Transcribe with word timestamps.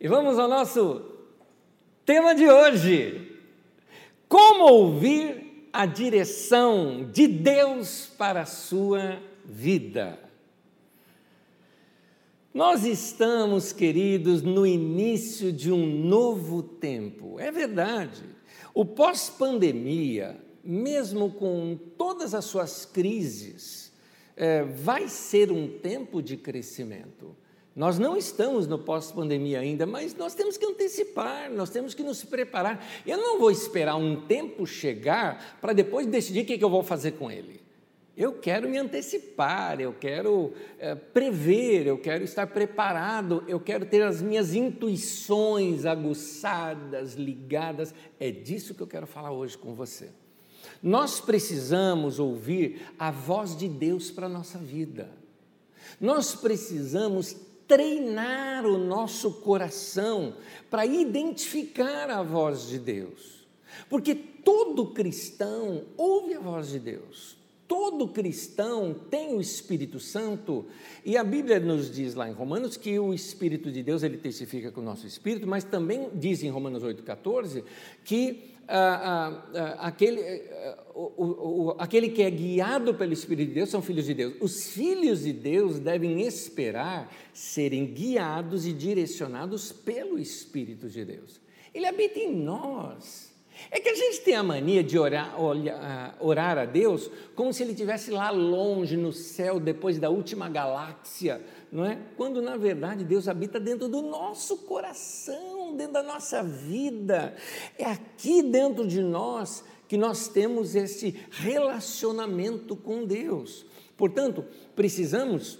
E 0.00 0.06
vamos 0.06 0.38
ao 0.38 0.48
nosso 0.48 1.02
tema 2.06 2.32
de 2.32 2.48
hoje: 2.48 3.36
Como 4.28 4.64
ouvir 4.64 5.68
a 5.72 5.86
direção 5.86 7.10
de 7.10 7.26
Deus 7.26 8.06
para 8.16 8.42
a 8.42 8.46
sua 8.46 9.20
vida. 9.44 10.18
Nós 12.54 12.84
estamos, 12.84 13.72
queridos, 13.72 14.40
no 14.40 14.66
início 14.66 15.52
de 15.52 15.70
um 15.70 15.86
novo 15.86 16.62
tempo. 16.62 17.38
É 17.38 17.50
verdade. 17.50 18.22
O 18.72 18.84
pós-pandemia, 18.84 20.40
mesmo 20.62 21.32
com 21.32 21.78
todas 21.96 22.34
as 22.34 22.44
suas 22.44 22.84
crises, 22.84 23.92
é, 24.36 24.62
vai 24.62 25.08
ser 25.08 25.50
um 25.50 25.68
tempo 25.78 26.22
de 26.22 26.36
crescimento. 26.36 27.36
Nós 27.78 27.96
não 27.96 28.16
estamos 28.16 28.66
no 28.66 28.76
pós-pandemia 28.76 29.60
ainda, 29.60 29.86
mas 29.86 30.12
nós 30.12 30.34
temos 30.34 30.56
que 30.56 30.66
antecipar, 30.66 31.48
nós 31.48 31.70
temos 31.70 31.94
que 31.94 32.02
nos 32.02 32.24
preparar. 32.24 32.84
Eu 33.06 33.16
não 33.16 33.38
vou 33.38 33.52
esperar 33.52 33.94
um 33.94 34.22
tempo 34.22 34.66
chegar 34.66 35.56
para 35.60 35.72
depois 35.72 36.04
decidir 36.04 36.40
o 36.40 36.44
que, 36.44 36.54
é 36.54 36.58
que 36.58 36.64
eu 36.64 36.68
vou 36.68 36.82
fazer 36.82 37.12
com 37.12 37.30
ele. 37.30 37.60
Eu 38.16 38.32
quero 38.32 38.68
me 38.68 38.78
antecipar, 38.78 39.80
eu 39.80 39.92
quero 39.92 40.52
é, 40.76 40.96
prever, 40.96 41.86
eu 41.86 41.96
quero 41.96 42.24
estar 42.24 42.48
preparado, 42.48 43.44
eu 43.46 43.60
quero 43.60 43.86
ter 43.86 44.02
as 44.02 44.20
minhas 44.20 44.54
intuições 44.54 45.86
aguçadas, 45.86 47.14
ligadas. 47.14 47.94
É 48.18 48.32
disso 48.32 48.74
que 48.74 48.82
eu 48.82 48.88
quero 48.88 49.06
falar 49.06 49.30
hoje 49.30 49.56
com 49.56 49.72
você. 49.72 50.10
Nós 50.82 51.20
precisamos 51.20 52.18
ouvir 52.18 52.88
a 52.98 53.12
voz 53.12 53.56
de 53.56 53.68
Deus 53.68 54.10
para 54.10 54.26
a 54.26 54.28
nossa 54.28 54.58
vida. 54.58 55.08
Nós 56.00 56.34
precisamos 56.34 57.47
treinar 57.68 58.66
o 58.66 58.78
nosso 58.78 59.30
coração 59.42 60.34
para 60.70 60.86
identificar 60.86 62.10
a 62.10 62.22
voz 62.22 62.66
de 62.66 62.78
Deus. 62.78 63.46
Porque 63.88 64.14
todo 64.14 64.86
cristão 64.86 65.84
ouve 65.96 66.34
a 66.34 66.40
voz 66.40 66.70
de 66.70 66.80
Deus. 66.80 67.36
Todo 67.68 68.08
cristão 68.08 68.96
tem 69.10 69.34
o 69.34 69.42
Espírito 69.42 70.00
Santo, 70.00 70.64
e 71.04 71.18
a 71.18 71.22
Bíblia 71.22 71.60
nos 71.60 71.90
diz 71.90 72.14
lá 72.14 72.26
em 72.26 72.32
Romanos 72.32 72.78
que 72.78 72.98
o 72.98 73.12
Espírito 73.12 73.70
de 73.70 73.82
Deus 73.82 74.02
ele 74.02 74.16
testifica 74.16 74.72
com 74.72 74.80
o 74.80 74.84
nosso 74.84 75.06
espírito, 75.06 75.46
mas 75.46 75.64
também 75.64 76.08
diz 76.14 76.42
em 76.42 76.48
Romanos 76.48 76.82
8,14 76.82 77.62
que 78.02 78.54
aquele, 79.78 80.20
o, 80.94 81.24
o, 81.24 81.76
aquele 81.78 82.10
que 82.10 82.22
é 82.22 82.30
guiado 82.30 82.94
pelo 82.94 83.12
Espírito 83.12 83.48
de 83.48 83.54
Deus 83.54 83.70
são 83.70 83.80
filhos 83.80 84.04
de 84.06 84.14
Deus. 84.14 84.34
Os 84.40 84.68
filhos 84.68 85.22
de 85.22 85.32
Deus 85.32 85.78
devem 85.78 86.20
esperar 86.22 87.10
serem 87.32 87.86
guiados 87.86 88.66
e 88.66 88.72
direcionados 88.72 89.72
pelo 89.72 90.18
Espírito 90.18 90.88
de 90.88 91.04
Deus. 91.04 91.40
Ele 91.72 91.86
habita 91.86 92.18
em 92.18 92.34
nós. 92.34 93.28
É 93.70 93.80
que 93.80 93.88
a 93.88 93.94
gente 93.94 94.20
tem 94.20 94.34
a 94.36 94.42
mania 94.42 94.84
de 94.84 94.98
orar, 94.98 95.40
olhar, 95.40 96.16
orar 96.20 96.58
a 96.58 96.64
Deus 96.64 97.10
como 97.34 97.52
se 97.52 97.62
ele 97.62 97.72
estivesse 97.72 98.10
lá 98.10 98.30
longe 98.30 98.96
no 98.96 99.12
céu, 99.12 99.58
depois 99.58 99.98
da 99.98 100.08
última 100.08 100.48
galáxia, 100.48 101.40
não 101.72 101.84
é? 101.84 101.98
Quando 102.16 102.40
na 102.40 102.56
verdade 102.56 103.04
Deus 103.04 103.26
habita 103.26 103.58
dentro 103.58 103.88
do 103.88 104.00
nosso 104.00 104.58
coração, 104.58 105.57
dentro 105.76 105.94
da 105.94 106.02
nossa 106.02 106.42
vida. 106.42 107.34
É 107.78 107.84
aqui 107.84 108.42
dentro 108.42 108.86
de 108.86 109.00
nós 109.00 109.64
que 109.86 109.96
nós 109.96 110.28
temos 110.28 110.74
esse 110.74 111.16
relacionamento 111.30 112.76
com 112.76 113.04
Deus. 113.04 113.64
Portanto, 113.96 114.44
precisamos 114.76 115.58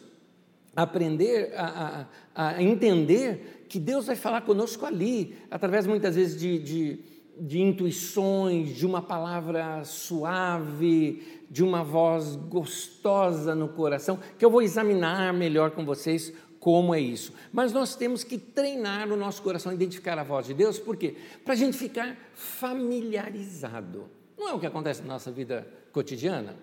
aprender 0.77 1.53
a, 1.57 2.07
a, 2.35 2.49
a 2.49 2.63
entender 2.63 3.65
que 3.69 3.79
Deus 3.79 4.07
vai 4.07 4.17
falar 4.17 4.43
conosco 4.43 4.87
ali, 4.87 5.37
através 5.51 5.87
muitas 5.87 6.15
vezes 6.15 6.39
de, 6.39 6.59
de 6.59 7.05
de 7.41 7.61
intuições, 7.61 8.75
de 8.75 8.85
uma 8.85 9.01
palavra 9.01 9.85
suave, 9.85 11.23
de 11.49 11.63
uma 11.63 11.85
voz 11.85 12.35
gostosa 12.35 13.55
no 13.55 13.69
coração, 13.69 14.19
que 14.37 14.45
eu 14.45 14.51
vou 14.51 14.61
examinar 14.61 15.33
melhor 15.33 15.71
com 15.71 15.85
vocês 15.85 16.33
como 16.69 16.95
é 16.95 17.01
isso. 17.01 17.33
Mas 17.51 17.73
nós 17.73 17.97
temos 17.97 18.23
que 18.23 18.37
treinar 18.37 19.11
o 19.11 19.17
nosso 19.17 19.41
coração 19.41 19.73
a 19.73 19.75
identificar 19.75 20.19
a 20.19 20.23
voz 20.23 20.49
de 20.49 20.53
Deus, 20.53 20.79
por 20.79 20.99
quê? 20.99 21.15
Para 21.43 21.55
a 21.55 21.57
gente 21.57 21.79
ficar 21.79 22.15
familiarizado. 22.35 24.05
Não 24.37 24.51
é 24.51 24.53
o 24.53 24.61
que 24.61 24.67
acontece 24.67 25.01
na 25.01 25.09
nossa 25.15 25.33
vida 25.33 25.67
cotidiana? 25.93 26.55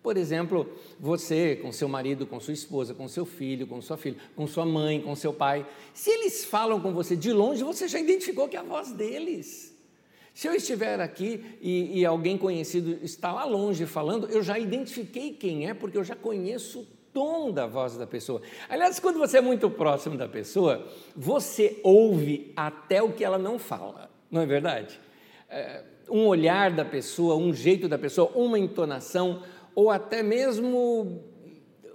Por 0.00 0.16
exemplo, 0.16 0.78
você 1.00 1.56
com 1.56 1.72
seu 1.72 1.88
marido, 1.88 2.24
com 2.24 2.38
sua 2.38 2.54
esposa, 2.54 2.94
com 2.94 3.08
seu 3.08 3.26
filho, 3.26 3.66
com 3.66 3.82
sua 3.82 3.96
filha, 3.96 4.16
com 4.36 4.46
sua 4.46 4.64
mãe, 4.64 5.00
com 5.00 5.16
seu 5.16 5.32
pai, 5.32 5.66
se 5.92 6.08
eles 6.08 6.44
falam 6.44 6.80
com 6.80 6.92
você 6.92 7.16
de 7.16 7.32
longe, 7.32 7.64
você 7.64 7.88
já 7.88 7.98
identificou 7.98 8.48
que 8.48 8.56
é 8.56 8.60
a 8.60 8.62
voz 8.62 8.92
deles. 8.92 9.76
Se 10.32 10.46
eu 10.46 10.54
estiver 10.54 11.00
aqui 11.00 11.58
e, 11.60 11.98
e, 11.98 12.06
alguém 12.06 12.38
conhecido 12.38 12.96
está 13.02 13.32
lá 13.32 13.44
longe 13.44 13.86
falando, 13.86 14.30
eu 14.30 14.40
já 14.40 14.56
identifiquei 14.56 15.32
quem 15.32 15.68
é, 15.68 15.74
porque 15.74 15.98
eu 15.98 16.04
já 16.04 16.14
conheço 16.14 16.86
tom 17.18 17.50
da 17.50 17.66
voz 17.66 17.96
da 17.96 18.06
pessoa. 18.06 18.40
Aliás, 18.68 19.00
quando 19.00 19.18
você 19.18 19.38
é 19.38 19.40
muito 19.40 19.68
próximo 19.68 20.16
da 20.16 20.28
pessoa, 20.28 20.86
você 21.16 21.80
ouve 21.82 22.52
até 22.54 23.02
o 23.02 23.12
que 23.12 23.24
ela 23.24 23.38
não 23.38 23.58
fala, 23.58 24.08
não 24.30 24.40
é 24.40 24.46
verdade? 24.46 25.00
É, 25.50 25.82
um 26.08 26.26
olhar 26.26 26.70
da 26.70 26.84
pessoa, 26.84 27.34
um 27.34 27.52
jeito 27.52 27.88
da 27.88 27.98
pessoa, 27.98 28.30
uma 28.36 28.56
entonação, 28.56 29.42
ou 29.74 29.90
até 29.90 30.22
mesmo 30.22 31.20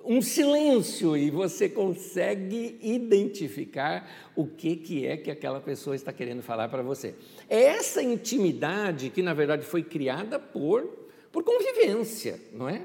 um 0.03 0.21
silêncio 0.21 1.15
e 1.15 1.29
você 1.29 1.69
consegue 1.69 2.77
identificar 2.81 4.09
o 4.35 4.45
que, 4.45 4.75
que 4.75 5.07
é 5.07 5.15
que 5.15 5.31
aquela 5.31 5.61
pessoa 5.61 5.95
está 5.95 6.11
querendo 6.11 6.41
falar 6.41 6.67
para 6.67 6.83
você. 6.83 7.15
É 7.49 7.63
essa 7.63 8.03
intimidade 8.03 9.09
que, 9.09 9.21
na 9.21 9.33
verdade, 9.33 9.65
foi 9.65 9.81
criada 9.83 10.37
por, 10.37 10.83
por 11.31 11.45
convivência, 11.45 12.37
não 12.51 12.67
é? 12.67 12.81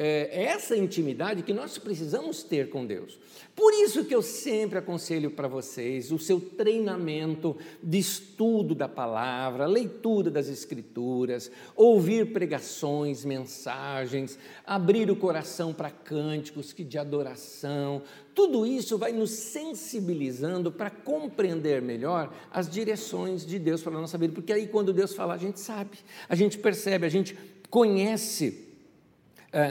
É 0.00 0.44
essa 0.44 0.76
intimidade 0.76 1.42
que 1.42 1.52
nós 1.52 1.76
precisamos 1.76 2.44
ter 2.44 2.70
com 2.70 2.86
Deus. 2.86 3.18
Por 3.56 3.74
isso 3.74 4.04
que 4.04 4.14
eu 4.14 4.22
sempre 4.22 4.78
aconselho 4.78 5.32
para 5.32 5.48
vocês 5.48 6.12
o 6.12 6.18
seu 6.20 6.40
treinamento 6.40 7.56
de 7.82 7.98
estudo 7.98 8.72
da 8.72 8.88
palavra, 8.88 9.66
leitura 9.66 10.30
das 10.30 10.46
escrituras, 10.46 11.50
ouvir 11.74 12.32
pregações, 12.32 13.24
mensagens, 13.24 14.38
abrir 14.64 15.10
o 15.10 15.16
coração 15.16 15.74
para 15.74 15.90
cânticos 15.90 16.72
que 16.72 16.84
de 16.84 16.96
adoração. 16.96 18.02
Tudo 18.32 18.64
isso 18.64 18.96
vai 18.96 19.10
nos 19.10 19.30
sensibilizando 19.30 20.70
para 20.70 20.90
compreender 20.90 21.82
melhor 21.82 22.32
as 22.52 22.70
direções 22.70 23.44
de 23.44 23.58
Deus 23.58 23.82
para 23.82 23.96
a 23.96 24.00
nossa 24.00 24.16
vida, 24.16 24.32
porque 24.32 24.52
aí 24.52 24.68
quando 24.68 24.92
Deus 24.92 25.12
fala, 25.12 25.34
a 25.34 25.38
gente 25.38 25.58
sabe, 25.58 25.98
a 26.28 26.36
gente 26.36 26.56
percebe, 26.56 27.04
a 27.04 27.10
gente 27.10 27.36
conhece 27.68 28.67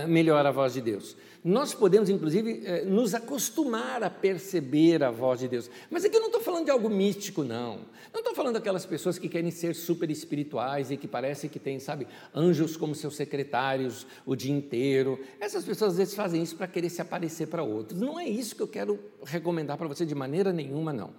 melhor 0.08 0.46
a 0.46 0.52
voz 0.52 0.74
de 0.74 0.82
Deus. 0.82 1.16
Nós 1.44 1.74
podemos, 1.74 2.10
inclusive, 2.10 2.64
uh, 2.66 2.90
nos 2.90 3.14
acostumar 3.14 4.04
a 4.04 4.10
perceber 4.10 5.04
a 5.04 5.12
voz 5.12 5.40
de 5.40 5.48
Deus. 5.48 5.70
Mas 5.90 6.04
aqui 6.04 6.16
eu 6.16 6.20
não 6.20 6.28
estou 6.28 6.42
falando 6.42 6.66
de 6.66 6.72
algo 6.72 6.90
místico, 6.90 7.44
não. 7.44 7.86
Não 8.12 8.20
estou 8.20 8.36
falando 8.36 8.56
daquelas 8.56 8.86
pessoas 8.86 9.18
que 9.18 9.30
querem 9.30 9.52
ser 9.52 9.76
super 9.76 10.10
espirituais 10.10 10.92
e 10.92 10.98
que 10.98 11.08
parece 11.08 11.48
que 11.48 11.60
têm, 11.60 11.80
sabe, 11.80 12.08
anjos 12.36 12.76
como 12.76 12.96
seus 12.96 13.16
secretários 13.16 14.06
o 14.26 14.36
dia 14.36 14.52
inteiro. 14.52 15.20
Essas 15.40 15.64
pessoas 15.64 15.92
às 15.92 15.98
vezes 15.98 16.16
fazem 16.16 16.42
isso 16.42 16.56
para 16.56 16.68
querer 16.68 16.90
se 16.90 17.02
aparecer 17.02 17.48
para 17.48 17.64
outros. 17.64 18.00
Não 18.00 18.20
é 18.20 18.28
isso 18.28 18.56
que 18.56 18.62
eu 18.62 18.68
quero 18.68 19.00
recomendar 19.24 19.78
para 19.78 19.88
você 19.88 20.06
de 20.06 20.16
maneira 20.16 20.52
nenhuma, 20.52 20.92
não. 20.92 21.12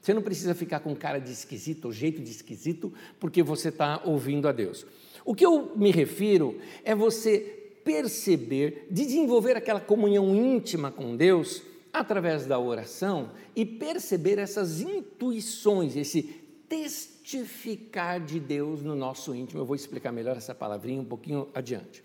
Você 0.00 0.14
não 0.14 0.22
precisa 0.22 0.54
ficar 0.54 0.80
com 0.80 0.94
cara 0.96 1.18
de 1.18 1.30
esquisito 1.30 1.86
ou 1.86 1.92
jeito 1.92 2.22
de 2.22 2.30
esquisito 2.30 2.92
porque 3.20 3.42
você 3.42 3.68
está 3.68 4.00
ouvindo 4.04 4.48
a 4.48 4.52
Deus. 4.52 4.86
O 5.24 5.34
que 5.34 5.44
eu 5.44 5.72
me 5.76 5.90
refiro 5.90 6.58
é 6.84 6.94
você 6.94 7.65
perceber, 7.86 8.88
desenvolver 8.90 9.56
aquela 9.56 9.80
comunhão 9.80 10.34
íntima 10.34 10.90
com 10.90 11.16
Deus 11.16 11.62
através 11.92 12.44
da 12.44 12.58
oração 12.58 13.30
e 13.54 13.64
perceber 13.64 14.40
essas 14.40 14.80
intuições, 14.80 15.94
esse 15.94 16.24
testificar 16.68 18.18
de 18.20 18.40
Deus 18.40 18.82
no 18.82 18.96
nosso 18.96 19.32
íntimo. 19.32 19.60
Eu 19.60 19.64
vou 19.64 19.76
explicar 19.76 20.10
melhor 20.10 20.36
essa 20.36 20.52
palavrinha 20.52 21.00
um 21.00 21.04
pouquinho 21.04 21.48
adiante. 21.54 22.02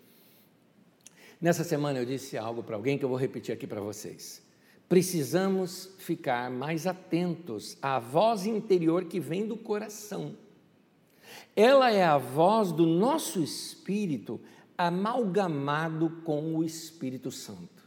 Nessa 1.41 1.63
semana 1.63 1.97
eu 1.97 2.05
disse 2.05 2.37
algo 2.37 2.61
para 2.61 2.75
alguém 2.75 2.99
que 2.99 3.03
eu 3.03 3.09
vou 3.09 3.17
repetir 3.17 3.51
aqui 3.51 3.65
para 3.65 3.81
vocês. 3.81 4.39
Precisamos 4.87 5.89
ficar 5.97 6.51
mais 6.51 6.85
atentos 6.85 7.75
à 7.81 7.97
voz 7.97 8.45
interior 8.45 9.05
que 9.05 9.19
vem 9.19 9.47
do 9.47 9.57
coração. 9.57 10.35
Ela 11.55 11.91
é 11.91 12.03
a 12.03 12.19
voz 12.19 12.71
do 12.71 12.85
nosso 12.85 13.41
espírito 13.41 14.39
amalgamado 14.87 16.09
com 16.23 16.55
o 16.55 16.63
Espírito 16.63 17.31
Santo. 17.31 17.81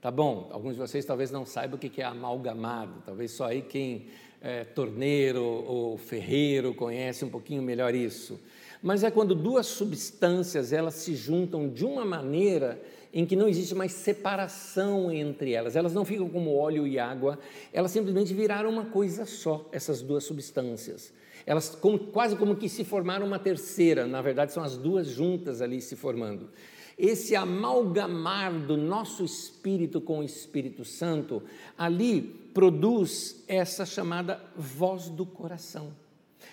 Tá 0.00 0.10
bom? 0.10 0.48
Alguns 0.52 0.74
de 0.74 0.80
vocês 0.80 1.04
talvez 1.04 1.30
não 1.30 1.44
saibam 1.44 1.76
o 1.76 1.78
que 1.78 2.00
é 2.00 2.04
amalgamado, 2.04 3.02
talvez 3.04 3.32
só 3.32 3.46
aí 3.46 3.62
quem 3.62 4.06
é 4.40 4.62
torneiro 4.64 5.42
ou 5.42 5.98
ferreiro 5.98 6.72
conhece 6.72 7.24
um 7.24 7.28
pouquinho 7.28 7.62
melhor 7.62 7.94
isso. 7.94 8.38
Mas 8.80 9.02
é 9.02 9.10
quando 9.10 9.34
duas 9.34 9.66
substâncias 9.66 10.72
elas 10.72 10.94
se 10.94 11.16
juntam 11.16 11.68
de 11.68 11.84
uma 11.84 12.04
maneira 12.04 12.80
em 13.12 13.26
que 13.26 13.34
não 13.34 13.48
existe 13.48 13.74
mais 13.74 13.92
separação 13.92 15.10
entre 15.10 15.52
elas, 15.52 15.74
elas 15.74 15.92
não 15.92 16.04
ficam 16.04 16.28
como 16.28 16.54
óleo 16.54 16.86
e 16.86 16.98
água, 16.98 17.38
elas 17.72 17.90
simplesmente 17.90 18.32
viraram 18.34 18.70
uma 18.70 18.84
coisa 18.84 19.24
só, 19.24 19.68
essas 19.72 20.02
duas 20.02 20.24
substâncias. 20.24 21.12
Elas 21.48 21.70
como, 21.70 21.98
quase 21.98 22.36
como 22.36 22.56
que 22.56 22.68
se 22.68 22.84
formaram 22.84 23.26
uma 23.26 23.38
terceira, 23.38 24.06
na 24.06 24.20
verdade 24.20 24.52
são 24.52 24.62
as 24.62 24.76
duas 24.76 25.06
juntas 25.06 25.62
ali 25.62 25.80
se 25.80 25.96
formando. 25.96 26.50
Esse 26.98 27.34
amalgamar 27.34 28.52
do 28.52 28.76
nosso 28.76 29.24
espírito 29.24 29.98
com 29.98 30.18
o 30.18 30.22
Espírito 30.22 30.84
Santo, 30.84 31.42
ali 31.78 32.20
produz 32.52 33.42
essa 33.48 33.86
chamada 33.86 34.44
voz 34.54 35.08
do 35.08 35.24
coração. 35.24 35.90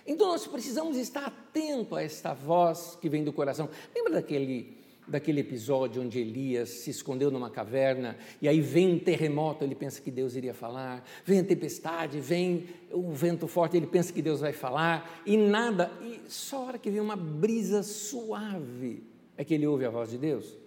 Então 0.07 0.29
nós 0.29 0.47
precisamos 0.47 0.95
estar 0.95 1.25
atento 1.25 1.93
a 1.93 2.01
esta 2.01 2.33
voz 2.33 2.97
que 3.01 3.09
vem 3.09 3.21
do 3.21 3.33
coração. 3.33 3.69
Lembra 3.93 4.13
daquele 4.13 4.77
daquele 5.07 5.41
episódio 5.41 6.01
onde 6.01 6.19
Elias 6.19 6.69
se 6.69 6.89
escondeu 6.89 7.29
numa 7.29 7.49
caverna 7.49 8.17
e 8.41 8.47
aí 8.47 8.59
vem 8.61 8.93
um 8.93 8.99
terremoto, 8.99 9.63
ele 9.63 9.75
pensa 9.75 10.01
que 10.01 10.09
Deus 10.09 10.35
iria 10.35 10.53
falar, 10.53 11.07
vem 11.23 11.39
a 11.39 11.43
tempestade, 11.43 12.19
vem 12.19 12.65
o 12.91 13.11
vento 13.11 13.47
forte, 13.47 13.77
ele 13.77 13.87
pensa 13.87 14.11
que 14.11 14.21
Deus 14.21 14.39
vai 14.39 14.53
falar 14.53 15.21
e 15.25 15.37
nada, 15.37 15.91
e 16.01 16.21
só 16.29 16.57
a 16.57 16.65
hora 16.65 16.77
que 16.77 16.89
vem 16.89 17.01
uma 17.01 17.15
brisa 17.15 17.83
suave 17.83 19.03
é 19.37 19.43
que 19.43 19.53
ele 19.53 19.67
ouve 19.67 19.85
a 19.85 19.89
voz 19.89 20.09
de 20.09 20.17
Deus. 20.17 20.57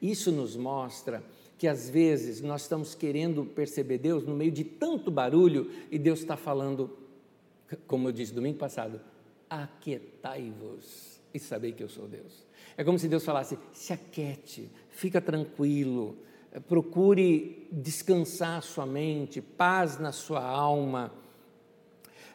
Isso 0.00 0.30
nos 0.30 0.56
mostra 0.56 1.22
que 1.56 1.66
às 1.66 1.90
vezes 1.90 2.40
nós 2.40 2.62
estamos 2.62 2.94
querendo 2.94 3.44
perceber 3.44 3.98
Deus 3.98 4.24
no 4.24 4.34
meio 4.34 4.52
de 4.52 4.62
tanto 4.62 5.10
barulho 5.10 5.70
e 5.90 5.98
Deus 5.98 6.20
está 6.20 6.36
falando, 6.36 6.96
como 7.86 8.08
eu 8.08 8.12
disse 8.12 8.32
domingo 8.32 8.58
passado, 8.58 9.00
aquietai-vos 9.50 11.20
e 11.34 11.38
sabei 11.38 11.72
que 11.72 11.82
eu 11.82 11.88
sou 11.88 12.06
Deus. 12.06 12.47
É 12.78 12.84
como 12.84 12.96
se 12.96 13.08
Deus 13.08 13.24
falasse: 13.24 13.58
se 13.72 13.92
aquiete, 13.92 14.70
fica 14.88 15.20
tranquilo, 15.20 16.16
procure 16.68 17.66
descansar 17.72 18.62
sua 18.62 18.86
mente, 18.86 19.42
paz 19.42 19.98
na 19.98 20.12
sua 20.12 20.40
alma. 20.40 21.12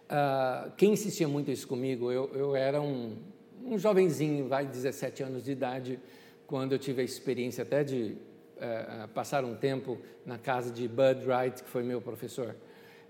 Uh, 0.04 0.70
quem 0.76 0.92
insistia 0.92 1.30
muito 1.30 1.50
isso 1.50 1.66
comigo, 1.66 2.12
eu, 2.12 2.30
eu 2.36 2.56
era 2.58 2.82
um, 2.82 3.16
um 3.64 3.80
jovenzinho, 3.80 4.50
vai, 4.50 4.66
17 4.66 5.24
anos 5.24 5.46
de 5.46 5.54
idade, 5.54 5.98
quando 6.46 6.74
eu 6.74 6.78
tive 6.78 7.02
a 7.02 7.06
experiência 7.06 7.62
até 7.64 7.82
de 7.82 8.18
uh, 8.58 9.08
passar 9.14 9.46
um 9.46 9.56
tempo 9.56 9.98
na 10.26 10.38
casa 10.38 10.70
de 10.70 10.90
Bud 10.90 11.26
Wright, 11.26 11.64
que 11.64 11.70
foi 11.70 11.84
meu 11.84 12.02
professor. 12.02 12.54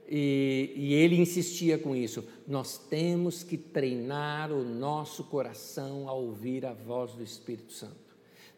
E, 0.09 0.73
e, 0.75 0.93
ele 0.93 1.15
insistia 1.15 1.77
com 1.77 1.95
isso. 1.95 2.23
Nós 2.47 2.77
temos 2.77 3.43
que 3.43 3.57
treinar 3.57 4.51
o 4.51 4.63
nosso 4.63 5.23
coração 5.23 6.07
a 6.09 6.13
ouvir 6.13 6.65
a 6.65 6.73
voz 6.73 7.13
do 7.13 7.23
Espírito 7.23 7.73
Santo. 7.73 7.95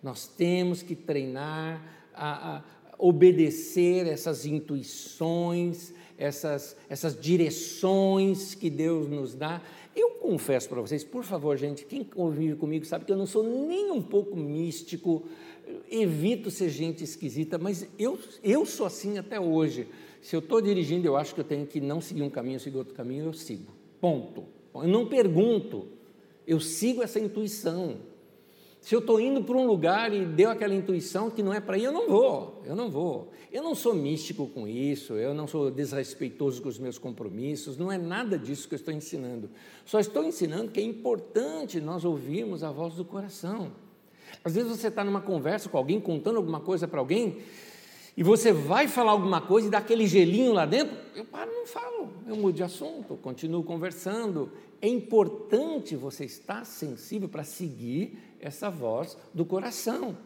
Nós 0.02 0.28
temos 0.28 0.82
que 0.82 0.96
treinar 0.96 1.82
a, 2.14 2.58
a 2.58 2.64
obedecer 2.98 4.08
essas 4.08 4.46
intuições, 4.46 5.94
essas, 6.18 6.76
essas 6.90 7.20
direções 7.20 8.56
que 8.56 8.70
Deus 8.70 9.08
nos 9.08 9.36
dá. 9.36 9.62
Eu 9.96 10.12
confesso 10.12 10.68
para 10.68 10.82
vocês, 10.82 11.04
por 11.04 11.24
favor, 11.24 11.58
gente, 11.58 11.86
quem 11.86 12.04
convive 12.04 12.56
comigo 12.56 12.86
sabe 12.86 13.06
que 13.06 13.12
eu 13.12 13.18
não 13.18 13.26
sou 13.26 13.44
nem 13.44 13.92
um 13.92 14.02
pouco 14.02 14.36
místico, 14.36 15.24
evito 15.90 16.52
ser 16.52 16.70
gente 16.70 17.04
esquisita, 17.04 17.58
mas 17.58 17.88
eu, 17.98 18.20
eu 18.44 18.66
sou 18.66 18.86
assim 18.86 19.18
até 19.18 19.40
hoje. 19.40 19.88
Se 20.25 20.36
eu 20.36 20.39
estou 20.39 20.60
dirigindo, 20.60 21.06
eu 21.06 21.16
acho 21.16 21.36
que 21.36 21.42
eu 21.42 21.45
tenho 21.45 21.68
que 21.68 21.80
não 21.80 22.01
seguir 22.01 22.24
um 22.24 22.31
caminho, 22.31 22.60
seguir 22.60 22.77
outro 22.77 22.95
caminho, 22.95 23.25
eu 23.25 23.33
sigo. 23.33 23.72
Ponto. 24.01 24.45
Eu 24.74 24.88
não 24.88 25.06
pergunto, 25.06 25.88
eu 26.48 26.60
sigo 26.60 27.04
essa 27.04 27.19
intuição. 27.19 27.98
Se 28.81 28.95
eu 28.95 29.01
estou 29.01 29.19
indo 29.19 29.44
para 29.44 29.56
um 29.56 29.68
lugar 29.68 30.12
e 30.12 30.25
deu 30.25 30.50
aquela 30.50 30.74
intuição 30.74 31.30
que 31.30 31.44
não 31.44 31.54
é 31.54 31.60
para 31.60 31.77
ir, 31.77 31.83
eu 31.83 31.92
não 31.92 32.10
vou, 32.10 32.63
eu 32.66 32.75
não 32.75 32.89
vou. 32.89 33.31
Eu 33.51 33.62
não 33.62 33.75
sou 33.75 33.94
místico 33.94 34.48
com 34.48 34.68
isso, 34.68 35.13
eu 35.13 35.31
não 35.31 35.45
sou 35.45 35.69
desrespeitoso 35.69 36.60
com 36.60 36.69
os 36.69 36.80
meus 36.80 36.98
compromissos, 36.98 37.77
não 37.77 37.92
é 37.92 37.98
nada 38.00 38.36
disso 38.36 38.68
que 38.68 38.74
eu 38.74 38.77
estou 38.77 38.95
ensinando. 38.95 39.51
Só 39.86 40.00
estou 40.00 40.24
ensinando 40.24 40.72
que 40.72 40.80
é 40.80 40.83
importante 40.83 41.80
nós 41.80 42.04
ouvirmos 42.04 42.63
a 42.63 42.72
voz 42.72 42.95
do 42.95 43.06
coração. 43.06 43.74
Às 44.44 44.56
vezes 44.56 44.72
você 44.75 44.88
está 44.88 45.04
numa 45.04 45.22
conversa 45.22 45.69
com 45.69 45.77
alguém, 45.77 46.00
contando 46.00 46.38
alguma 46.38 46.62
coisa 46.62 46.88
para 46.88 47.00
alguém, 47.00 47.38
e 48.18 48.24
você 48.24 48.54
vai 48.54 48.88
falar 48.88 49.12
alguma 49.12 49.42
coisa 49.42 49.68
e 49.68 49.70
dá 49.70 49.80
aquele 49.80 50.08
gelinho 50.08 50.54
lá 50.54 50.66
dentro, 50.66 50.96
eu 51.14 51.26
paro, 51.26 51.52
não 51.52 51.66
falo, 51.66 52.10
eu 52.26 52.36
mudo 52.38 52.56
de 52.56 52.64
assunto, 52.64 53.18
continuo 53.18 53.62
conversando. 53.62 54.52
É 54.82 54.88
importante 54.88 55.98
você 55.98 56.24
estar 56.24 56.66
sensível 56.66 57.28
para 57.28 57.44
seguir 57.44 58.18
essa 58.40 58.70
voz 58.70 59.18
do 59.34 59.44
coração. 59.44 60.18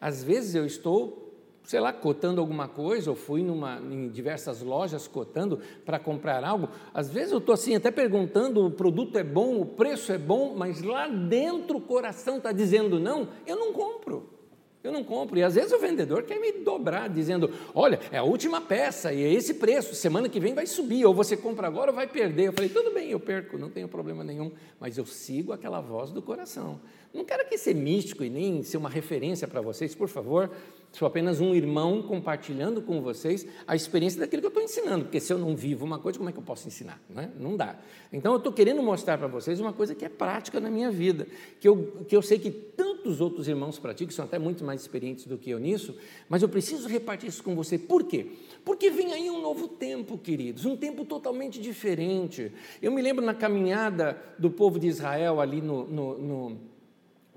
Às 0.00 0.24
vezes 0.24 0.54
eu 0.54 0.64
estou, 0.64 1.34
sei 1.64 1.80
lá, 1.80 1.92
cotando 1.92 2.40
alguma 2.40 2.66
coisa, 2.66 3.10
ou 3.10 3.16
fui 3.16 3.42
numa, 3.42 3.78
em 3.78 4.08
diversas 4.08 4.62
lojas 4.62 5.06
cotando 5.06 5.60
para 5.84 5.98
comprar 5.98 6.42
algo. 6.44 6.70
Às 6.94 7.10
vezes 7.10 7.32
eu 7.32 7.38
estou 7.38 7.52
assim, 7.52 7.74
até 7.74 7.90
perguntando: 7.90 8.64
o 8.64 8.70
produto 8.70 9.18
é 9.18 9.24
bom, 9.24 9.60
o 9.60 9.66
preço 9.66 10.12
é 10.12 10.18
bom, 10.18 10.54
mas 10.56 10.80
lá 10.80 11.08
dentro 11.08 11.76
o 11.76 11.82
coração 11.82 12.38
está 12.38 12.52
dizendo 12.52 12.98
não, 12.98 13.28
eu 13.46 13.56
não 13.56 13.72
compro. 13.72 14.37
Eu 14.82 14.92
não 14.92 15.02
compro. 15.02 15.38
E 15.38 15.42
às 15.42 15.54
vezes 15.54 15.72
o 15.72 15.78
vendedor 15.78 16.22
quer 16.22 16.38
me 16.38 16.52
dobrar, 16.52 17.08
dizendo: 17.08 17.50
olha, 17.74 17.98
é 18.12 18.18
a 18.18 18.22
última 18.22 18.60
peça 18.60 19.12
e 19.12 19.22
é 19.22 19.32
esse 19.32 19.54
preço, 19.54 19.94
semana 19.94 20.28
que 20.28 20.38
vem 20.38 20.54
vai 20.54 20.66
subir, 20.66 21.04
ou 21.04 21.12
você 21.12 21.36
compra 21.36 21.66
agora 21.66 21.90
ou 21.90 21.96
vai 21.96 22.06
perder. 22.06 22.48
Eu 22.48 22.52
falei: 22.52 22.70
tudo 22.70 22.92
bem, 22.92 23.10
eu 23.10 23.20
perco, 23.20 23.58
não 23.58 23.70
tenho 23.70 23.88
problema 23.88 24.22
nenhum, 24.22 24.52
mas 24.78 24.96
eu 24.96 25.04
sigo 25.04 25.52
aquela 25.52 25.80
voz 25.80 26.10
do 26.10 26.22
coração. 26.22 26.80
Não 27.12 27.24
quero 27.24 27.42
aqui 27.42 27.56
ser 27.56 27.74
místico 27.74 28.22
e 28.22 28.30
nem 28.30 28.62
ser 28.62 28.76
uma 28.76 28.88
referência 28.88 29.48
para 29.48 29.60
vocês, 29.60 29.94
por 29.94 30.08
favor. 30.08 30.50
Sou 30.92 31.06
apenas 31.06 31.40
um 31.40 31.54
irmão 31.54 32.02
compartilhando 32.02 32.80
com 32.80 33.00
vocês 33.02 33.46
a 33.66 33.76
experiência 33.76 34.18
daquilo 34.18 34.40
que 34.40 34.46
eu 34.46 34.50
estou 34.50 34.62
ensinando, 34.62 35.04
porque 35.04 35.20
se 35.20 35.32
eu 35.32 35.38
não 35.38 35.54
vivo 35.54 35.84
uma 35.84 35.98
coisa, 35.98 36.18
como 36.18 36.30
é 36.30 36.32
que 36.32 36.38
eu 36.38 36.42
posso 36.42 36.66
ensinar? 36.66 37.00
Não, 37.08 37.22
é? 37.22 37.30
não 37.38 37.56
dá. 37.56 37.78
Então 38.12 38.32
eu 38.32 38.38
estou 38.38 38.52
querendo 38.52 38.82
mostrar 38.82 39.18
para 39.18 39.26
vocês 39.26 39.60
uma 39.60 39.72
coisa 39.72 39.94
que 39.94 40.04
é 40.04 40.08
prática 40.08 40.58
na 40.60 40.70
minha 40.70 40.90
vida, 40.90 41.26
que 41.60 41.68
eu, 41.68 42.04
que 42.08 42.16
eu 42.16 42.22
sei 42.22 42.38
que 42.38 42.50
tantos 42.50 43.20
outros 43.20 43.48
irmãos 43.48 43.78
praticam, 43.78 44.14
são 44.14 44.24
até 44.24 44.38
muito 44.38 44.64
mais 44.64 44.80
experientes 44.80 45.26
do 45.26 45.36
que 45.36 45.50
eu 45.50 45.58
nisso, 45.58 45.94
mas 46.28 46.42
eu 46.42 46.48
preciso 46.48 46.88
repartir 46.88 47.28
isso 47.28 47.42
com 47.42 47.54
você. 47.54 47.78
Por 47.78 48.04
quê? 48.04 48.32
Porque 48.64 48.90
vem 48.90 49.12
aí 49.12 49.30
um 49.30 49.40
novo 49.40 49.68
tempo, 49.68 50.16
queridos, 50.18 50.64
um 50.64 50.76
tempo 50.76 51.04
totalmente 51.04 51.60
diferente. 51.60 52.50
Eu 52.80 52.92
me 52.92 53.02
lembro 53.02 53.24
na 53.24 53.34
caminhada 53.34 54.20
do 54.38 54.50
povo 54.50 54.78
de 54.78 54.88
Israel 54.88 55.40
ali 55.40 55.60
no, 55.60 55.86
no, 55.86 56.18
no, 56.18 56.60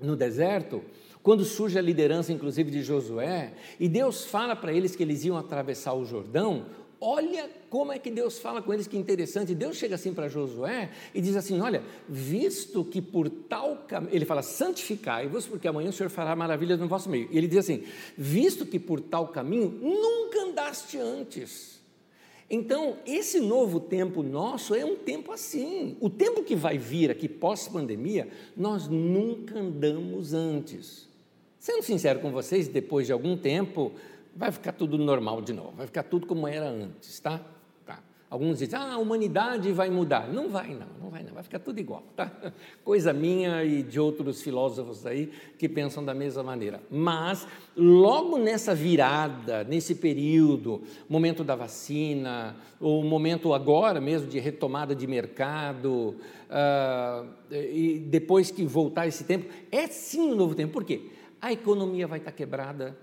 no 0.02 0.16
deserto 0.16 0.82
quando 1.22 1.44
surge 1.44 1.78
a 1.78 1.82
liderança, 1.82 2.32
inclusive, 2.32 2.70
de 2.70 2.82
Josué, 2.82 3.52
e 3.78 3.88
Deus 3.88 4.24
fala 4.24 4.56
para 4.56 4.72
eles 4.72 4.96
que 4.96 5.02
eles 5.04 5.24
iam 5.24 5.36
atravessar 5.36 5.94
o 5.94 6.04
Jordão, 6.04 6.66
olha 7.00 7.48
como 7.70 7.92
é 7.92 7.98
que 7.98 8.10
Deus 8.10 8.38
fala 8.38 8.60
com 8.60 8.74
eles, 8.74 8.88
que 8.88 8.96
interessante. 8.96 9.54
Deus 9.54 9.76
chega 9.76 9.94
assim 9.94 10.12
para 10.12 10.28
Josué 10.28 10.90
e 11.14 11.20
diz 11.20 11.36
assim: 11.36 11.60
Olha, 11.60 11.82
visto 12.08 12.84
que 12.84 13.00
por 13.00 13.28
tal 13.28 13.84
caminho, 13.88 14.14
ele 14.14 14.24
fala, 14.24 14.42
santificai-vos, 14.42 15.46
porque 15.46 15.68
amanhã 15.68 15.90
o 15.90 15.92
Senhor 15.92 16.10
fará 16.10 16.34
maravilhas 16.34 16.78
no 16.80 16.88
vosso 16.88 17.08
meio. 17.08 17.28
E 17.30 17.38
ele 17.38 17.46
diz 17.46 17.58
assim: 17.58 17.84
Visto 18.16 18.66
que 18.66 18.80
por 18.80 19.00
tal 19.00 19.28
caminho 19.28 19.68
nunca 19.80 20.40
andaste 20.42 20.98
antes. 20.98 21.81
Então, 22.54 22.98
esse 23.06 23.40
novo 23.40 23.80
tempo 23.80 24.22
nosso 24.22 24.74
é 24.74 24.84
um 24.84 24.94
tempo 24.94 25.32
assim. 25.32 25.96
O 25.98 26.10
tempo 26.10 26.42
que 26.42 26.54
vai 26.54 26.76
vir 26.76 27.10
aqui 27.10 27.26
pós-pandemia, 27.26 28.28
nós 28.54 28.86
nunca 28.86 29.58
andamos 29.58 30.34
antes. 30.34 31.08
Sendo 31.58 31.82
sincero 31.82 32.20
com 32.20 32.30
vocês, 32.30 32.68
depois 32.68 33.06
de 33.06 33.12
algum 33.14 33.38
tempo, 33.38 33.90
vai 34.36 34.52
ficar 34.52 34.72
tudo 34.72 34.98
normal 34.98 35.40
de 35.40 35.54
novo, 35.54 35.72
vai 35.78 35.86
ficar 35.86 36.02
tudo 36.02 36.26
como 36.26 36.46
era 36.46 36.68
antes, 36.68 37.18
tá? 37.20 37.40
Alguns 38.32 38.60
dizem, 38.60 38.78
ah, 38.78 38.94
a 38.94 38.98
humanidade 38.98 39.70
vai 39.72 39.90
mudar. 39.90 40.26
Não 40.32 40.48
vai, 40.48 40.68
não, 40.68 40.86
não 41.02 41.10
vai, 41.10 41.22
não, 41.22 41.34
vai 41.34 41.42
ficar 41.42 41.58
tudo 41.58 41.78
igual, 41.78 42.02
tá? 42.16 42.32
Coisa 42.82 43.12
minha 43.12 43.62
e 43.62 43.82
de 43.82 44.00
outros 44.00 44.40
filósofos 44.40 45.04
aí 45.04 45.30
que 45.58 45.68
pensam 45.68 46.02
da 46.02 46.14
mesma 46.14 46.42
maneira. 46.42 46.80
Mas, 46.90 47.46
logo 47.76 48.38
nessa 48.38 48.74
virada, 48.74 49.64
nesse 49.64 49.96
período, 49.96 50.82
momento 51.08 51.44
da 51.44 51.54
vacina, 51.54 52.56
o 52.80 53.02
momento 53.02 53.52
agora 53.52 54.00
mesmo 54.00 54.28
de 54.28 54.38
retomada 54.38 54.94
de 54.94 55.06
mercado, 55.06 56.16
uh, 56.48 57.28
e 57.52 57.98
depois 57.98 58.50
que 58.50 58.64
voltar 58.64 59.06
esse 59.06 59.24
tempo, 59.24 59.46
é 59.70 59.86
sim 59.88 60.32
um 60.32 60.34
novo 60.34 60.54
tempo. 60.54 60.72
Por 60.72 60.84
quê? 60.84 61.02
a 61.42 61.52
economia 61.52 62.06
vai 62.06 62.20
estar 62.20 62.30
quebrada, 62.30 62.96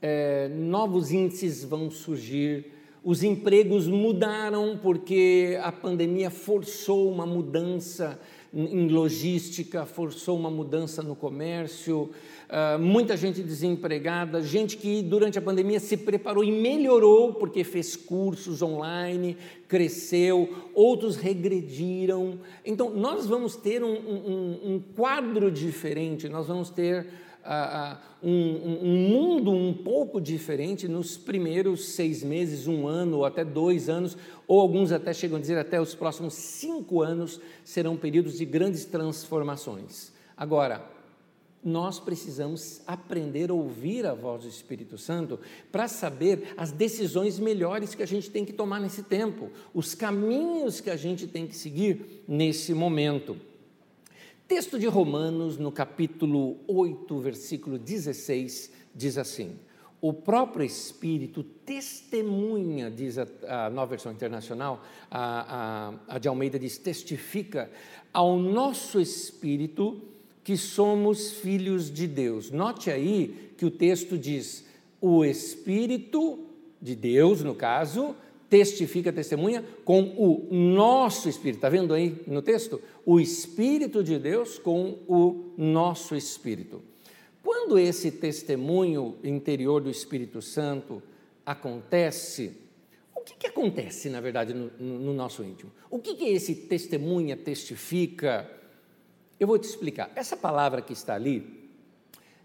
é, 0.00 0.48
novos 0.48 1.10
índices 1.10 1.64
vão 1.64 1.90
surgir, 1.90 2.66
os 3.02 3.22
empregos 3.22 3.86
mudaram 3.86 4.78
porque 4.82 5.58
a 5.62 5.72
pandemia 5.72 6.30
forçou 6.30 7.10
uma 7.10 7.24
mudança 7.24 8.18
em 8.52 8.88
logística, 8.88 9.86
forçou 9.86 10.36
uma 10.36 10.50
mudança 10.50 11.02
no 11.02 11.14
comércio, 11.14 12.10
uh, 12.48 12.78
muita 12.80 13.16
gente 13.16 13.42
desempregada, 13.42 14.42
gente 14.42 14.76
que 14.76 15.02
durante 15.02 15.38
a 15.38 15.42
pandemia 15.42 15.78
se 15.78 15.96
preparou 15.96 16.42
e 16.42 16.50
melhorou 16.50 17.32
porque 17.34 17.62
fez 17.62 17.94
cursos 17.94 18.60
online, 18.60 19.36
cresceu, 19.68 20.52
outros 20.74 21.14
regrediram. 21.14 22.40
Então, 22.64 22.90
nós 22.90 23.24
vamos 23.24 23.54
ter 23.54 23.84
um, 23.84 23.94
um, 23.94 24.60
um 24.64 24.82
quadro 24.96 25.48
diferente, 25.48 26.28
nós 26.28 26.48
vamos 26.48 26.70
ter 26.70 27.06
um, 28.22 28.30
um, 28.82 29.08
mundo 29.08 29.50
um 29.50 29.72
pouco 29.72 30.20
diferente 30.20 30.86
nos 30.86 31.16
primeiros 31.16 31.90
seis 31.90 32.22
meses, 32.22 32.66
um 32.66 32.86
ano, 32.86 33.18
ou 33.18 33.24
até 33.24 33.44
dois 33.44 33.88
anos, 33.88 34.16
ou 34.46 34.60
alguns 34.60 34.92
até 34.92 35.12
chegam 35.12 35.38
a 35.38 35.40
dizer 35.40 35.58
até 35.58 35.80
os 35.80 35.94
próximos 35.94 36.34
cinco 36.34 37.02
anos 37.02 37.40
serão 37.64 37.96
períodos 37.96 38.38
de 38.38 38.44
grandes 38.44 38.84
transformações. 38.84 40.12
Agora, 40.36 40.84
nós 41.62 42.00
precisamos 42.00 42.80
aprender 42.86 43.50
a 43.50 43.54
ouvir 43.54 44.06
a 44.06 44.14
voz 44.14 44.42
do 44.42 44.48
Espírito 44.48 44.96
Santo 44.96 45.38
para 45.70 45.88
saber 45.88 46.54
as 46.56 46.72
decisões 46.72 47.38
melhores 47.38 47.94
que 47.94 48.02
a 48.02 48.06
gente 48.06 48.30
tem 48.30 48.44
que 48.44 48.52
tomar 48.52 48.80
nesse 48.80 49.02
tempo, 49.02 49.50
os 49.74 49.94
caminhos 49.94 50.80
que 50.80 50.88
a 50.88 50.96
gente 50.96 51.26
tem 51.26 51.46
que 51.46 51.54
seguir 51.54 52.24
nesse 52.26 52.72
momento. 52.72 53.36
Texto 54.50 54.80
de 54.80 54.88
Romanos, 54.88 55.58
no 55.58 55.70
capítulo 55.70 56.56
8, 56.66 57.20
versículo 57.20 57.78
16, 57.78 58.72
diz 58.92 59.16
assim: 59.16 59.52
O 60.00 60.12
próprio 60.12 60.66
Espírito 60.66 61.44
testemunha, 61.44 62.90
diz 62.90 63.16
a, 63.16 63.28
a 63.48 63.70
nova 63.70 63.90
versão 63.90 64.10
internacional, 64.10 64.84
a, 65.08 65.92
a, 66.08 66.16
a 66.16 66.18
de 66.18 66.26
Almeida 66.26 66.58
diz: 66.58 66.78
testifica 66.78 67.70
ao 68.12 68.36
nosso 68.40 69.00
espírito 69.00 70.02
que 70.42 70.56
somos 70.56 71.30
filhos 71.30 71.88
de 71.88 72.08
Deus. 72.08 72.50
Note 72.50 72.90
aí 72.90 73.52
que 73.56 73.64
o 73.64 73.70
texto 73.70 74.18
diz: 74.18 74.66
o 75.00 75.24
Espírito 75.24 76.40
de 76.82 76.96
Deus, 76.96 77.44
no 77.44 77.54
caso, 77.54 78.16
testifica, 78.50 79.12
testemunha 79.12 79.64
com 79.84 80.02
o 80.18 80.48
nosso 80.52 81.28
espírito. 81.28 81.58
Está 81.58 81.68
vendo 81.68 81.94
aí 81.94 82.20
no 82.26 82.42
texto? 82.42 82.82
O 83.06 83.20
Espírito 83.20 84.02
de 84.02 84.18
Deus 84.18 84.58
com 84.58 84.98
o 85.06 85.54
nosso 85.56 86.16
espírito. 86.16 86.82
Quando 87.42 87.78
esse 87.78 88.10
testemunho 88.10 89.16
interior 89.22 89.80
do 89.80 89.88
Espírito 89.88 90.42
Santo 90.42 91.00
acontece, 91.46 92.52
o 93.14 93.20
que, 93.20 93.34
que 93.36 93.46
acontece, 93.46 94.10
na 94.10 94.20
verdade, 94.20 94.52
no, 94.52 94.70
no 94.78 95.14
nosso 95.14 95.44
íntimo? 95.44 95.70
O 95.88 96.00
que, 96.00 96.14
que 96.14 96.24
esse 96.24 96.54
testemunha, 96.54 97.36
testifica? 97.36 98.50
Eu 99.38 99.46
vou 99.46 99.58
te 99.58 99.68
explicar. 99.68 100.10
Essa 100.16 100.36
palavra 100.36 100.82
que 100.82 100.92
está 100.92 101.14
ali 101.14 101.59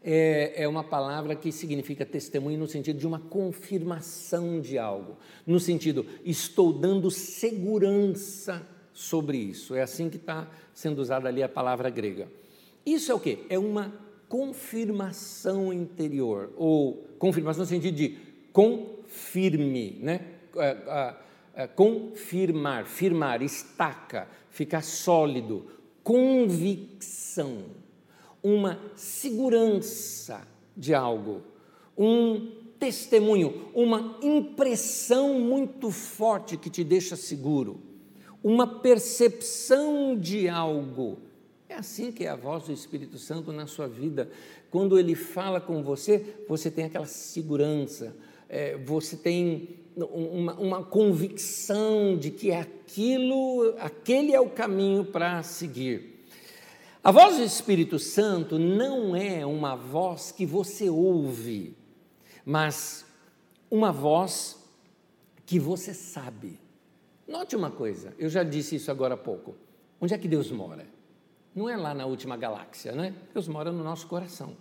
é, 0.07 0.53
é, 0.63 0.67
uma 0.67 0.83
palavra 0.83 1.35
que 1.35 1.51
significa 1.51 2.05
testemunho 2.05 2.59
no 2.59 2.67
sentido 2.67 3.00
de 3.00 3.07
uma 3.07 3.19
confirmação 3.19 4.62
de 4.62 4.77
algo, 4.77 5.17
no 5.47 5.59
sentido, 5.59 6.05
estou 6.24 6.71
dando 6.71 7.09
segurança 7.09 8.62
sobre 8.93 9.38
isso. 9.39 9.74
É 9.74 9.81
assim 9.81 10.07
que 10.07 10.17
está 10.17 10.47
sendo 10.75 11.00
usada 11.00 11.27
ali 11.27 11.41
a 11.41 11.50
palavra 11.50 11.89
grega. 11.89 12.27
Isso 12.85 13.12
é 13.12 13.15
o 13.15 13.19
que? 13.19 13.47
É 13.50 13.57
uma 13.57 13.91
confirmação 14.29 15.74
interior, 15.74 16.53
ou 16.55 17.07
confirmação 17.17 17.63
no 17.63 17.67
sentido 17.67 17.95
de 17.95 18.15
confirme, 18.53 19.97
né? 20.01 20.21
É, 20.55 21.15
é, 21.55 21.67
confirmar, 21.67 22.85
firmar, 22.85 23.41
estaca, 23.41 24.27
ficar 24.51 24.83
sólido, 24.83 25.65
convicção, 26.03 27.63
uma 28.45 28.79
segurança 28.95 30.47
de 30.77 30.93
algo, 30.93 31.41
um 31.97 32.51
testemunho, 32.79 33.71
uma 33.73 34.19
impressão 34.21 35.39
muito 35.39 35.89
forte 35.89 36.55
que 36.55 36.69
te 36.69 36.83
deixa 36.83 37.15
seguro, 37.15 37.81
uma 38.43 38.67
percepção 38.67 40.15
de 40.15 40.47
algo. 40.47 41.17
É 41.67 41.73
assim 41.73 42.11
que 42.11 42.25
é 42.25 42.29
a 42.29 42.35
voz 42.35 42.65
do 42.65 42.71
Espírito 42.71 43.17
Santo 43.17 43.51
na 43.51 43.65
sua 43.65 43.87
vida. 43.87 44.29
Quando 44.69 44.99
ele 44.99 45.15
fala 45.15 45.59
com 45.59 45.81
você, 45.81 46.35
você 46.47 46.69
tem 46.69 46.85
aquela 46.85 47.07
segurança, 47.07 48.15
é, 48.47 48.77
você 48.77 49.17
tem 49.17 49.69
uma, 49.97 50.53
uma 50.53 50.83
convicção 50.83 52.15
de 52.15 52.29
que 52.29 52.51
aquilo, 52.51 53.73
aquele 53.79 54.35
é 54.35 54.39
o 54.39 54.51
caminho 54.51 55.03
para 55.03 55.41
seguir. 55.41 56.14
A 57.05 57.12
voz 57.12 57.38
do 57.38 57.43
Espírito 57.43 58.00
Santo 58.00 58.57
não 58.57 59.15
é 59.15 59.45
uma 59.45 59.75
voz 59.75 60.31
que 60.31 60.43
você 60.43 60.89
ouve, 60.89 61.77
mas 62.43 63.05
uma 63.69 63.91
voz 63.91 64.57
que 65.45 65.59
você 65.59 65.93
sabe. 65.93 66.59
Note 67.27 67.55
uma 67.55 67.69
coisa, 67.69 68.12
eu 68.17 68.27
já 68.27 68.41
disse 68.41 68.77
isso 68.77 68.89
agora 68.89 69.13
há 69.13 69.17
pouco. 69.17 69.53
Onde 70.01 70.15
é 70.15 70.17
que 70.17 70.27
Deus 70.27 70.50
mora? 70.50 70.88
Não 71.53 71.69
é 71.69 71.77
lá 71.77 71.93
na 71.93 72.07
última 72.07 72.35
galáxia, 72.35 72.91
né? 72.93 73.13
Deus 73.31 73.47
mora 73.47 73.71
no 73.71 73.83
nosso 73.83 74.07
coração. 74.07 74.57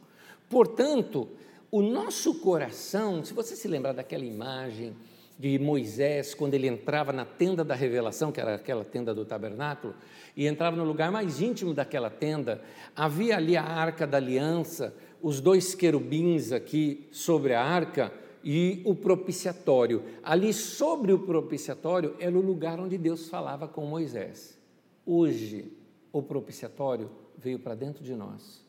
Portanto, 0.51 1.27
o 1.71 1.81
nosso 1.81 2.41
coração, 2.41 3.25
se 3.25 3.33
você 3.33 3.57
se 3.57 3.67
lembrar 3.67 3.95
daquela 3.95 4.23
imagem 4.23 4.95
de 5.39 5.59
Moisés, 5.59 6.33
quando 6.33 6.55
ele 6.55 6.69
entrava 6.69 7.13
na 7.13 7.25
tenda 7.25 7.65
da 7.65 7.75
revelação, 7.75 8.31
que 8.31 8.41
era 8.41 8.55
aquela 8.55 8.85
tenda 8.85 9.15
do 9.15 9.25
tabernáculo, 9.25 9.95
e 10.37 10.47
entrava 10.47 10.77
no 10.77 10.85
lugar 10.85 11.11
mais 11.11 11.41
íntimo 11.41 11.75
daquela 11.75 12.09
tenda, 12.09 12.63
havia 12.95 13.37
ali 13.37 13.57
a 13.57 13.65
arca 13.65 14.07
da 14.07 14.17
aliança, 14.17 14.95
os 15.21 15.41
dois 15.41 15.75
querubins 15.75 16.53
aqui 16.53 17.09
sobre 17.11 17.55
a 17.55 17.63
arca 17.63 18.13
e 18.43 18.83
o 18.85 18.95
propiciatório. 18.95 20.03
Ali 20.23 20.53
sobre 20.53 21.13
o 21.13 21.19
propiciatório 21.19 22.15
era 22.21 22.37
o 22.37 22.43
lugar 22.43 22.79
onde 22.79 22.97
Deus 22.97 23.29
falava 23.29 23.67
com 23.67 23.87
Moisés. 23.87 24.59
Hoje, 25.05 25.73
o 26.13 26.23
propiciatório 26.23 27.11
veio 27.37 27.59
para 27.59 27.75
dentro 27.75 28.05
de 28.05 28.15
nós. 28.15 28.65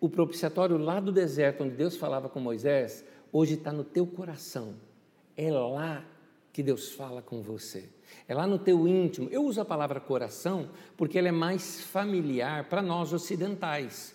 O 0.00 0.08
propiciatório 0.08 0.76
lá 0.76 1.00
do 1.00 1.10
deserto, 1.10 1.64
onde 1.64 1.74
Deus 1.74 1.96
falava 1.96 2.28
com 2.28 2.38
Moisés, 2.38 3.04
hoje 3.32 3.54
está 3.54 3.72
no 3.72 3.82
teu 3.82 4.06
coração 4.06 4.74
é 5.36 5.50
lá 5.50 6.04
que 6.52 6.62
Deus 6.62 6.92
fala 6.92 7.20
com 7.20 7.42
você. 7.42 7.88
É 8.28 8.34
lá 8.34 8.46
no 8.46 8.58
teu 8.58 8.86
íntimo. 8.86 9.28
Eu 9.30 9.44
uso 9.44 9.60
a 9.60 9.64
palavra 9.64 10.00
coração 10.00 10.70
porque 10.96 11.18
ela 11.18 11.28
é 11.28 11.32
mais 11.32 11.80
familiar 11.80 12.68
para 12.68 12.80
nós 12.80 13.12
ocidentais. 13.12 14.14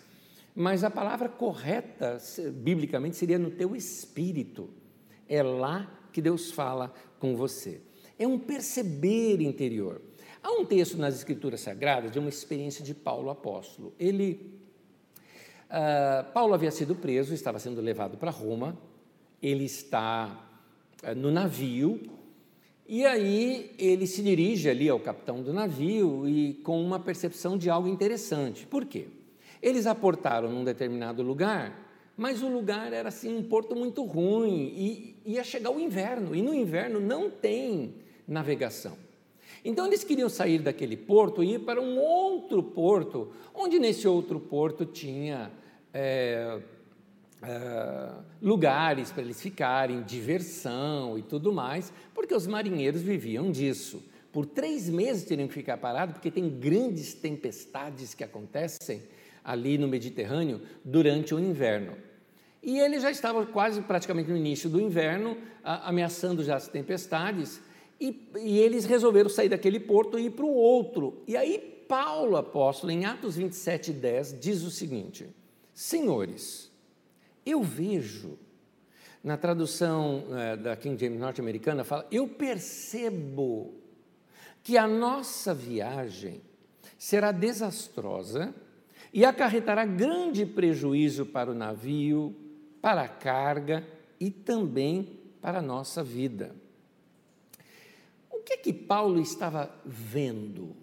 Mas 0.56 0.84
a 0.84 0.90
palavra 0.90 1.30
correta, 1.30 2.18
biblicamente, 2.54 3.16
seria 3.16 3.38
no 3.38 3.52
teu 3.52 3.76
espírito. 3.76 4.70
É 5.28 5.44
lá 5.44 5.90
que 6.12 6.22
Deus 6.22 6.52
fala 6.52 6.94
com 7.20 7.36
você. 7.36 7.82
É 8.18 8.28
um 8.28 8.40
perceber 8.40 9.42
interior. 9.42 10.02
Há 10.42 10.52
um 10.52 10.66
texto 10.66 10.98
nas 10.98 11.16
Escrituras 11.16 11.60
Sagradas 11.60 12.12
de 12.12 12.20
uma 12.20 12.30
experiência 12.30 12.84
de 12.84 12.94
Paulo 12.94 13.30
apóstolo. 13.30 13.94
Ele, 14.00 14.60
uh, 15.70 16.32
Paulo 16.34 16.54
havia 16.54 16.72
sido 16.72 16.96
preso, 16.96 17.34
estava 17.34 17.60
sendo 17.60 17.82
levado 17.82 18.18
para 18.18 18.32
Roma. 18.32 18.78
Ele 19.42 19.66
está 19.66 20.49
no 21.16 21.32
navio, 21.32 22.00
e 22.88 23.06
aí 23.06 23.72
ele 23.78 24.08
se 24.08 24.22
dirige 24.24 24.70
ali 24.70 24.90
ao 24.90 25.00
capitão 25.00 25.42
do 25.42 25.54
navio 25.54 26.28
e 26.28 26.56
com 26.56 26.82
uma 26.82 27.00
percepção 27.00 27.58
de 27.58 27.70
algo 27.70 27.88
interessante. 27.88 28.66
Por 28.66 28.86
quê? 28.86 29.06
Eles 29.62 29.86
aportaram 29.86 30.52
num 30.52 30.64
determinado 30.64 31.22
lugar, 31.22 31.88
mas 32.18 32.42
o 32.42 32.48
lugar 32.48 32.92
era 32.92 33.10
assim 33.10 33.36
um 33.36 33.44
porto 33.44 33.76
muito 33.76 34.04
ruim 34.04 34.74
e 34.76 35.16
ia 35.26 35.44
chegar 35.44 35.70
o 35.70 35.80
inverno, 35.80 36.36
e 36.36 36.42
no 36.42 36.54
inverno 36.54 37.00
não 37.00 37.30
tem 37.30 37.94
navegação. 38.28 38.98
Então 39.64 39.86
eles 39.86 40.04
queriam 40.04 40.30
sair 40.30 40.60
daquele 40.60 40.98
porto 40.98 41.44
e 41.44 41.56
ir 41.56 41.60
para 41.60 41.82
um 41.82 42.00
outro 42.00 42.64
porto, 42.64 43.32
onde 43.54 43.78
nesse 43.78 44.08
outro 44.08 44.40
porto 44.40 44.86
tinha 44.86 45.52
é, 45.94 46.60
Uh, 47.42 48.22
lugares 48.42 49.12
para 49.12 49.24
eles 49.24 49.42
ficarem, 49.42 50.04
diversão 50.04 51.18
e 51.18 51.22
tudo 51.22 51.54
mais, 51.54 51.94
porque 52.14 52.36
os 52.36 52.46
marinheiros 52.46 53.02
viviam 53.02 53.50
disso. 53.50 54.04
Por 54.32 54.46
três 54.46 54.90
meses 54.90 55.24
teriam 55.24 55.48
que 55.48 55.54
ficar 55.54 55.78
parados, 55.78 56.14
porque 56.14 56.30
tem 56.30 56.50
grandes 56.50 57.14
tempestades 57.14 58.14
que 58.14 58.24
acontecem 58.24 59.02
ali 59.44 59.78
no 59.78 59.88
Mediterrâneo 59.88 60.62
durante 60.84 61.34
o 61.34 61.40
inverno. 61.40 61.96
E 62.62 62.78
ele 62.78 63.00
já 63.00 63.10
estava 63.10 63.46
quase 63.46 63.82
praticamente 63.82 64.30
no 64.30 64.38
início 64.38 64.70
do 64.70 64.80
inverno, 64.80 65.38
ameaçando 65.64 66.44
já 66.44 66.58
as 66.58 66.68
tempestades, 66.68 67.62
e, 68.00 68.30
e 68.38 68.60
eles 68.60 68.86
resolveram 68.86 69.30
sair 69.30 69.50
daquele 69.50 69.80
porto 69.80 70.20
e 70.20 70.26
ir 70.26 70.32
para 70.32 70.46
o 70.46 70.54
outro. 70.54 71.24
E 71.28 71.36
aí, 71.36 71.84
Paulo, 71.88 72.38
apóstolo, 72.38 72.92
em 72.92 73.06
Atos 73.06 73.36
27, 73.36 73.92
10, 73.92 74.40
diz 74.40 74.64
o 74.64 74.70
seguinte: 74.70 75.28
Senhores, 75.74 76.69
eu 77.50 77.62
vejo, 77.62 78.38
na 79.24 79.38
tradução 79.38 80.26
é, 80.32 80.56
da 80.56 80.76
King 80.76 81.00
James 81.00 81.20
norte-americana, 81.20 81.84
fala: 81.84 82.08
eu 82.12 82.28
percebo 82.28 83.74
que 84.64 84.78
a 84.78 84.88
nossa 84.88 85.54
viagem 85.54 86.42
será 86.98 87.32
desastrosa 87.32 88.54
e 89.14 89.26
acarretará 89.26 89.86
grande 89.86 90.46
prejuízo 90.46 91.26
para 91.26 91.52
o 91.52 91.56
navio, 91.56 92.36
para 92.82 93.02
a 93.02 93.08
carga 93.08 93.86
e 94.20 94.30
também 94.30 95.20
para 95.42 95.60
a 95.60 95.62
nossa 95.62 96.04
vida. 96.04 96.56
O 98.30 98.42
que 98.42 98.54
é 98.54 98.58
que 98.58 98.74
Paulo 98.74 99.20
estava 99.20 99.74
vendo? 99.86 100.76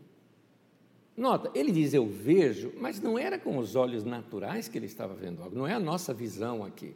Nota, 1.16 1.50
ele 1.54 1.72
diz 1.72 1.94
eu 1.94 2.06
vejo, 2.06 2.72
mas 2.76 3.00
não 3.00 3.18
era 3.18 3.38
com 3.38 3.56
os 3.56 3.74
olhos 3.74 4.04
naturais 4.04 4.68
que 4.68 4.76
ele 4.76 4.86
estava 4.86 5.14
vendo 5.14 5.42
algo, 5.42 5.56
não 5.56 5.66
é 5.66 5.72
a 5.72 5.80
nossa 5.80 6.12
visão 6.12 6.62
aqui. 6.62 6.94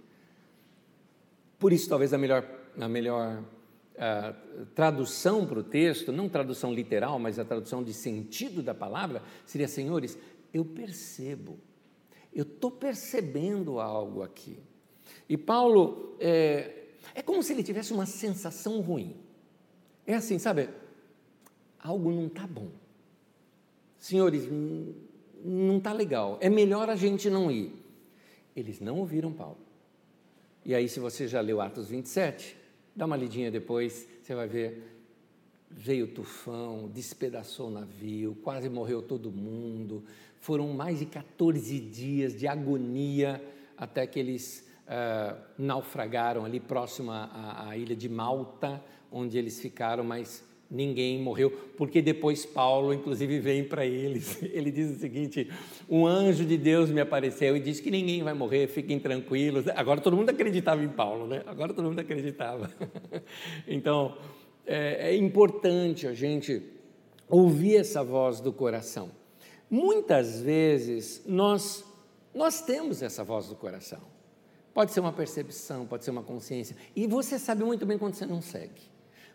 Por 1.59 1.73
isso, 1.73 1.89
talvez 1.89 2.13
a 2.13 2.19
melhor, 2.19 2.47
a 2.79 2.89
melhor 2.89 3.43
uh, 3.95 4.67
tradução 4.75 5.47
para 5.47 5.59
o 5.59 5.63
texto, 5.63 6.13
não 6.13 6.29
tradução 6.29 6.73
literal, 6.73 7.19
mas 7.19 7.39
a 7.39 7.45
tradução 7.45 7.83
de 7.83 7.95
sentido 7.95 8.63
da 8.63 8.75
palavra, 8.75 9.23
seria: 9.47 9.69
Senhores, 9.69 10.19
eu 10.53 10.65
percebo, 10.65 11.59
eu 12.33 12.43
estou 12.43 12.71
percebendo 12.71 13.81
algo 13.81 14.23
aqui. 14.23 14.59
E 15.29 15.37
Paulo, 15.37 16.17
é, 16.19 16.87
é 17.15 17.23
como 17.23 17.43
se 17.43 17.53
ele 17.53 17.63
tivesse 17.63 17.93
uma 17.93 18.07
sensação 18.07 18.81
ruim. 18.81 19.17
É 20.07 20.15
assim, 20.15 20.39
sabe? 20.39 20.69
Algo 21.79 22.11
não 22.11 22.27
está 22.27 22.47
bom. 22.47 22.71
Senhores, 24.01 24.49
não 25.45 25.77
está 25.77 25.93
legal. 25.93 26.39
É 26.41 26.49
melhor 26.49 26.89
a 26.89 26.97
gente 26.97 27.29
não 27.29 27.51
ir. 27.51 27.71
Eles 28.57 28.81
não 28.81 28.99
ouviram 28.99 29.31
Paulo. 29.31 29.59
E 30.65 30.75
aí, 30.75 30.89
se 30.89 30.99
você 30.99 31.29
já 31.29 31.41
leu 31.41 31.61
Atos 31.61 31.89
27, 31.89 32.57
dá 32.97 33.05
uma 33.05 33.17
lidinha 33.17 33.51
depois, 33.51 34.09
você 34.23 34.35
vai 34.35 34.49
ver. 34.49 34.97
Veio 35.71 36.07
o 36.07 36.09
tufão, 36.09 36.89
despedaçou 36.89 37.69
o 37.69 37.71
navio, 37.71 38.37
quase 38.43 38.69
morreu 38.69 39.03
todo 39.03 39.31
mundo. 39.31 40.03
Foram 40.41 40.69
mais 40.73 40.99
de 40.99 41.07
14 41.07 41.79
dias 41.79 42.35
de 42.35 42.49
agonia 42.49 43.41
até 43.77 44.07
que 44.07 44.19
eles 44.19 44.67
uh, 44.87 45.39
naufragaram 45.57 46.45
ali 46.45 46.59
próximo 46.59 47.13
à, 47.13 47.69
à 47.69 47.77
ilha 47.77 47.95
de 47.95 48.09
Malta, 48.09 48.83
onde 49.13 49.39
eles 49.39 49.61
ficaram, 49.61 50.03
mas 50.03 50.43
ninguém 50.71 51.21
morreu, 51.21 51.51
porque 51.77 52.01
depois 52.01 52.47
Paulo, 52.47 52.95
inclusive, 52.95 53.41
vem 53.41 53.65
para 53.65 53.85
eles. 53.85 54.41
Ele 54.53 54.71
diz 54.71 54.97
o 54.97 55.01
seguinte: 55.01 55.51
um 55.89 56.07
anjo 56.07 56.45
de 56.45 56.57
Deus 56.57 56.91
me 56.91 57.01
apareceu 57.01 57.57
e 57.57 57.61
disse 57.61 57.83
que 57.83 57.91
ninguém 57.91 58.23
vai 58.23 58.35
morrer, 58.35 58.69
fiquem 58.69 58.99
tranquilos. 59.01 59.67
Agora 59.69 60.01
todo 60.01 60.17
mundo 60.17 60.31
acreditava 60.31 60.83
em 60.85 60.89
Paulo, 60.89 61.27
né? 61.27 61.43
Agora 61.47 61.75
todo 61.75 61.89
mundo 61.89 61.99
acreditava. 61.99 62.71
Então 63.67 64.17
é, 64.67 65.11
é 65.11 65.17
importante 65.17 66.07
a 66.07 66.15
gente 66.15 66.63
ouvir 67.29 67.77
essa 67.77 68.03
voz 68.03 68.41
do 68.41 68.53
coração. 68.53 69.11
Muitas 69.69 70.41
vezes 70.41 71.23
nós 71.27 71.85
nós 72.35 72.61
temos 72.61 73.03
essa 73.03 73.25
voz 73.25 73.49
do 73.49 73.57
coração. 73.57 74.01
Pode 74.73 74.93
ser 74.93 75.01
uma 75.01 75.13
percepção, 75.13 75.85
pode 75.87 76.05
ser 76.05 76.13
uma 76.13 76.23
consciência, 76.23 76.77
e 76.95 77.07
você 77.07 77.39
sabe 77.39 77.65
muito 77.65 77.85
bem 77.85 77.99
quando 77.99 78.15
você 78.15 78.25
não 78.25 78.41
segue. 78.41 78.83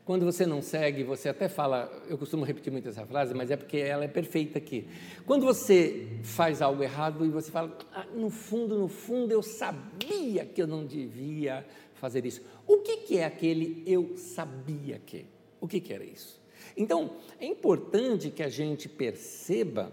Quando 0.05 0.23
você 0.23 0.45
não 0.45 0.61
segue, 0.61 1.03
você 1.03 1.29
até 1.29 1.49
fala, 1.49 1.91
eu 2.07 2.15
costumo 2.15 2.45
repetir 2.45 2.71
muito 2.71 2.87
essa 2.87 3.03
frase, 3.07 3.33
mas 3.33 3.49
é 3.49 3.57
porque 3.57 3.77
ela 3.77 4.05
é 4.05 4.07
perfeita 4.07 4.59
aqui. 4.59 4.87
Quando 5.25 5.43
você 5.47 6.07
faz 6.21 6.61
algo 6.61 6.83
errado 6.83 7.25
e 7.25 7.29
você 7.29 7.49
fala, 7.49 7.75
ah, 7.91 8.05
no 8.13 8.29
fundo, 8.29 8.77
no 8.77 8.87
fundo, 8.87 9.31
eu 9.31 9.41
sabia 9.41 10.45
que 10.45 10.61
eu 10.61 10.67
não 10.67 10.85
devia 10.85 11.65
fazer 11.95 12.23
isso. 12.23 12.43
O 12.67 12.77
que, 12.77 12.97
que 12.97 13.17
é 13.17 13.25
aquele 13.25 13.81
eu 13.87 14.15
sabia 14.15 15.01
que? 15.03 15.25
O 15.59 15.67
que, 15.67 15.79
que 15.79 15.91
era 15.91 16.03
isso? 16.03 16.39
Então, 16.77 17.15
é 17.39 17.47
importante 17.47 18.29
que 18.29 18.43
a 18.43 18.49
gente 18.49 18.87
perceba 18.87 19.91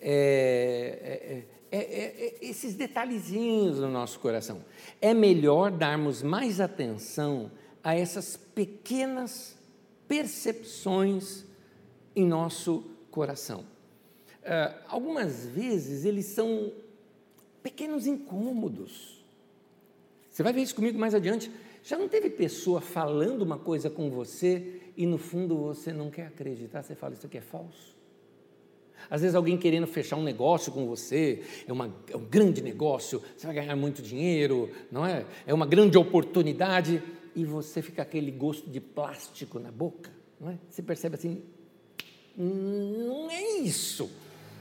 é, 0.00 1.36
é, 1.72 1.78
é, 1.78 2.34
esses 2.40 2.74
detalhezinhos 2.74 3.80
no 3.80 3.90
nosso 3.90 4.20
coração. 4.20 4.64
É 5.00 5.12
melhor 5.12 5.72
darmos 5.72 6.22
mais 6.22 6.60
atenção 6.60 7.50
a 7.86 7.94
essas 7.94 8.36
pequenas 8.36 9.56
percepções 10.08 11.44
em 12.16 12.26
nosso 12.26 12.82
coração. 13.12 13.60
Uh, 13.60 14.74
algumas 14.88 15.46
vezes 15.46 16.04
eles 16.04 16.26
são 16.26 16.72
pequenos 17.62 18.04
incômodos. 18.04 19.24
Você 20.28 20.42
vai 20.42 20.52
ver 20.52 20.62
isso 20.62 20.74
comigo 20.74 20.98
mais 20.98 21.14
adiante. 21.14 21.48
Já 21.84 21.96
não 21.96 22.08
teve 22.08 22.28
pessoa 22.28 22.80
falando 22.80 23.42
uma 23.42 23.56
coisa 23.56 23.88
com 23.88 24.10
você 24.10 24.80
e 24.96 25.06
no 25.06 25.16
fundo 25.16 25.56
você 25.56 25.92
não 25.92 26.10
quer 26.10 26.26
acreditar? 26.26 26.82
Você 26.82 26.96
fala, 26.96 27.14
isso 27.14 27.26
aqui 27.26 27.38
é 27.38 27.40
falso. 27.40 27.94
Às 29.08 29.20
vezes 29.20 29.36
alguém 29.36 29.56
querendo 29.56 29.86
fechar 29.86 30.16
um 30.16 30.24
negócio 30.24 30.72
com 30.72 30.88
você, 30.88 31.44
é, 31.64 31.72
uma, 31.72 31.94
é 32.10 32.16
um 32.16 32.24
grande 32.24 32.60
negócio, 32.60 33.22
você 33.36 33.46
vai 33.46 33.54
ganhar 33.54 33.76
muito 33.76 34.02
dinheiro, 34.02 34.68
não 34.90 35.06
é? 35.06 35.24
É 35.46 35.54
uma 35.54 35.66
grande 35.66 35.96
oportunidade 35.96 37.00
e 37.36 37.44
você 37.44 37.82
fica 37.82 38.00
aquele 38.00 38.30
gosto 38.30 38.70
de 38.70 38.80
plástico 38.80 39.58
na 39.58 39.70
boca, 39.70 40.10
não 40.40 40.50
é? 40.50 40.58
Você 40.70 40.82
percebe 40.82 41.16
assim, 41.16 41.42
não 42.34 43.30
é 43.30 43.58
isso, 43.58 44.10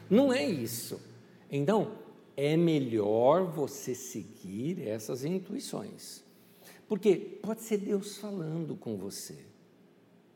não 0.10 0.34
é 0.34 0.46
isso. 0.46 1.02
Então, 1.50 1.98
é 2.36 2.58
melhor 2.58 3.46
você 3.46 3.96
seguir 3.96 4.86
essas 4.86 5.24
intuições, 5.24 6.22
porque 6.86 7.16
pode 7.16 7.62
ser 7.62 7.78
Deus 7.78 8.18
falando 8.18 8.76
com 8.76 8.98
você. 8.98 9.38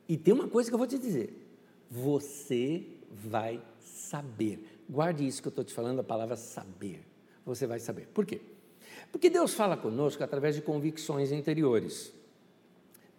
E 0.08 0.16
tem 0.18 0.34
uma 0.34 0.48
coisa 0.48 0.70
que 0.70 0.74
eu 0.74 0.80
vou 0.80 0.88
te 0.88 0.98
dizer: 0.98 1.46
você 1.92 2.86
vai 3.12 3.62
saber. 3.82 4.66
Guarde 4.90 5.28
isso 5.28 5.42
que 5.42 5.50
eu 5.50 5.52
estou 5.52 5.66
te 5.66 5.74
falando, 5.74 6.00
a 6.00 6.04
palavra 6.04 6.38
saber. 6.38 7.06
Você 7.46 7.68
vai 7.68 7.80
saber. 7.80 8.08
Por 8.08 8.26
quê? 8.26 8.42
Porque 9.12 9.30
Deus 9.30 9.54
fala 9.54 9.76
conosco 9.76 10.24
através 10.24 10.56
de 10.56 10.62
convicções 10.62 11.32
interiores. 11.32 12.14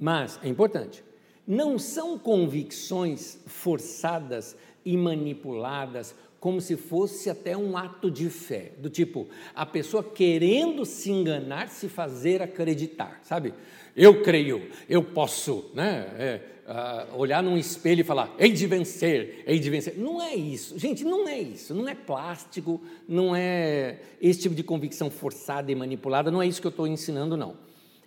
Mas, 0.01 0.41
é 0.43 0.49
importante, 0.49 1.05
não 1.47 1.79
são 1.79 2.19
convicções 2.19 3.39
forçadas 3.47 4.57
e 4.83 4.97
manipuladas 4.97 6.15
como 6.41 6.59
se 6.59 6.75
fosse 6.75 7.29
até 7.29 7.55
um 7.55 7.77
ato 7.77 8.11
de 8.11 8.31
fé, 8.31 8.73
do 8.79 8.89
tipo, 8.89 9.29
a 9.55 9.67
pessoa 9.67 10.03
querendo 10.03 10.87
se 10.87 11.11
enganar, 11.11 11.69
se 11.69 11.87
fazer 11.87 12.41
acreditar, 12.41 13.21
sabe? 13.23 13.53
Eu 13.95 14.23
creio, 14.23 14.71
eu 14.89 15.03
posso, 15.03 15.71
né? 15.75 16.09
É, 16.19 16.41
uh, 16.67 17.17
olhar 17.19 17.43
num 17.43 17.59
espelho 17.59 18.01
e 18.01 18.05
falar, 18.05 18.35
hei 18.39 18.53
de 18.53 18.67
vencer, 18.67 19.43
hei 19.47 19.59
de 19.59 19.69
vencer. 19.69 19.99
Não 19.99 20.23
é 20.23 20.35
isso, 20.35 20.79
gente, 20.79 21.05
não 21.05 21.29
é 21.29 21.39
isso, 21.39 21.75
não 21.75 21.87
é 21.87 21.95
plástico, 21.95 22.81
não 23.07 23.37
é 23.37 23.99
esse 24.23 24.41
tipo 24.41 24.55
de 24.55 24.63
convicção 24.63 25.11
forçada 25.11 25.71
e 25.71 25.75
manipulada, 25.75 26.31
não 26.31 26.41
é 26.41 26.47
isso 26.47 26.61
que 26.61 26.67
eu 26.67 26.71
estou 26.71 26.87
ensinando, 26.87 27.37
não. 27.37 27.55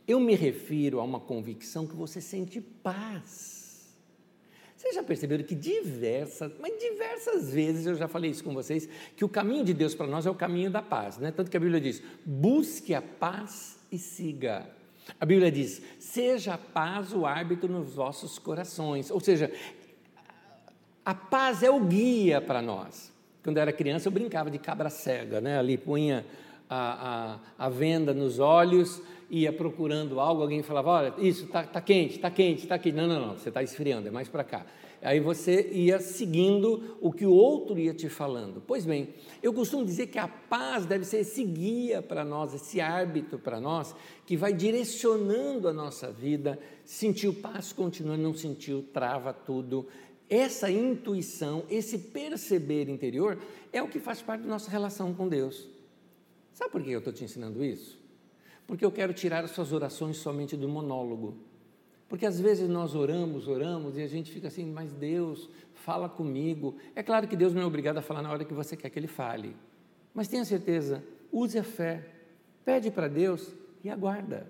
Eu 0.08 0.20
me 0.20 0.36
refiro 0.36 1.00
a 1.00 1.04
uma 1.04 1.20
convicção 1.20 1.88
que 1.88 1.96
você 1.96 2.20
sente 2.20 2.60
paz. 2.60 3.64
Vocês 4.76 4.96
já 4.96 5.04
perceberam 5.04 5.46
que 5.46 5.56
diversas, 5.56 6.52
mas 6.60 6.78
diversas 6.78 7.54
vezes 7.54 7.86
eu 7.86 7.96
já 7.96 8.06
falei 8.06 8.32
isso 8.32 8.44
com 8.44 8.54
vocês, 8.54 8.90
que 9.16 9.24
o 9.24 9.30
caminho 9.30 9.64
de 9.64 9.74
Deus 9.74 9.96
para 9.96 10.08
nós 10.08 10.26
é 10.26 10.30
o 10.30 10.36
caminho 10.36 10.70
da 10.70 10.82
paz, 10.82 11.18
né? 11.18 11.32
Tanto 11.32 11.50
que 11.50 11.56
a 11.56 11.60
Bíblia 11.60 11.80
diz: 11.80 12.04
busque 12.26 12.94
a 12.94 13.02
paz 13.02 13.78
e 13.90 13.98
siga. 13.98 14.70
A 15.18 15.26
Bíblia 15.26 15.50
diz: 15.50 15.82
seja 16.00 16.56
a 16.56 16.58
paz 16.58 17.14
o 17.14 17.26
árbitro 17.26 17.72
nos 17.72 17.94
vossos 17.94 18.38
corações. 18.38 19.10
Ou 19.10 19.22
seja, 19.22 19.50
a 21.06 21.16
paz 21.16 21.64
é 21.64 21.70
o 21.70 21.80
guia 21.80 22.42
para 22.42 22.62
nós. 22.62 23.10
Quando 23.42 23.58
eu 23.58 23.62
era 23.62 23.72
criança, 23.72 24.10
eu 24.10 24.12
brincava 24.12 24.52
de 24.52 24.60
cabra 24.60 24.90
cega, 24.90 25.40
né? 25.40 25.60
Ali 25.60 25.78
punha 25.78 26.26
a, 26.74 27.40
a, 27.60 27.66
a 27.66 27.70
venda 27.70 28.14
nos 28.14 28.40
olhos 28.40 29.02
ia 29.30 29.52
procurando 29.52 30.20
algo, 30.20 30.42
alguém 30.42 30.62
falava, 30.62 30.90
olha, 30.90 31.14
isso 31.18 31.46
está 31.46 31.64
tá 31.64 31.82
quente, 31.82 32.16
está 32.16 32.30
quente, 32.30 32.64
está 32.64 32.78
quente. 32.78 32.96
Não, 32.96 33.08
não, 33.08 33.28
não, 33.28 33.38
você 33.38 33.50
está 33.50 33.64
esfriando, 33.64 34.08
é 34.08 34.12
mais 34.12 34.28
para 34.28 34.44
cá. 34.44 34.66
Aí 35.02 35.20
você 35.20 35.70
ia 35.72 36.00
seguindo 36.00 36.98
o 37.02 37.12
que 37.12 37.26
o 37.26 37.34
outro 37.34 37.78
ia 37.78 37.94
te 37.94 38.08
falando. 38.08 38.64
Pois 38.66 38.86
bem, 38.86 39.10
eu 39.42 39.52
costumo 39.52 39.84
dizer 39.84 40.08
que 40.08 40.18
a 40.18 40.28
paz 40.28 40.86
deve 40.86 41.04
ser 41.04 41.18
esse 41.18 41.44
guia 41.44 42.02
para 42.02 42.24
nós, 42.24 42.54
esse 42.54 42.80
árbitro 42.80 43.38
para 43.38 43.60
nós, 43.60 43.94
que 44.26 44.38
vai 44.38 44.54
direcionando 44.54 45.68
a 45.68 45.74
nossa 45.74 46.12
vida. 46.12 46.58
Sentiu 46.86 47.34
paz, 47.34 47.74
continua, 47.74 48.16
não 48.16 48.34
sentiu, 48.34 48.86
trava 48.94 49.34
tudo. 49.34 49.88
Essa 50.30 50.72
intuição, 50.72 51.64
esse 51.70 51.98
perceber 51.98 52.88
interior, 52.88 53.38
é 53.74 53.82
o 53.82 53.90
que 53.90 54.00
faz 54.00 54.22
parte 54.22 54.42
da 54.42 54.48
nossa 54.48 54.72
relação 54.72 55.14
com 55.14 55.28
Deus. 55.28 55.73
Sabe 56.54 56.72
por 56.72 56.84
que 56.84 56.92
eu 56.92 57.00
estou 57.00 57.12
te 57.12 57.24
ensinando 57.24 57.64
isso? 57.64 58.04
porque 58.68 58.86
eu 58.86 58.92
quero 58.92 59.14
tirar 59.14 59.44
as 59.44 59.52
suas 59.52 59.72
orações 59.72 60.18
somente 60.18 60.56
do 60.56 60.68
monólogo. 60.68 61.38
Porque 62.08 62.26
às 62.26 62.40
vezes 62.40 62.70
nós 62.70 62.96
oramos, 62.96 63.48
oramos 63.48 63.98
e 63.98 64.02
a 64.02 64.08
gente 64.08 64.32
fica 64.32 64.48
assim, 64.48 64.66
mas 64.66 64.94
Deus, 64.94 65.50
fala 65.74 66.08
comigo. 66.08 66.78
É 66.96 67.02
claro 67.02 67.28
que 67.28 67.36
Deus 67.36 67.54
não 67.54 67.62
é 67.62 67.66
obrigado 67.66 67.98
a 67.98 68.02
falar 68.02 68.22
na 68.22 68.32
hora 68.32 68.46
que 68.46 68.54
você 68.54 68.78
quer 68.78 68.90
que 68.90 69.00
Ele 69.00 69.08
fale, 69.08 69.56
mas 70.14 70.28
tenha 70.28 70.46
certeza, 70.46 71.04
use 71.32 71.58
a 71.58 71.64
fé, 71.64 72.08
pede 72.64 72.92
para 72.92 73.08
Deus 73.08 73.54
e 73.84 73.90
aguarda, 73.90 74.50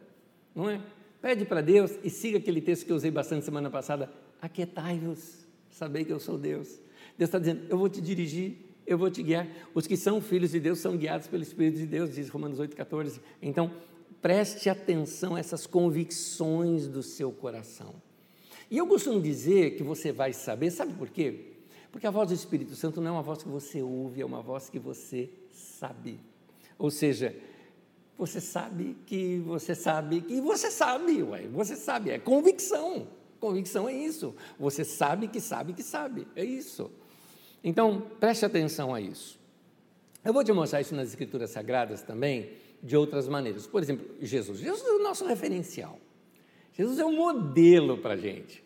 não 0.53 0.69
é? 0.69 0.81
Pede 1.21 1.45
para 1.45 1.61
Deus 1.61 1.97
e 2.03 2.09
siga 2.09 2.37
aquele 2.37 2.61
texto 2.61 2.85
que 2.85 2.91
eu 2.91 2.97
usei 2.97 3.09
bastante 3.09 3.45
semana 3.45 3.69
passada: 3.69 4.11
aquietai-vos, 4.41 5.45
sabei 5.69 6.03
que 6.03 6.11
eu 6.11 6.19
sou 6.19 6.37
Deus. 6.37 6.67
Deus 7.17 7.29
está 7.29 7.39
dizendo: 7.39 7.65
eu 7.69 7.77
vou 7.77 7.87
te 7.87 8.01
dirigir, 8.01 8.57
eu 8.85 8.97
vou 8.97 9.09
te 9.09 9.23
guiar. 9.23 9.47
Os 9.73 9.87
que 9.87 9.97
são 9.97 10.21
filhos 10.21 10.51
de 10.51 10.59
Deus 10.59 10.79
são 10.79 10.97
guiados 10.97 11.27
pelo 11.27 11.43
Espírito 11.43 11.77
de 11.77 11.85
Deus, 11.85 12.13
diz 12.13 12.29
Romanos 12.29 12.59
8,14. 12.59 13.19
Então, 13.41 13.71
preste 14.21 14.69
atenção 14.69 15.35
a 15.35 15.39
essas 15.39 15.65
convicções 15.67 16.87
do 16.87 17.03
seu 17.03 17.31
coração. 17.31 17.95
E 18.69 18.77
eu 18.77 18.87
costumo 18.87 19.21
dizer 19.21 19.75
que 19.75 19.83
você 19.83 20.11
vai 20.11 20.33
saber, 20.33 20.71
sabe 20.71 20.93
por 20.93 21.09
quê? 21.09 21.51
Porque 21.91 22.07
a 22.07 22.11
voz 22.11 22.29
do 22.29 22.33
Espírito 22.33 22.75
Santo 22.75 22.99
não 22.99 23.09
é 23.09 23.11
uma 23.11 23.21
voz 23.21 23.43
que 23.43 23.49
você 23.49 23.81
ouve, 23.81 24.21
é 24.21 24.25
uma 24.25 24.41
voz 24.41 24.69
que 24.69 24.79
você 24.79 25.29
sabe. 25.51 26.19
Ou 26.79 26.89
seja, 26.89 27.35
você 28.17 28.41
sabe 28.41 28.97
que 29.05 29.39
você 29.45 29.75
sabe 29.75 30.21
que 30.21 30.41
você 30.41 30.71
sabe, 30.71 31.21
ué, 31.21 31.47
você 31.47 31.75
sabe, 31.75 32.09
é 32.09 32.17
convicção. 32.17 33.07
Convicção 33.39 33.89
é 33.89 33.93
isso. 33.93 34.33
Você 34.57 34.83
sabe 34.85 35.27
que 35.27 35.41
sabe 35.41 35.73
que 35.73 35.83
sabe, 35.83 36.27
é 36.35 36.43
isso. 36.43 36.89
Então, 37.63 38.01
preste 38.19 38.45
atenção 38.45 38.93
a 38.93 38.99
isso. 38.99 39.39
Eu 40.23 40.33
vou 40.33 40.43
te 40.43 40.51
mostrar 40.51 40.81
isso 40.81 40.95
nas 40.95 41.09
Escrituras 41.09 41.49
Sagradas 41.49 42.01
também, 42.01 42.51
de 42.81 42.97
outras 42.97 43.27
maneiras. 43.27 43.65
Por 43.65 43.81
exemplo, 43.81 44.05
Jesus. 44.21 44.59
Jesus 44.59 44.87
é 44.87 44.91
o 44.91 45.03
nosso 45.03 45.25
referencial. 45.25 45.99
Jesus 46.73 46.99
é 46.99 47.05
um 47.05 47.15
modelo 47.15 47.97
para 47.97 48.15
a 48.15 48.17
gente. 48.17 48.63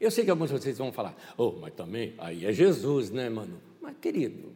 Eu 0.00 0.10
sei 0.10 0.24
que 0.24 0.30
alguns 0.30 0.48
de 0.50 0.58
vocês 0.58 0.78
vão 0.78 0.92
falar, 0.92 1.14
oh, 1.36 1.52
mas 1.52 1.74
também 1.74 2.14
aí 2.16 2.46
é 2.46 2.52
Jesus, 2.52 3.10
né, 3.10 3.28
mano? 3.28 3.60
Mas, 3.82 3.96
querido, 4.00 4.52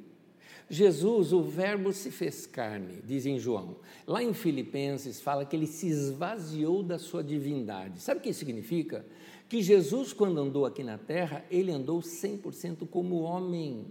Jesus, 0.71 1.33
o 1.33 1.43
Verbo 1.43 1.93
se 1.93 2.11
fez 2.11 2.47
carne, 2.47 3.03
diz 3.05 3.27
em 3.27 3.39
João. 3.39 3.77
Lá 4.07 4.23
em 4.23 4.33
Filipenses 4.33 5.21
fala 5.21 5.45
que 5.45 5.55
ele 5.55 5.67
se 5.67 5.87
esvaziou 5.89 6.83
da 6.83 6.99
sua 6.99 7.23
divindade. 7.23 8.01
Sabe 8.01 8.21
o 8.21 8.23
que 8.23 8.31
isso 8.31 8.39
significa? 8.39 9.05
Que 9.55 9.63
Jesus, 9.63 10.13
quando 10.13 10.41
andou 10.41 10.67
aqui 10.67 10.83
na 10.83 10.99
terra, 10.99 11.45
ele 11.49 11.71
andou 11.71 12.01
100% 12.01 12.89
como 12.89 13.21
homem. 13.21 13.87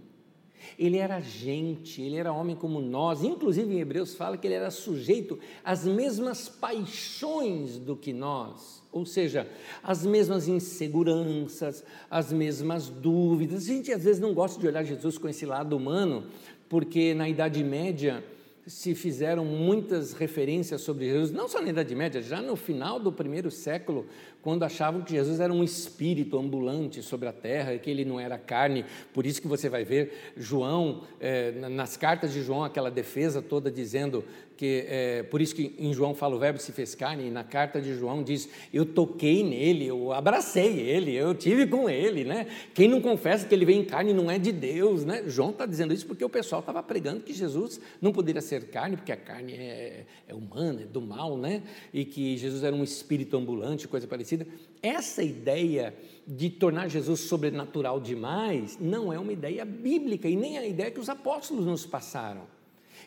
Ele 0.78 0.98
era 0.98 1.22
gente, 1.22 2.02
ele 2.02 2.16
era 2.16 2.34
homem 2.34 2.54
como 2.54 2.82
nós. 2.82 3.24
Inclusive 3.24 3.74
em 3.74 3.80
Hebreus 3.80 4.14
fala 4.14 4.36
que 4.36 4.46
ele 4.46 4.56
era 4.56 4.70
sujeito 4.70 5.38
às 5.64 5.86
mesmas 5.86 6.50
paixões 6.50 7.78
do 7.78 7.96
que 7.96 8.12
nós, 8.12 8.82
ou 8.92 9.06
seja, 9.06 9.50
as 9.82 10.04
mesmas 10.04 10.48
inseguranças, 10.48 11.82
as 12.10 12.30
mesmas 12.30 12.90
dúvidas. 12.90 13.62
A 13.62 13.66
gente 13.66 13.90
às 13.90 14.04
vezes 14.04 14.20
não 14.20 14.34
gosta 14.34 14.60
de 14.60 14.66
olhar 14.66 14.84
Jesus 14.84 15.16
com 15.16 15.30
esse 15.30 15.46
lado 15.46 15.74
humano, 15.74 16.26
porque 16.68 17.14
na 17.14 17.26
Idade 17.26 17.64
Média 17.64 18.22
se 18.66 18.94
fizeram 18.94 19.44
muitas 19.44 20.12
referências 20.14 20.80
sobre 20.80 21.06
Jesus, 21.06 21.30
não 21.30 21.46
só 21.48 21.60
na 21.60 21.68
Idade 21.68 21.94
Média, 21.94 22.22
já 22.22 22.40
no 22.40 22.56
final 22.56 22.98
do 22.98 23.12
primeiro 23.12 23.50
século, 23.50 24.06
quando 24.44 24.62
achavam 24.62 25.00
que 25.00 25.12
Jesus 25.12 25.40
era 25.40 25.50
um 25.50 25.64
espírito 25.64 26.38
ambulante 26.38 27.02
sobre 27.02 27.26
a 27.26 27.32
terra, 27.32 27.78
que 27.78 27.90
ele 27.90 28.04
não 28.04 28.20
era 28.20 28.36
carne. 28.36 28.84
Por 29.14 29.24
isso 29.24 29.40
que 29.40 29.48
você 29.48 29.70
vai 29.70 29.86
ver 29.86 30.34
João, 30.36 31.02
é, 31.18 31.52
nas 31.70 31.96
cartas 31.96 32.30
de 32.30 32.42
João, 32.42 32.62
aquela 32.62 32.90
defesa 32.90 33.40
toda 33.40 33.70
dizendo 33.70 34.22
que 34.56 34.84
é, 34.88 35.22
por 35.24 35.40
isso 35.40 35.54
que 35.54 35.74
em 35.78 35.92
João 35.92 36.14
fala 36.14 36.36
o 36.36 36.38
verbo 36.38 36.58
se 36.58 36.72
fez 36.72 36.94
carne, 36.94 37.26
e 37.26 37.30
na 37.30 37.42
carta 37.42 37.80
de 37.80 37.94
João 37.94 38.22
diz: 38.22 38.48
Eu 38.72 38.86
toquei 38.86 39.42
nele, 39.42 39.86
eu 39.86 40.12
abracei 40.12 40.78
ele, 40.80 41.14
eu 41.14 41.34
tive 41.34 41.66
com 41.66 41.88
ele, 41.88 42.24
né? 42.24 42.46
Quem 42.72 42.88
não 42.88 43.00
confessa 43.00 43.46
que 43.46 43.54
ele 43.54 43.64
veio 43.64 43.80
em 43.80 43.84
carne 43.84 44.12
não 44.12 44.30
é 44.30 44.38
de 44.38 44.52
Deus, 44.52 45.04
né? 45.04 45.24
João 45.26 45.50
está 45.50 45.66
dizendo 45.66 45.92
isso 45.92 46.06
porque 46.06 46.24
o 46.24 46.28
pessoal 46.28 46.60
estava 46.60 46.82
pregando 46.82 47.20
que 47.20 47.32
Jesus 47.32 47.80
não 48.00 48.12
poderia 48.12 48.40
ser 48.40 48.66
carne, 48.66 48.96
porque 48.96 49.12
a 49.12 49.16
carne 49.16 49.54
é, 49.54 50.04
é 50.28 50.34
humana, 50.34 50.82
é 50.82 50.86
do 50.86 51.00
mal, 51.00 51.36
né? 51.36 51.62
E 51.92 52.04
que 52.04 52.36
Jesus 52.36 52.62
era 52.62 52.74
um 52.74 52.84
espírito 52.84 53.36
ambulante, 53.36 53.88
coisa 53.88 54.06
parecida. 54.06 54.33
Essa 54.82 55.22
ideia 55.22 55.94
de 56.26 56.50
tornar 56.50 56.88
Jesus 56.88 57.20
sobrenatural 57.20 58.00
demais 58.00 58.78
não 58.78 59.12
é 59.12 59.18
uma 59.18 59.32
ideia 59.32 59.64
bíblica 59.64 60.28
e 60.28 60.36
nem 60.36 60.58
a 60.58 60.66
ideia 60.66 60.90
que 60.90 61.00
os 61.00 61.08
apóstolos 61.08 61.66
nos 61.66 61.86
passaram. 61.86 62.42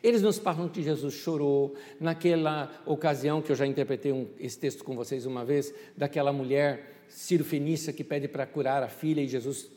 Eles 0.03 0.21
nos 0.21 0.37
falam 0.37 0.69
que 0.69 0.83
Jesus 0.83 1.13
chorou, 1.15 1.75
naquela 1.99 2.71
ocasião 2.85 3.41
que 3.41 3.51
eu 3.51 3.55
já 3.55 3.65
interpretei 3.65 4.11
um, 4.11 4.27
esse 4.39 4.57
texto 4.57 4.83
com 4.83 4.95
vocês 4.95 5.25
uma 5.25 5.43
vez, 5.43 5.73
daquela 5.95 6.31
mulher 6.31 7.03
Ciro 7.07 7.43
Fenícia 7.43 7.93
que 7.93 8.03
pede 8.03 8.27
para 8.27 8.45
curar 8.45 8.83
a 8.83 8.89
filha 8.89 9.21
e 9.21 9.27
Jesus 9.27 9.69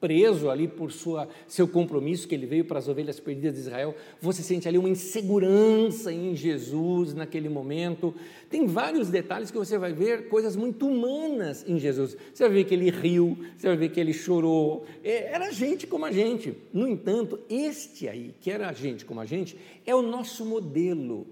preso 0.00 0.48
ali 0.50 0.68
por 0.68 0.92
sua, 0.92 1.28
seu 1.46 1.66
compromisso, 1.66 2.28
que 2.28 2.34
ele 2.34 2.46
veio 2.46 2.64
para 2.64 2.78
as 2.78 2.88
ovelhas 2.88 3.18
perdidas 3.18 3.54
de 3.54 3.60
Israel, 3.60 3.94
você 4.20 4.42
sente 4.42 4.68
ali 4.68 4.78
uma 4.78 4.88
insegurança 4.88 6.12
em 6.12 6.34
Jesus 6.34 7.14
naquele 7.14 7.48
momento. 7.48 8.14
Tem 8.48 8.66
vários 8.66 9.08
detalhes 9.08 9.50
que 9.50 9.58
você 9.58 9.76
vai 9.76 9.92
ver, 9.92 10.28
coisas 10.28 10.56
muito 10.56 10.86
humanas 10.86 11.64
em 11.66 11.78
Jesus. 11.78 12.16
Você 12.32 12.44
vai 12.44 12.52
ver 12.52 12.64
que 12.64 12.74
ele 12.74 12.90
riu, 12.90 13.38
você 13.56 13.66
vai 13.66 13.76
ver 13.76 13.88
que 13.90 14.00
ele 14.00 14.12
chorou. 14.12 14.86
É, 15.02 15.32
era 15.32 15.50
gente 15.52 15.86
como 15.86 16.04
a 16.04 16.12
gente. 16.12 16.56
No 16.72 16.86
entanto, 16.86 17.40
este 17.48 18.08
aí, 18.08 18.34
que 18.40 18.50
era 18.50 18.72
gente 18.72 19.04
como 19.04 19.20
a 19.20 19.26
gente, 19.26 19.56
é 19.84 19.94
o 19.94 20.02
nosso 20.02 20.44
modelo. 20.44 21.26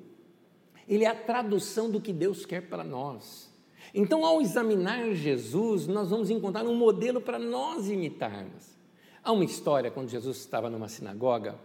Ele 0.88 1.04
é 1.04 1.08
a 1.08 1.14
tradução 1.14 1.90
do 1.90 2.00
que 2.00 2.12
Deus 2.12 2.44
quer 2.46 2.62
para 2.62 2.84
nós. 2.84 3.45
Então, 3.98 4.26
ao 4.26 4.42
examinar 4.42 5.14
Jesus, 5.14 5.86
nós 5.86 6.10
vamos 6.10 6.28
encontrar 6.28 6.66
um 6.66 6.74
modelo 6.74 7.18
para 7.18 7.38
nós 7.38 7.88
imitarmos. 7.88 8.76
Há 9.24 9.32
uma 9.32 9.42
história 9.42 9.90
quando 9.90 10.10
Jesus 10.10 10.36
estava 10.36 10.68
numa 10.68 10.86
sinagoga, 10.86 11.58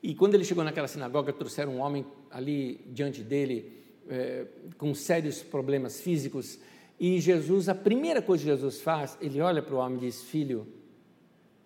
e 0.00 0.14
quando 0.14 0.36
ele 0.36 0.44
chegou 0.44 0.62
naquela 0.62 0.86
sinagoga, 0.86 1.32
trouxeram 1.32 1.72
um 1.74 1.80
homem 1.80 2.06
ali 2.30 2.80
diante 2.86 3.24
dele 3.24 3.72
é, 4.08 4.46
com 4.78 4.94
sérios 4.94 5.42
problemas 5.42 6.00
físicos, 6.00 6.60
e 6.98 7.20
Jesus, 7.20 7.68
a 7.68 7.74
primeira 7.74 8.22
coisa 8.22 8.44
que 8.44 8.50
Jesus 8.50 8.80
faz, 8.80 9.18
ele 9.20 9.40
olha 9.40 9.60
para 9.60 9.74
o 9.74 9.78
homem 9.78 9.98
e 9.98 10.00
diz: 10.02 10.22
Filho, 10.22 10.64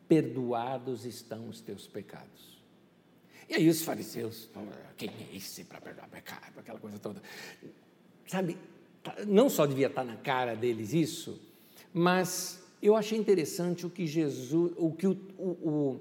perdoados 0.09 1.05
estão 1.05 1.51
os 1.51 1.61
teus 1.61 1.87
pecados. 1.87 2.63
E 3.47 3.55
aí 3.57 3.69
os 3.69 3.83
fariseus, 3.83 4.49
quem 4.97 5.11
é 5.11 5.37
esse 5.37 5.65
para 5.65 5.83
perdoar 5.83 6.09
pecado, 6.09 6.59
aquela 6.59 6.79
coisa 6.79 6.99
toda. 6.99 7.21
Sabe, 8.27 8.57
não 9.27 9.49
só 9.49 9.67
devia 9.67 9.89
estar 9.89 10.05
na 10.05 10.17
cara 10.17 10.55
deles 10.55 10.93
isso, 10.93 11.41
mas 11.93 12.63
eu 12.81 12.97
achei 12.97 13.19
interessante 13.19 13.87
o 13.87 13.91
que 13.91 14.07
Jesus, 14.07 14.73
o 14.77 14.91
que 14.93 15.07
o, 15.07 15.17
o, 15.39 15.51
o, 15.51 16.01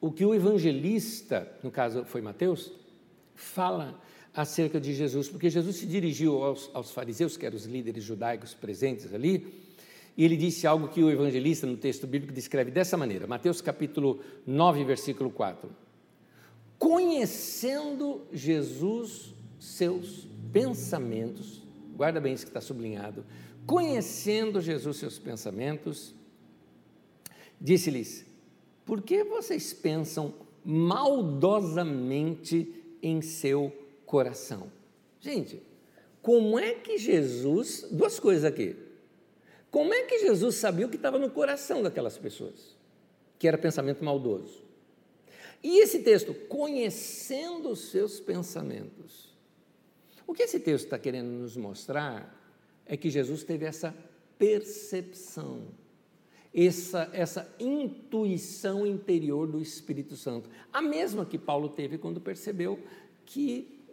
o 0.00 0.12
que 0.12 0.24
o 0.24 0.34
evangelista, 0.34 1.50
no 1.62 1.70
caso 1.70 2.04
foi 2.04 2.20
Mateus, 2.20 2.72
fala 3.34 4.00
acerca 4.34 4.80
de 4.80 4.94
Jesus, 4.94 5.28
porque 5.28 5.50
Jesus 5.50 5.76
se 5.76 5.86
dirigiu 5.86 6.42
aos, 6.42 6.70
aos 6.72 6.90
fariseus, 6.90 7.36
que 7.36 7.44
eram 7.44 7.56
os 7.56 7.66
líderes 7.66 8.02
judaicos 8.02 8.54
presentes 8.54 9.12
ali, 9.12 9.62
e 10.16 10.24
ele 10.24 10.36
disse 10.36 10.66
algo 10.66 10.88
que 10.88 11.02
o 11.02 11.10
evangelista 11.10 11.66
no 11.66 11.76
texto 11.76 12.06
bíblico 12.06 12.32
descreve 12.32 12.70
dessa 12.70 12.96
maneira, 12.96 13.26
Mateus 13.26 13.60
capítulo 13.60 14.20
9, 14.46 14.84
versículo 14.84 15.30
4. 15.30 15.70
Conhecendo 16.78 18.22
Jesus 18.32 19.34
seus 19.58 20.26
pensamentos, 20.52 21.62
guarda 21.96 22.20
bem 22.20 22.34
isso 22.34 22.44
que 22.44 22.50
está 22.50 22.60
sublinhado, 22.60 23.24
conhecendo 23.66 24.60
Jesus 24.60 24.96
seus 24.96 25.18
pensamentos, 25.18 26.14
disse-lhes: 27.60 28.24
Por 28.84 29.02
que 29.02 29.24
vocês 29.24 29.72
pensam 29.72 30.34
maldosamente 30.64 32.72
em 33.02 33.20
seu 33.20 33.72
coração? 34.04 34.70
Gente, 35.20 35.62
como 36.22 36.58
é 36.58 36.74
que 36.74 36.98
Jesus, 36.98 37.86
duas 37.90 38.20
coisas 38.20 38.44
aqui. 38.44 38.76
Como 39.70 39.92
é 39.92 40.02
que 40.02 40.20
Jesus 40.20 40.56
sabia 40.56 40.86
o 40.86 40.88
que 40.88 40.96
estava 40.96 41.18
no 41.18 41.30
coração 41.30 41.82
daquelas 41.82 42.18
pessoas? 42.18 42.76
Que 43.38 43.48
era 43.48 43.56
pensamento 43.56 44.04
maldoso. 44.04 44.62
E 45.62 45.78
esse 45.78 46.00
texto, 46.00 46.34
conhecendo 46.48 47.70
os 47.70 47.90
seus 47.90 48.20
pensamentos. 48.20 49.31
O 50.26 50.34
que 50.34 50.42
esse 50.42 50.60
texto 50.60 50.84
está 50.84 50.98
querendo 50.98 51.28
nos 51.28 51.56
mostrar 51.56 52.38
é 52.86 52.96
que 52.96 53.10
Jesus 53.10 53.44
teve 53.44 53.64
essa 53.64 53.94
percepção, 54.38 55.68
essa, 56.54 57.08
essa 57.12 57.54
intuição 57.58 58.86
interior 58.86 59.46
do 59.46 59.60
Espírito 59.60 60.16
Santo, 60.16 60.50
a 60.72 60.82
mesma 60.82 61.24
que 61.24 61.38
Paulo 61.38 61.68
teve 61.68 61.98
quando 61.98 62.20
percebeu 62.20 62.78
que 63.24 63.84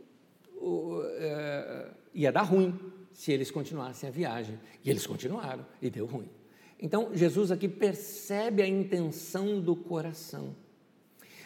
uh, 0.55 1.93
ia 2.13 2.31
dar 2.31 2.43
ruim 2.43 2.77
se 3.13 3.31
eles 3.31 3.51
continuassem 3.51 4.07
a 4.09 4.11
viagem. 4.11 4.59
E 4.83 4.89
eles 4.89 5.05
continuaram, 5.05 5.65
e 5.81 5.89
deu 5.89 6.05
ruim. 6.05 6.29
Então, 6.81 7.11
Jesus 7.13 7.51
aqui 7.51 7.67
percebe 7.67 8.61
a 8.61 8.67
intenção 8.67 9.59
do 9.59 9.75
coração. 9.75 10.55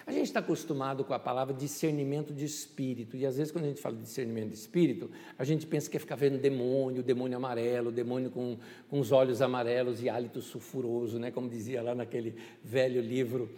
A 0.06 0.12
gente 0.12 0.26
está 0.26 0.42
acostumado 0.42 1.04
com 1.06 1.14
a 1.14 1.20
palavra 1.20 1.54
discernimento 1.54 2.34
de 2.34 2.44
espírito, 2.44 3.16
e 3.16 3.26
às 3.26 3.38
vezes, 3.38 3.52
quando 3.52 3.66
a 3.66 3.68
gente 3.70 3.82
fala 3.82 3.96
de 3.96 4.04
discernimento 4.04 4.50
de 4.50 4.56
espírito, 4.56 5.10
a 5.38 5.44
gente 5.46 5.66
pensa 5.66 5.90
que 5.90 5.96
é 5.96 6.00
ficar 6.00 6.16
vendo 6.16 6.38
demônio, 6.38 7.02
demônio 7.02 7.38
amarelo, 7.38 7.92
demônio 7.92 8.30
com, 8.30 8.58
com 8.90 9.00
os 9.00 9.12
olhos 9.12 9.42
amarelos 9.42 10.04
e 10.04 10.10
hálito 10.10 10.42
sulfuroso, 10.42 11.20
né? 11.20 11.32
como 11.32 11.50
dizia 11.50 11.82
lá 11.82 11.96
naquele 11.96 12.36
velho 12.62 13.02
livro 13.02 13.50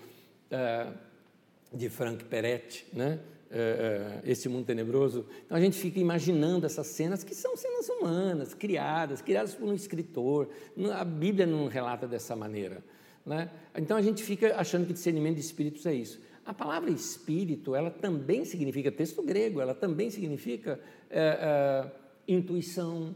uh, 0.51 0.93
de 1.73 1.89
Frank 1.89 2.23
Peretti, 2.25 2.86
né? 2.93 3.19
Uh, 3.45 4.17
uh, 4.17 4.21
Esse 4.29 4.49
Mundo 4.49 4.65
Tenebroso. 4.65 5.25
Então 5.45 5.55
a 5.55 5.62
gente 5.62 5.77
fica 5.77 5.99
imaginando 5.99 6.65
essas 6.65 6.88
cenas 6.88 7.23
que 7.23 7.34
são 7.34 7.55
cenas 7.55 7.88
humanas, 7.88 8.53
criadas, 8.53 9.21
criadas 9.21 9.53
por 9.53 9.69
um 9.69 9.73
escritor. 9.73 10.49
A 10.93 11.05
Bíblia 11.05 11.45
não 11.45 11.67
relata 11.67 12.08
dessa 12.08 12.36
maneira. 12.36 12.84
Né? 13.25 13.49
Então 13.75 13.97
a 13.97 14.01
gente 14.01 14.23
fica 14.23 14.55
achando 14.55 14.86
que 14.86 14.93
discernimento 14.93 15.36
de 15.36 15.41
espíritos 15.41 15.86
é 15.86 15.93
isso. 15.93 16.19
A 16.45 16.53
palavra 16.53 16.91
espírito, 16.91 17.73
ela 17.73 17.89
também 17.89 18.45
significa, 18.45 18.91
texto 18.91 19.23
grego, 19.23 19.60
ela 19.60 19.73
também 19.73 20.12
significa 20.12 20.79
é, 21.10 21.19
é, 21.19 21.91
intuição, 22.27 23.15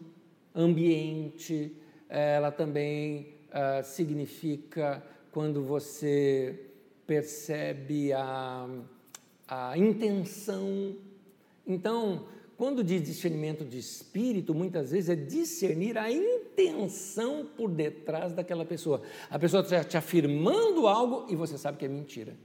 ambiente, 0.56 1.76
ela 2.10 2.52
também 2.52 3.36
é, 3.52 3.84
significa 3.84 5.04
quando 5.32 5.64
você 5.64 6.60
percebe 7.06 8.12
a, 8.14 8.68
a 9.48 9.78
intenção. 9.78 10.96
Então, 11.68 12.26
quando 12.58 12.84
diz 12.84 13.04
discernimento 13.04 13.64
de 13.64 13.78
espírito, 13.78 14.56
muitas 14.56 14.92
vezes 14.92 15.10
é 15.10 15.16
discernir 15.16 16.00
a 16.00 16.12
intenção 16.12 17.48
por 17.56 17.70
detrás 17.70 18.34
daquela 18.34 18.66
pessoa. 18.66 19.02
A 19.30 19.38
pessoa 19.38 19.62
está 19.62 19.84
te 19.84 19.98
afirmando 19.98 20.88
algo 20.88 21.32
e 21.32 21.36
você 21.36 21.60
sabe 21.60 21.78
que 21.78 21.86
é 21.86 21.88
mentira. 21.88 22.36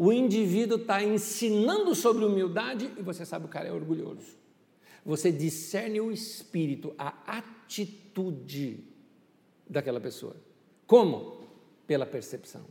O 0.00 0.12
indivíduo 0.12 0.78
está 0.78 1.02
ensinando 1.02 1.92
sobre 1.92 2.24
humildade 2.24 2.88
e 2.96 3.02
você 3.02 3.26
sabe 3.26 3.46
o 3.46 3.48
cara 3.48 3.66
é 3.66 3.72
orgulhoso. 3.72 4.38
Você 5.04 5.32
discerne 5.32 6.00
o 6.00 6.12
espírito, 6.12 6.94
a 6.96 7.38
atitude 7.38 8.84
daquela 9.68 9.98
pessoa. 9.98 10.36
Como? 10.86 11.42
Pela 11.84 12.06
percepção. 12.06 12.64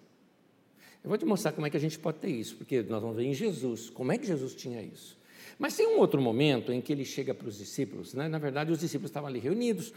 Eu 1.04 1.10
vou 1.10 1.18
te 1.18 1.26
mostrar 1.26 1.52
como 1.52 1.68
é 1.68 1.70
que 1.70 1.76
a 1.76 1.80
gente 1.82 2.00
pode 2.00 2.20
ter 2.20 2.30
isso, 2.30 2.56
porque 2.56 2.82
nós 2.84 3.02
vamos 3.02 3.18
ver 3.18 3.26
em 3.26 3.34
Jesus, 3.34 3.90
como 3.90 4.14
é 4.14 4.18
que 4.18 4.26
Jesus 4.26 4.56
tinha 4.56 4.82
isso. 4.82 5.18
Mas 5.60 5.76
tem 5.76 5.86
um 5.86 6.00
outro 6.00 6.22
momento 6.22 6.72
em 6.72 6.80
que 6.80 6.94
ele 6.94 7.04
chega 7.04 7.34
para 7.34 7.50
os 7.50 7.58
discípulos, 7.58 8.14
né? 8.14 8.30
na 8.30 8.40
verdade 8.40 8.72
os 8.72 8.80
discípulos 8.80 9.10
estavam 9.10 9.28
ali 9.28 9.40
reunidos, 9.40 9.94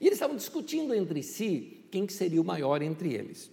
e 0.00 0.06
eles 0.06 0.16
estavam 0.16 0.34
discutindo 0.34 0.94
entre 0.94 1.22
si 1.22 1.84
quem 1.90 2.06
que 2.06 2.12
seria 2.12 2.40
o 2.40 2.44
maior 2.44 2.80
entre 2.80 3.12
eles. 3.12 3.50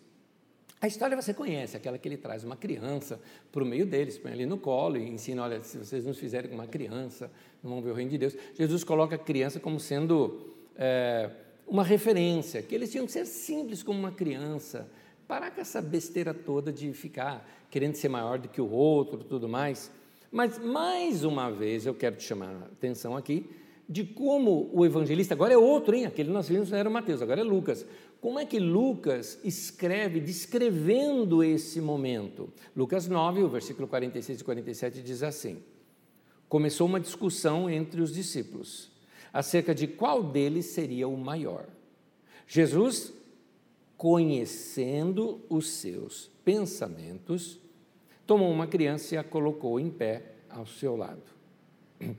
A 0.79 0.85
história 0.85 1.19
você 1.19 1.33
conhece, 1.33 1.75
aquela 1.75 1.97
que 1.97 2.07
ele 2.07 2.17
traz 2.17 2.43
uma 2.43 2.55
criança 2.55 3.19
para 3.51 3.63
o 3.63 3.65
meio 3.65 3.85
deles, 3.85 4.17
põe 4.17 4.31
ali 4.31 4.45
no 4.45 4.59
colo 4.59 4.97
e 4.97 5.09
ensina: 5.09 5.43
olha, 5.43 5.61
se 5.63 5.77
vocês 5.77 6.05
não 6.05 6.13
fizerem 6.13 6.51
uma 6.51 6.67
criança, 6.67 7.31
não 7.63 7.71
vão 7.71 7.81
ver 7.81 7.91
o 7.91 7.93
reino 7.95 8.11
de 8.11 8.17
Deus. 8.17 8.35
Jesus 8.53 8.83
coloca 8.83 9.15
a 9.15 9.17
criança 9.17 9.59
como 9.59 9.79
sendo 9.79 10.53
é, 10.75 11.31
uma 11.67 11.83
referência, 11.83 12.61
que 12.61 12.75
eles 12.75 12.91
tinham 12.91 13.07
que 13.07 13.11
ser 13.11 13.25
simples 13.25 13.81
como 13.81 13.97
uma 13.97 14.11
criança, 14.11 14.87
parar 15.27 15.49
com 15.49 15.59
essa 15.59 15.81
besteira 15.81 16.31
toda 16.31 16.71
de 16.71 16.93
ficar 16.93 17.47
querendo 17.71 17.95
ser 17.95 18.09
maior 18.09 18.37
do 18.37 18.47
que 18.47 18.61
o 18.61 18.69
outro 18.69 19.23
tudo 19.23 19.49
mais. 19.49 19.91
Mas, 20.31 20.59
mais 20.59 21.23
uma 21.23 21.49
vez, 21.49 21.87
eu 21.87 21.95
quero 21.95 22.15
te 22.17 22.23
chamar 22.23 22.53
a 22.53 22.65
atenção 22.65 23.17
aqui 23.17 23.49
de 23.89 24.03
como 24.03 24.69
o 24.73 24.85
evangelista, 24.85 25.33
agora 25.33 25.53
é 25.53 25.57
outro, 25.57 25.95
hein? 25.95 26.05
Aquele 26.05 26.29
nós 26.29 26.49
vimos 26.49 26.73
era 26.73 26.89
Mateus, 26.89 27.21
agora 27.21 27.39
é 27.39 27.43
Lucas. 27.43 27.85
Como 28.19 28.39
é 28.39 28.45
que 28.45 28.60
Lucas 28.60 29.39
escreve 29.43 30.19
descrevendo 30.19 31.43
esse 31.43 31.80
momento? 31.80 32.51
Lucas 32.75 33.08
9, 33.08 33.43
o 33.43 33.49
versículo 33.49 33.88
46 33.88 34.41
e 34.41 34.43
47 34.43 35.01
diz 35.01 35.21
assim: 35.21 35.62
Começou 36.49 36.88
uma 36.88 36.99
discussão 36.99 37.69
entre 37.69 38.01
os 38.01 38.13
discípulos 38.13 38.91
acerca 39.32 39.75
de 39.75 39.86
qual 39.86 40.23
deles 40.23 40.65
seria 40.65 41.08
o 41.08 41.15
maior. 41.15 41.67
Jesus, 42.47 43.13
conhecendo 43.95 45.41
os 45.49 45.69
seus 45.69 46.32
pensamentos, 46.43 47.60
tomou 48.25 48.49
uma 48.49 48.65
criança 48.65 49.15
e 49.15 49.17
a 49.17 49.23
colocou 49.23 49.80
em 49.80 49.91
pé 49.91 50.23
ao 50.49 50.65
seu 50.65 50.95
lado. 50.95 51.21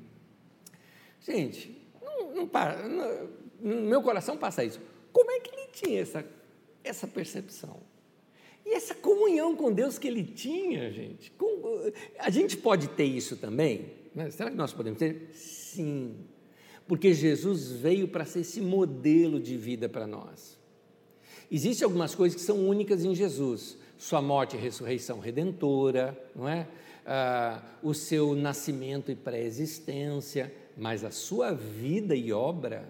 Gente, 1.21 1.77
não, 2.01 2.35
não, 2.35 2.49
não, 2.89 3.29
no 3.61 3.83
meu 3.83 4.03
coração 4.03 4.37
passa 4.37 4.63
isso. 4.63 4.81
Como 5.13 5.31
é 5.31 5.41
que 5.41 5.58
tinha 5.83 6.01
essa, 6.01 6.25
essa 6.83 7.07
percepção? 7.07 7.81
E 8.65 8.75
essa 8.75 8.95
comunhão 8.95 9.57
com 9.57 9.73
Deus 9.73 9.99
que 9.99 10.07
ele 10.07 10.25
tinha, 10.25 10.91
gente. 10.91 11.31
Com, 11.33 11.91
a 12.19 12.31
gente 12.31 12.57
pode 12.57 12.89
ter 12.89 13.05
isso 13.05 13.37
também? 13.37 13.93
Né? 14.15 14.31
Será 14.31 14.51
que 14.51 14.57
nós 14.57 14.73
podemos 14.73 14.99
ter? 14.99 15.31
Sim. 15.33 16.17
Porque 16.87 17.15
Jesus 17.15 17.71
veio 17.71 18.09
para 18.09 18.25
ser 18.25 18.41
esse 18.41 18.61
modelo 18.61 19.41
de 19.41 19.57
vida 19.57 19.89
para 19.89 20.07
nós. 20.07 20.59
Existem 21.51 21.85
algumas 21.85 22.15
coisas 22.15 22.39
que 22.39 22.45
são 22.45 22.69
únicas 22.69 23.05
em 23.05 23.15
Jesus 23.15 23.79
sua 23.99 24.23
morte 24.23 24.57
e 24.57 24.61
ressurreição 24.61 25.19
redentora, 25.19 26.17
não 26.35 26.49
é? 26.49 26.69
Ah, 27.05 27.63
o 27.83 27.93
seu 27.93 28.35
nascimento 28.35 29.11
e 29.11 29.17
pré-existência, 29.17 30.55
mas 30.77 31.05
a 31.05 31.11
sua 31.11 31.53
vida 31.53 32.15
e 32.15 32.33
obra 32.33 32.89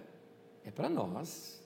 é 0.65 0.71
para 0.71 0.89
nós. 0.89 1.58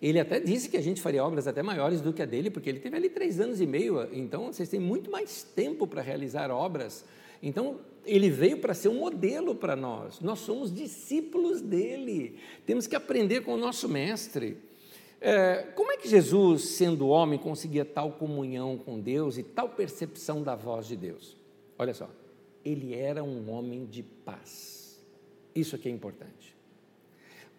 Ele 0.00 0.20
até 0.20 0.40
disse 0.40 0.68
que 0.68 0.76
a 0.76 0.82
gente 0.82 1.00
faria 1.00 1.24
obras 1.24 1.46
até 1.46 1.62
maiores 1.62 2.00
do 2.00 2.12
que 2.12 2.22
a 2.22 2.26
dele, 2.26 2.50
porque 2.50 2.68
ele 2.68 2.80
teve 2.80 2.96
ali 2.96 3.08
três 3.08 3.40
anos 3.40 3.60
e 3.60 3.66
meio, 3.66 4.08
então 4.12 4.52
vocês 4.52 4.68
têm 4.68 4.80
muito 4.80 5.10
mais 5.10 5.42
tempo 5.42 5.86
para 5.86 6.02
realizar 6.02 6.50
obras. 6.50 7.04
Então, 7.42 7.80
ele 8.06 8.30
veio 8.30 8.58
para 8.58 8.74
ser 8.74 8.88
um 8.88 9.00
modelo 9.00 9.54
para 9.54 9.76
nós. 9.76 10.20
Nós 10.20 10.38
somos 10.40 10.74
discípulos 10.74 11.60
dele. 11.60 12.38
Temos 12.64 12.86
que 12.86 12.96
aprender 12.96 13.42
com 13.42 13.54
o 13.54 13.56
nosso 13.56 13.88
mestre. 13.88 14.56
É, 15.20 15.62
como 15.74 15.90
é 15.92 15.96
que 15.96 16.08
Jesus, 16.08 16.62
sendo 16.70 17.08
homem, 17.08 17.38
conseguia 17.38 17.84
tal 17.84 18.12
comunhão 18.12 18.76
com 18.76 19.00
Deus 19.00 19.38
e 19.38 19.42
tal 19.42 19.70
percepção 19.70 20.42
da 20.42 20.54
voz 20.54 20.86
de 20.86 20.96
Deus? 20.96 21.36
Olha 21.78 21.94
só, 21.94 22.10
ele 22.64 22.94
era 22.94 23.22
um 23.22 23.50
homem 23.50 23.86
de 23.86 24.02
paz. 24.02 25.02
Isso 25.54 25.76
aqui 25.76 25.88
é 25.88 25.92
importante. 25.92 26.53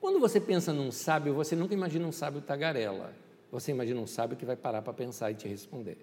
Quando 0.05 0.19
você 0.19 0.39
pensa 0.39 0.71
num 0.71 0.91
sábio, 0.91 1.33
você 1.33 1.55
nunca 1.55 1.73
imagina 1.73 2.05
um 2.05 2.11
sábio 2.11 2.39
tagarela. 2.39 3.11
Você 3.51 3.71
imagina 3.71 3.99
um 3.99 4.05
sábio 4.05 4.37
que 4.37 4.45
vai 4.45 4.55
parar 4.55 4.83
para 4.83 4.93
pensar 4.93 5.31
e 5.31 5.33
te 5.33 5.47
responder. 5.47 5.97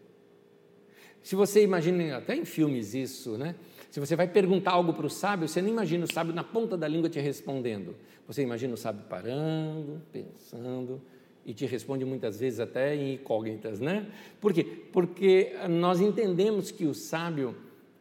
Se 1.23 1.37
você 1.37 1.62
imagina, 1.62 2.17
até 2.17 2.35
em 2.35 2.45
filmes 2.45 2.95
isso, 2.95 3.38
né? 3.38 3.55
Se 3.93 4.01
você 4.01 4.17
vai 4.17 4.27
perguntar 4.27 4.73
algo 4.73 4.93
para 4.93 5.07
o 5.07 5.09
sábio, 5.09 5.47
você 5.47 5.62
não 5.62 5.69
imagina 5.69 6.05
o 6.05 6.12
sábio 6.12 6.35
na 6.35 6.43
ponta 6.43 6.77
da 6.77 6.88
língua 6.88 7.09
te 7.09 7.21
respondendo. 7.21 7.95
Você 8.27 8.43
imagina 8.43 8.75
o 8.75 8.77
sábio 8.77 9.05
parando, 9.09 10.03
pensando, 10.11 11.01
e 11.47 11.55
te 11.55 11.65
responde 11.65 12.05
muitas 12.05 12.41
vezes 12.41 12.59
até 12.59 12.97
em 12.97 13.15
incógnitas, 13.15 13.79
né? 13.79 14.11
Por 14.41 14.53
quê? 14.53 14.65
Porque 14.65 15.53
nós 15.71 16.01
entendemos 16.01 16.73
que 16.73 16.87
o 16.87 16.93
sábio, 16.93 17.55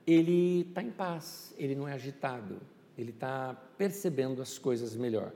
ele 0.08 0.62
está 0.62 0.82
em 0.82 0.90
paz, 0.90 1.54
ele 1.60 1.76
não 1.76 1.88
é 1.88 1.94
agitado, 1.94 2.58
ele 2.98 3.12
está 3.12 3.54
percebendo 3.78 4.42
as 4.42 4.58
coisas 4.58 4.96
melhor. 4.96 5.32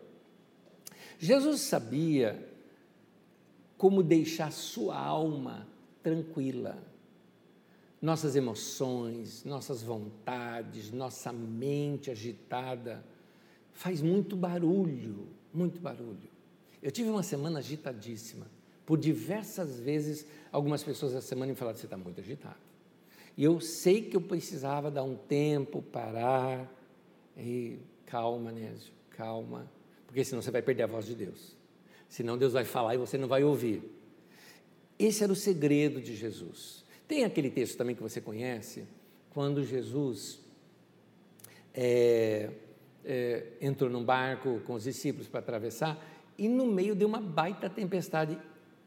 Jesus 1.19 1.61
sabia 1.61 2.47
como 3.77 4.03
deixar 4.03 4.51
sua 4.51 4.97
alma 4.97 5.67
tranquila. 6.01 6.77
Nossas 8.01 8.35
emoções, 8.35 9.43
nossas 9.43 9.81
vontades, 9.81 10.91
nossa 10.91 11.31
mente 11.33 12.11
agitada 12.11 13.03
faz 13.73 14.01
muito 14.01 14.35
barulho, 14.35 15.27
muito 15.53 15.79
barulho. 15.79 16.29
Eu 16.81 16.91
tive 16.91 17.09
uma 17.09 17.23
semana 17.23 17.59
agitadíssima. 17.59 18.47
Por 18.85 18.99
diversas 18.99 19.79
vezes, 19.79 20.25
algumas 20.51 20.83
pessoas 20.83 21.13
essa 21.13 21.27
semana 21.27 21.51
me 21.51 21.57
falaram: 21.57 21.77
você 21.77 21.85
está 21.85 21.97
muito 21.97 22.21
agitado. 22.21 22.55
E 23.37 23.43
eu 23.43 23.59
sei 23.59 24.01
que 24.03 24.15
eu 24.15 24.21
precisava 24.21 24.89
dar 24.89 25.03
um 25.03 25.15
tempo, 25.15 25.81
parar. 25.81 26.71
E 27.35 27.79
calma, 28.05 28.51
Nésio, 28.51 28.93
calma. 29.09 29.69
Porque 30.15 30.23
senão 30.23 30.41
você 30.41 30.49
vai 30.49 30.61
perder 30.61 30.83
a 30.83 30.87
voz 30.87 31.05
de 31.05 31.13
Deus. 31.13 31.57
Senão 32.07 32.37
Deus 32.37 32.53
vai 32.53 32.63
falar 32.63 32.95
e 32.95 32.97
você 32.97 33.17
não 33.17 33.27
vai 33.27 33.43
ouvir. 33.43 33.83
Esse 34.97 35.25
era 35.25 35.33
o 35.33 35.35
segredo 35.35 35.99
de 35.99 36.15
Jesus. 36.15 36.85
Tem 37.05 37.25
aquele 37.25 37.49
texto 37.49 37.75
também 37.75 37.93
que 37.93 38.01
você 38.01 38.21
conhece, 38.21 38.85
quando 39.31 39.61
Jesus 39.61 40.39
é, 41.73 42.49
é, 43.03 43.43
entrou 43.59 43.89
num 43.89 44.05
barco 44.05 44.61
com 44.61 44.75
os 44.75 44.85
discípulos 44.85 45.27
para 45.27 45.41
atravessar 45.41 46.01
e 46.37 46.47
no 46.47 46.65
meio 46.65 46.95
de 46.95 47.03
uma 47.03 47.19
baita 47.19 47.69
tempestade, 47.69 48.39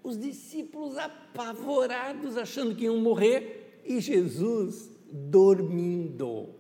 os 0.03 0.19
discípulos 0.19 0.97
apavorados, 0.97 2.38
achando 2.38 2.75
que 2.75 2.85
iam 2.85 2.97
morrer, 2.97 3.83
e 3.85 4.01
Jesus 4.01 4.88
dormindo. 5.12 6.58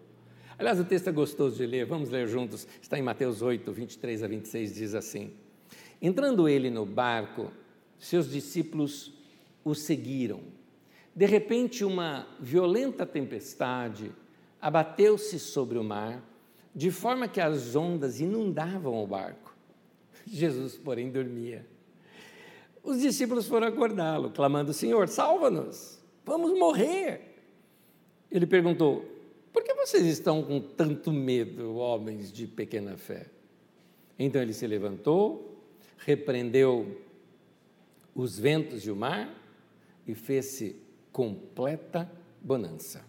Aliás, 0.58 0.80
o 0.80 0.84
texto 0.84 1.08
é 1.08 1.12
gostoso 1.12 1.56
de 1.56 1.66
ler, 1.66 1.86
vamos 1.86 2.10
ler 2.10 2.26
juntos. 2.26 2.66
Está 2.82 2.98
em 2.98 3.02
Mateus 3.02 3.42
8, 3.42 3.70
23 3.70 4.24
a 4.24 4.26
26, 4.26 4.74
diz 4.74 4.94
assim: 4.94 5.30
Entrando 6.02 6.48
ele 6.48 6.68
no 6.68 6.84
barco, 6.84 7.52
seus 7.96 8.28
discípulos 8.28 9.12
o 9.64 9.72
seguiram. 9.72 10.40
De 11.14 11.26
repente, 11.26 11.84
uma 11.84 12.26
violenta 12.40 13.06
tempestade 13.06 14.10
abateu-se 14.60 15.38
sobre 15.38 15.78
o 15.78 15.84
mar, 15.84 16.20
de 16.74 16.90
forma 16.90 17.28
que 17.28 17.40
as 17.40 17.76
ondas 17.76 18.20
inundavam 18.20 19.00
o 19.00 19.06
barco. 19.06 19.54
Jesus, 20.26 20.76
porém, 20.76 21.08
dormia. 21.08 21.64
Os 22.82 23.00
discípulos 23.00 23.46
foram 23.46 23.68
acordá-lo, 23.68 24.30
clamando: 24.30 24.72
Senhor, 24.72 25.06
salva-nos, 25.06 26.00
vamos 26.24 26.58
morrer. 26.58 27.36
Ele 28.28 28.46
perguntou: 28.46 29.17
Por 29.52 29.62
que 29.62 29.74
vocês 29.74 30.06
estão 30.06 30.42
com 30.42 30.60
tanto 30.60 31.12
medo, 31.12 31.76
homens 31.76 32.32
de 32.32 32.46
pequena 32.46 32.96
fé? 32.96 33.26
Então 34.18 34.42
ele 34.42 34.52
se 34.52 34.66
levantou, 34.66 35.64
repreendeu 35.98 37.00
os 38.14 38.38
ventos 38.38 38.84
e 38.84 38.90
o 38.90 38.96
mar 38.96 39.32
e 40.06 40.14
fez-se 40.14 40.76
completa 41.12 42.10
bonança. 42.42 43.04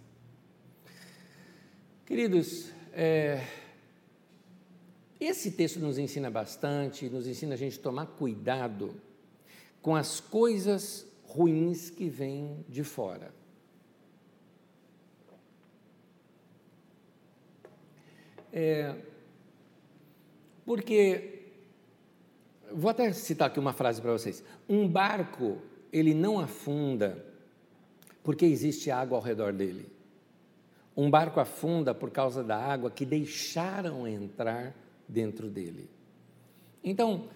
Queridos, 2.05 2.71
é, 2.93 3.43
esse 5.19 5.51
texto 5.51 5.79
nos 5.79 5.97
ensina 5.97 6.29
bastante, 6.31 7.09
nos 7.09 7.27
ensina 7.27 7.53
a 7.55 7.57
gente 7.57 7.79
tomar 7.79 8.05
cuidado 8.05 8.95
com 9.81 9.95
as 9.95 10.19
coisas 10.19 11.05
ruins 11.23 11.89
que 11.89 12.09
vêm 12.09 12.65
de 12.67 12.83
fora. 12.83 13.33
É, 18.51 18.95
porque, 20.65 21.51
vou 22.71 22.89
até 22.89 23.11
citar 23.13 23.47
aqui 23.47 23.59
uma 23.59 23.73
frase 23.73 24.01
para 24.01 24.11
vocês: 24.11 24.43
um 24.67 24.87
barco, 24.87 25.57
ele 25.91 26.13
não 26.13 26.39
afunda 26.39 27.25
porque 28.23 28.45
existe 28.45 28.91
água 28.91 29.17
ao 29.17 29.23
redor 29.23 29.53
dele. 29.53 29.91
Um 30.95 31.09
barco 31.09 31.39
afunda 31.39 31.95
por 31.95 32.11
causa 32.11 32.43
da 32.43 32.57
água 32.57 32.91
que 32.91 33.05
deixaram 33.05 34.07
entrar 34.07 34.75
dentro 35.07 35.49
dele. 35.49 35.89
Então, 36.83 37.29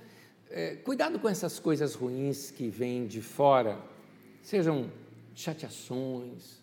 é, 0.49 0.75
cuidado 0.75 1.17
com 1.17 1.27
essas 1.27 1.59
coisas 1.59 1.95
ruins 1.95 2.51
que 2.51 2.69
vêm 2.69 3.07
de 3.07 3.21
fora, 3.21 3.79
sejam 4.41 4.91
chateações, 5.33 6.61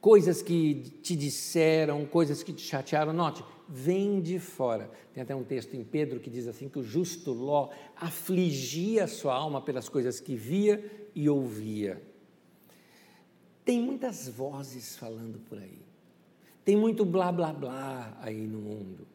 coisas 0.00 0.40
que 0.40 0.76
te 1.02 1.14
disseram, 1.14 2.06
coisas 2.06 2.42
que 2.42 2.52
te 2.52 2.62
chatearam. 2.62 3.12
Note, 3.12 3.44
vem 3.68 4.20
de 4.20 4.38
fora. 4.38 4.90
Tem 5.12 5.22
até 5.22 5.34
um 5.34 5.44
texto 5.44 5.74
em 5.74 5.84
Pedro 5.84 6.20
que 6.20 6.30
diz 6.30 6.46
assim: 6.46 6.68
que 6.68 6.78
o 6.78 6.82
justo 6.82 7.32
Ló 7.32 7.70
afligia 7.96 9.06
sua 9.06 9.34
alma 9.34 9.60
pelas 9.60 9.88
coisas 9.88 10.20
que 10.20 10.34
via 10.34 11.08
e 11.14 11.28
ouvia. 11.28 12.02
Tem 13.64 13.80
muitas 13.80 14.28
vozes 14.28 14.96
falando 14.96 15.40
por 15.40 15.58
aí. 15.58 15.80
Tem 16.64 16.76
muito 16.76 17.04
blá 17.04 17.32
blá 17.32 17.52
blá 17.52 18.16
aí 18.20 18.46
no 18.46 18.58
mundo. 18.58 19.06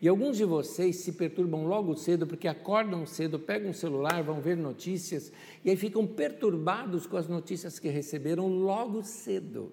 E 0.00 0.08
alguns 0.08 0.36
de 0.36 0.44
vocês 0.44 0.96
se 0.96 1.12
perturbam 1.12 1.66
logo 1.66 1.96
cedo 1.96 2.26
porque 2.26 2.46
acordam 2.46 3.06
cedo, 3.06 3.38
pegam 3.38 3.70
o 3.70 3.74
celular, 3.74 4.22
vão 4.22 4.40
ver 4.40 4.56
notícias 4.56 5.32
e 5.64 5.70
aí 5.70 5.76
ficam 5.76 6.06
perturbados 6.06 7.06
com 7.06 7.16
as 7.16 7.26
notícias 7.26 7.78
que 7.78 7.88
receberam 7.88 8.48
logo 8.48 9.02
cedo. 9.02 9.72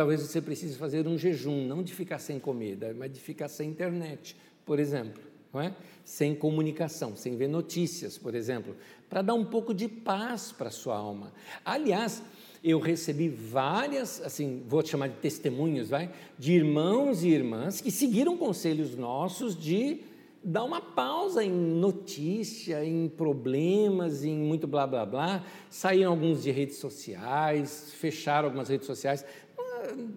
Talvez 0.00 0.22
você 0.22 0.40
precise 0.40 0.78
fazer 0.78 1.06
um 1.06 1.18
jejum, 1.18 1.66
não 1.66 1.82
de 1.82 1.92
ficar 1.92 2.18
sem 2.18 2.38
comida, 2.38 2.96
mas 2.98 3.12
de 3.12 3.20
ficar 3.20 3.48
sem 3.48 3.68
internet, 3.68 4.34
por 4.64 4.78
exemplo, 4.78 5.22
não 5.52 5.60
é? 5.60 5.74
sem 6.02 6.34
comunicação, 6.34 7.14
sem 7.14 7.36
ver 7.36 7.48
notícias, 7.48 8.16
por 8.16 8.34
exemplo, 8.34 8.74
para 9.10 9.20
dar 9.20 9.34
um 9.34 9.44
pouco 9.44 9.74
de 9.74 9.88
paz 9.88 10.52
para 10.52 10.68
a 10.68 10.70
sua 10.70 10.96
alma. 10.96 11.34
Aliás, 11.62 12.22
eu 12.64 12.80
recebi 12.80 13.28
várias, 13.28 14.22
assim, 14.22 14.62
vou 14.66 14.82
chamar 14.82 15.08
de 15.08 15.16
testemunhos, 15.16 15.90
vai, 15.90 16.10
de 16.38 16.52
irmãos 16.54 17.22
e 17.22 17.28
irmãs 17.28 17.82
que 17.82 17.90
seguiram 17.90 18.38
conselhos 18.38 18.96
nossos 18.96 19.54
de 19.54 20.00
dar 20.42 20.64
uma 20.64 20.80
pausa 20.80 21.44
em 21.44 21.50
notícia, 21.50 22.82
em 22.84 23.08
problemas, 23.08 24.24
em 24.24 24.34
muito 24.34 24.66
blá 24.66 24.86
blá 24.86 25.04
blá. 25.04 25.44
Saíram 25.68 26.12
alguns 26.12 26.42
de 26.42 26.50
redes 26.50 26.76
sociais, 26.76 27.92
fecharam 27.92 28.46
algumas 28.46 28.68
redes 28.68 28.86
sociais. 28.86 29.24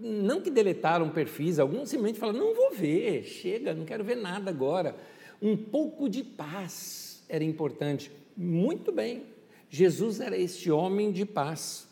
Não 0.01 0.41
que 0.41 0.49
deletaram 0.49 1.09
perfis, 1.09 1.59
alguns 1.59 1.89
simplesmente 1.89 2.19
falaram: 2.19 2.39
não 2.39 2.55
vou 2.55 2.71
ver, 2.71 3.23
chega, 3.23 3.73
não 3.73 3.85
quero 3.85 4.03
ver 4.03 4.15
nada 4.15 4.49
agora. 4.49 4.95
Um 5.41 5.57
pouco 5.57 6.09
de 6.09 6.23
paz 6.23 7.23
era 7.27 7.43
importante. 7.43 8.11
Muito 8.35 8.91
bem, 8.91 9.23
Jesus 9.69 10.19
era 10.19 10.37
este 10.37 10.71
homem 10.71 11.11
de 11.11 11.25
paz. 11.25 11.87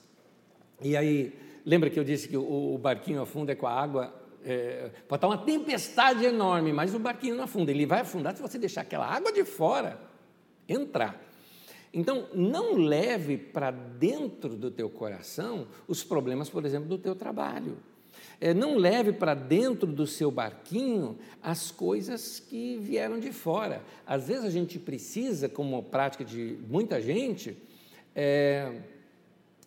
E 0.82 0.96
aí, 0.98 1.34
lembra 1.66 1.90
que 1.90 2.00
eu 2.00 2.04
disse 2.04 2.28
que 2.28 2.38
o, 2.38 2.76
o 2.76 2.78
barquinho 2.78 3.22
afunda 3.22 3.56
com 3.56 3.68
a 3.68 3.72
água? 3.72 4.14
É, 4.44 4.90
pode 5.08 5.18
estar 5.18 5.28
uma 5.28 5.38
tempestade 5.38 6.26
enorme, 6.26 6.74
mas 6.74 6.96
o 6.96 7.00
barquinho 7.00 7.36
não 7.36 7.44
afunda. 7.44 7.72
Ele 7.72 7.86
vai 7.86 8.02
afundar 8.02 8.36
se 8.36 8.42
você 8.42 8.58
deixar 8.58 8.82
aquela 8.82 9.06
água 9.06 9.32
de 9.32 9.44
fora 9.44 10.00
entrar. 10.68 11.31
Então, 11.94 12.28
não 12.34 12.78
leve 12.78 13.38
para 13.38 13.70
dentro 13.70 14.56
do 14.56 14.72
teu 14.72 14.90
coração 14.90 15.68
os 15.88 16.04
problemas, 16.04 16.50
por 16.50 16.66
exemplo, 16.66 16.88
do 16.88 16.98
teu 16.98 17.16
trabalho. 17.16 17.78
É, 18.40 18.54
não 18.54 18.76
leve 18.76 19.12
para 19.12 19.34
dentro 19.34 19.88
do 19.88 20.08
seu 20.08 20.32
barquinho 20.32 21.18
as 21.42 21.70
coisas 21.70 22.40
que 22.40 22.78
vieram 22.78 23.20
de 23.20 23.32
fora. 23.32 23.84
Às 24.06 24.28
vezes 24.28 24.46
a 24.46 24.50
gente 24.50 24.80
precisa, 24.80 25.48
como 25.50 25.84
prática 25.84 26.24
de 26.24 26.58
muita 26.68 27.02
gente, 27.02 27.58
é, 28.16 28.82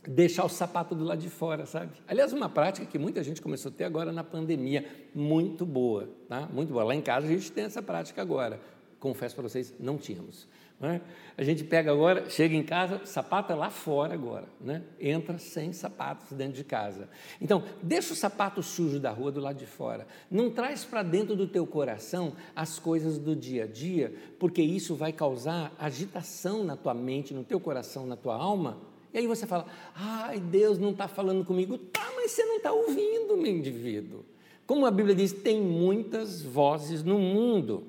deixar 0.08 0.44
o 0.44 0.48
sapato 0.48 0.94
do 0.94 1.04
lado 1.04 1.20
de 1.20 1.30
fora, 1.30 1.66
sabe? 1.66 1.92
Aliás, 2.06 2.32
uma 2.32 2.48
prática 2.48 2.86
que 2.86 2.98
muita 2.98 3.22
gente 3.22 3.40
começou 3.40 3.70
a 3.70 3.74
ter 3.74 3.84
agora 3.84 4.12
na 4.12 4.24
pandemia, 4.24 4.84
muito 5.14 5.64
boa, 5.64 6.08
tá? 6.28 6.48
Muito 6.52 6.72
boa. 6.72 6.84
Lá 6.84 6.94
em 6.94 7.02
casa 7.02 7.26
a 7.26 7.30
gente 7.30 7.52
tem 7.52 7.64
essa 7.64 7.82
prática 7.82 8.20
agora. 8.20 8.60
Confesso 8.98 9.34
para 9.34 9.42
vocês, 9.42 9.74
não 9.78 9.98
tínhamos. 9.98 10.48
Né? 10.80 11.00
A 11.36 11.42
gente 11.42 11.64
pega 11.64 11.90
agora, 11.90 12.28
chega 12.28 12.54
em 12.54 12.62
casa, 12.62 13.00
sapato 13.06 13.52
é 13.52 13.56
lá 13.56 13.70
fora 13.70 14.12
agora, 14.14 14.46
né? 14.60 14.82
entra 15.00 15.38
sem 15.38 15.72
sapatos 15.72 16.32
dentro 16.32 16.54
de 16.54 16.64
casa. 16.64 17.08
Então, 17.40 17.64
deixa 17.82 18.12
o 18.12 18.16
sapato 18.16 18.62
sujo 18.62 19.00
da 19.00 19.10
rua 19.10 19.32
do 19.32 19.40
lado 19.40 19.56
de 19.56 19.66
fora. 19.66 20.06
Não 20.30 20.50
traz 20.50 20.84
para 20.84 21.02
dentro 21.02 21.34
do 21.34 21.46
teu 21.46 21.66
coração 21.66 22.34
as 22.54 22.78
coisas 22.78 23.18
do 23.18 23.34
dia 23.34 23.64
a 23.64 23.66
dia, 23.66 24.14
porque 24.38 24.62
isso 24.62 24.94
vai 24.94 25.12
causar 25.12 25.72
agitação 25.78 26.64
na 26.64 26.76
tua 26.76 26.94
mente, 26.94 27.32
no 27.32 27.44
teu 27.44 27.60
coração, 27.60 28.06
na 28.06 28.16
tua 28.16 28.34
alma, 28.34 28.78
e 29.14 29.18
aí 29.18 29.28
você 29.28 29.46
fala, 29.46 29.64
ai, 29.94 30.40
Deus 30.40 30.76
não 30.76 30.90
está 30.90 31.06
falando 31.06 31.44
comigo. 31.44 31.78
Tá, 31.78 32.12
mas 32.16 32.32
você 32.32 32.44
não 32.44 32.56
está 32.56 32.72
ouvindo, 32.72 33.36
meu 33.36 33.56
indivíduo. 33.56 34.24
Como 34.66 34.84
a 34.84 34.90
Bíblia 34.90 35.14
diz, 35.14 35.32
tem 35.32 35.62
muitas 35.62 36.42
vozes 36.42 37.04
no 37.04 37.16
mundo. 37.16 37.84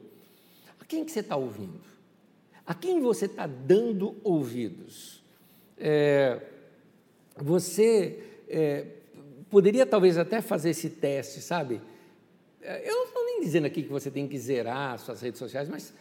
A 0.80 0.86
quem 0.86 1.04
que 1.04 1.12
você 1.12 1.21
está 1.21 1.36
ouvindo? 1.36 1.94
A 2.65 2.73
quem 2.73 2.99
você 2.99 3.25
está 3.25 3.45
dando 3.45 4.15
ouvidos? 4.23 5.23
É, 5.78 6.41
você 7.38 8.23
é, 8.47 8.88
poderia 9.49 9.86
talvez 9.86 10.17
até 10.17 10.41
fazer 10.41 10.71
esse 10.71 10.89
teste, 10.89 11.41
sabe? 11.41 11.80
É, 12.62 12.89
eu 12.89 12.95
não 12.95 13.06
estou 13.06 13.23
nem 13.23 13.41
dizendo 13.41 13.65
aqui 13.65 13.84
que 13.84 13.89
você 13.89 14.10
tem 14.10 14.28
que 14.28 14.39
zerar 14.39 14.97
suas 14.97 15.21
redes 15.21 15.38
sociais, 15.38 15.69
mas 15.69 15.93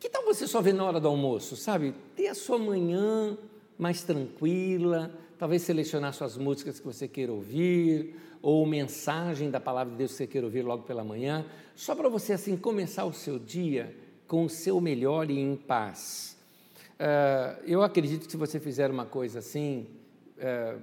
que 0.00 0.08
tal 0.08 0.24
você 0.24 0.48
só 0.48 0.60
ver 0.60 0.74
na 0.74 0.84
hora 0.84 0.98
do 0.98 1.06
almoço, 1.06 1.54
sabe? 1.56 1.94
Ter 2.16 2.26
a 2.26 2.34
sua 2.34 2.58
manhã 2.58 3.38
mais 3.78 4.02
tranquila, 4.02 5.16
talvez 5.38 5.62
selecionar 5.62 6.12
suas 6.12 6.36
músicas 6.36 6.80
que 6.80 6.86
você 6.86 7.06
queira 7.06 7.32
ouvir, 7.32 8.16
ou 8.42 8.66
mensagem 8.66 9.50
da 9.50 9.60
palavra 9.60 9.92
de 9.92 9.98
Deus 9.98 10.10
que 10.10 10.16
você 10.18 10.26
queira 10.26 10.46
ouvir 10.46 10.62
logo 10.62 10.82
pela 10.82 11.04
manhã, 11.04 11.46
só 11.76 11.94
para 11.94 12.08
você 12.08 12.32
assim 12.32 12.56
começar 12.56 13.04
o 13.04 13.12
seu 13.12 13.38
dia 13.38 13.94
com 14.34 14.46
o 14.46 14.50
seu 14.50 14.80
melhor 14.80 15.30
e 15.30 15.38
em 15.38 15.54
paz. 15.54 16.36
Uh, 16.94 17.62
eu 17.68 17.84
acredito 17.84 18.24
que 18.24 18.32
se 18.32 18.36
você 18.36 18.58
fizer 18.58 18.90
uma 18.90 19.06
coisa 19.06 19.38
assim, 19.38 19.86
uh, 20.38 20.82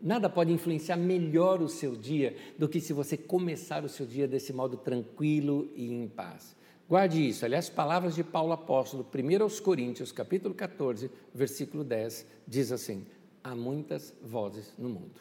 nada 0.00 0.30
pode 0.30 0.52
influenciar 0.52 0.96
melhor 0.96 1.60
o 1.60 1.68
seu 1.68 1.96
dia 1.96 2.36
do 2.56 2.68
que 2.68 2.80
se 2.80 2.92
você 2.92 3.16
começar 3.16 3.84
o 3.84 3.88
seu 3.88 4.06
dia 4.06 4.28
desse 4.28 4.52
modo 4.52 4.76
tranquilo 4.76 5.68
e 5.74 5.92
em 5.92 6.06
paz. 6.06 6.54
Guarde 6.88 7.28
isso. 7.28 7.44
Aliás, 7.44 7.68
palavras 7.68 8.14
de 8.14 8.22
Paulo 8.22 8.52
apóstolo, 8.52 9.04
1 9.12 9.42
aos 9.42 9.58
Coríntios, 9.58 10.12
capítulo 10.12 10.54
14, 10.54 11.10
versículo 11.34 11.82
10, 11.82 12.26
diz 12.46 12.70
assim: 12.70 13.04
há 13.42 13.56
muitas 13.56 14.14
vozes 14.22 14.72
no 14.78 14.88
mundo. 14.88 15.20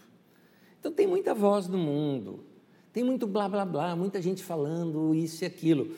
Então 0.80 0.92
tem 0.92 1.08
muita 1.08 1.34
voz 1.34 1.68
no 1.68 1.80
mundo, 1.80 2.44
tem 2.94 3.04
muito 3.04 3.26
blá 3.26 3.50
blá 3.50 3.66
blá, 3.66 3.96
muita 3.96 4.22
gente 4.22 4.44
falando 4.44 5.16
isso 5.16 5.44
e 5.44 5.48
aquilo. 5.48 5.96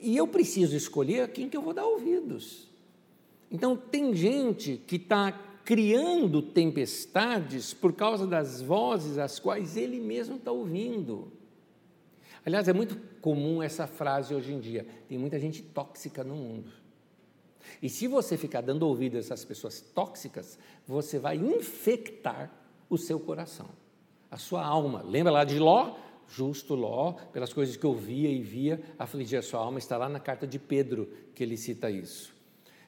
E 0.00 0.16
eu 0.16 0.26
preciso 0.26 0.76
escolher 0.76 1.22
a 1.22 1.28
quem 1.28 1.48
que 1.48 1.56
eu 1.56 1.62
vou 1.62 1.72
dar 1.72 1.86
ouvidos. 1.86 2.68
Então 3.50 3.76
tem 3.76 4.14
gente 4.14 4.76
que 4.86 4.96
está 4.96 5.32
criando 5.64 6.40
tempestades 6.40 7.74
por 7.74 7.92
causa 7.92 8.26
das 8.26 8.60
vozes 8.60 9.18
as 9.18 9.38
quais 9.38 9.76
ele 9.76 10.00
mesmo 10.00 10.36
está 10.36 10.52
ouvindo. 10.52 11.32
Aliás, 12.44 12.68
é 12.68 12.72
muito 12.72 12.96
comum 13.20 13.60
essa 13.60 13.88
frase 13.88 14.32
hoje 14.32 14.52
em 14.52 14.60
dia. 14.60 14.86
Tem 15.08 15.18
muita 15.18 15.38
gente 15.38 15.62
tóxica 15.62 16.22
no 16.22 16.36
mundo. 16.36 16.70
E 17.82 17.88
se 17.88 18.06
você 18.06 18.36
ficar 18.36 18.60
dando 18.60 18.84
ouvido 18.84 19.16
a 19.16 19.18
essas 19.18 19.44
pessoas 19.44 19.80
tóxicas, 19.80 20.56
você 20.86 21.18
vai 21.18 21.36
infectar 21.36 22.50
o 22.88 22.96
seu 22.96 23.18
coração, 23.18 23.68
a 24.30 24.36
sua 24.36 24.64
alma. 24.64 25.02
Lembra 25.02 25.32
lá 25.32 25.44
de 25.44 25.58
Ló? 25.58 25.96
Justo 26.28 26.74
Ló, 26.74 27.12
pelas 27.12 27.52
coisas 27.52 27.76
que 27.76 27.86
ouvia 27.86 28.28
e 28.28 28.42
via, 28.42 28.80
afligia 28.98 29.38
a 29.38 29.42
sua 29.42 29.60
alma, 29.60 29.78
está 29.78 29.96
lá 29.96 30.08
na 30.08 30.20
carta 30.20 30.46
de 30.46 30.58
Pedro 30.58 31.08
que 31.34 31.42
ele 31.42 31.56
cita 31.56 31.90
isso. 31.90 32.34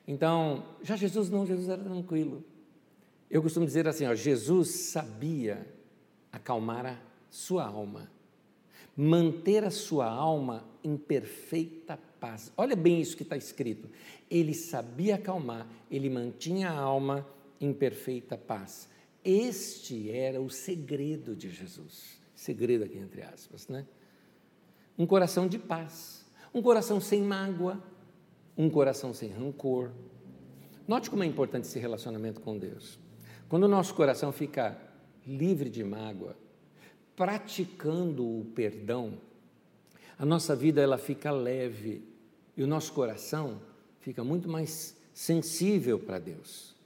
Então, 0.06 0.64
já 0.82 0.96
Jesus 0.96 1.30
não, 1.30 1.46
Jesus 1.46 1.68
era 1.68 1.82
tranquilo. 1.82 2.44
Eu 3.30 3.42
costumo 3.42 3.66
dizer 3.66 3.86
assim, 3.86 4.06
ó, 4.06 4.14
Jesus 4.14 4.70
sabia 4.90 5.66
acalmar 6.32 6.86
a 6.86 6.98
sua 7.30 7.66
alma 7.66 8.10
manter 9.00 9.62
a 9.62 9.70
sua 9.70 10.06
alma 10.06 10.68
em 10.82 10.96
perfeita 10.96 11.96
paz. 12.18 12.52
Olha 12.56 12.74
bem 12.74 13.00
isso 13.00 13.16
que 13.16 13.22
está 13.22 13.36
escrito. 13.36 13.88
Ele 14.28 14.52
sabia 14.52 15.14
acalmar, 15.14 15.68
ele 15.88 16.10
mantinha 16.10 16.68
a 16.68 16.76
alma 16.76 17.24
em 17.60 17.72
perfeita 17.72 18.36
paz. 18.36 18.88
Este 19.24 20.10
era 20.10 20.40
o 20.40 20.50
segredo 20.50 21.36
de 21.36 21.48
Jesus. 21.48 22.17
Segredo 22.38 22.84
aqui 22.84 22.96
entre 22.96 23.20
aspas, 23.20 23.66
né? 23.66 23.84
Um 24.96 25.04
coração 25.04 25.48
de 25.48 25.58
paz, 25.58 26.24
um 26.54 26.62
coração 26.62 27.00
sem 27.00 27.20
mágoa, 27.20 27.82
um 28.56 28.70
coração 28.70 29.12
sem 29.12 29.28
rancor. 29.28 29.90
Note 30.86 31.10
como 31.10 31.24
é 31.24 31.26
importante 31.26 31.64
esse 31.64 31.80
relacionamento 31.80 32.40
com 32.40 32.56
Deus. 32.56 32.96
Quando 33.48 33.64
o 33.64 33.68
nosso 33.68 33.92
coração 33.92 34.30
fica 34.30 34.80
livre 35.26 35.68
de 35.68 35.82
mágoa, 35.82 36.36
praticando 37.16 38.24
o 38.24 38.44
perdão, 38.54 39.20
a 40.16 40.24
nossa 40.24 40.54
vida 40.54 40.80
ela 40.80 40.96
fica 40.96 41.32
leve 41.32 42.08
e 42.56 42.62
o 42.62 42.68
nosso 42.68 42.92
coração 42.92 43.60
fica 43.98 44.22
muito 44.22 44.48
mais 44.48 44.96
sensível 45.12 45.98
para 45.98 46.20
Deus. 46.20 46.76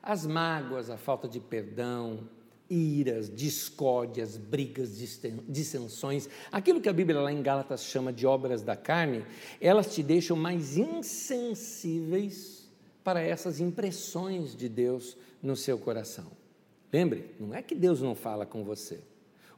As 0.00 0.24
mágoas, 0.24 0.88
a 0.88 0.96
falta 0.96 1.26
de 1.26 1.40
perdão, 1.40 2.28
iras, 2.70 3.28
discórdias, 3.28 4.36
brigas, 4.36 4.96
dissensões, 5.48 6.28
aquilo 6.52 6.80
que 6.80 6.88
a 6.88 6.92
Bíblia 6.92 7.20
lá 7.20 7.32
em 7.32 7.42
Gálatas 7.42 7.84
chama 7.84 8.12
de 8.12 8.24
obras 8.24 8.62
da 8.62 8.76
carne, 8.76 9.24
elas 9.60 9.92
te 9.92 10.04
deixam 10.04 10.36
mais 10.36 10.76
insensíveis 10.76 12.70
para 13.02 13.20
essas 13.20 13.58
impressões 13.58 14.54
de 14.54 14.68
Deus 14.68 15.16
no 15.42 15.56
seu 15.56 15.76
coração. 15.78 16.30
Lembre, 16.92 17.34
não 17.40 17.52
é 17.52 17.60
que 17.60 17.74
Deus 17.74 18.00
não 18.00 18.14
fala 18.14 18.46
com 18.46 18.62
você. 18.62 19.00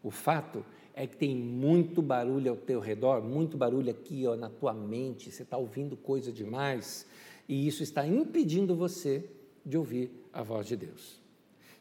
O 0.03 0.11
fato 0.11 0.65
é 0.95 1.07
que 1.07 1.17
tem 1.17 1.35
muito 1.35 2.01
barulho 2.01 2.51
ao 2.51 2.57
teu 2.57 2.81
redor, 2.81 3.23
muito 3.23 3.57
barulho 3.57 3.91
aqui 3.91 4.27
ó, 4.27 4.37
na 4.37 4.49
tua 4.49 4.73
mente, 4.73 5.31
você 5.31 5.43
está 5.43 5.57
ouvindo 5.57 5.97
coisa 5.97 6.33
demais, 6.33 7.07
e 7.49 7.67
isso 7.67 7.83
está 7.83 8.07
impedindo 8.07 8.75
você 8.75 9.29
de 9.65 9.77
ouvir 9.77 10.11
a 10.33 10.43
voz 10.43 10.67
de 10.67 10.77
Deus. 10.77 11.22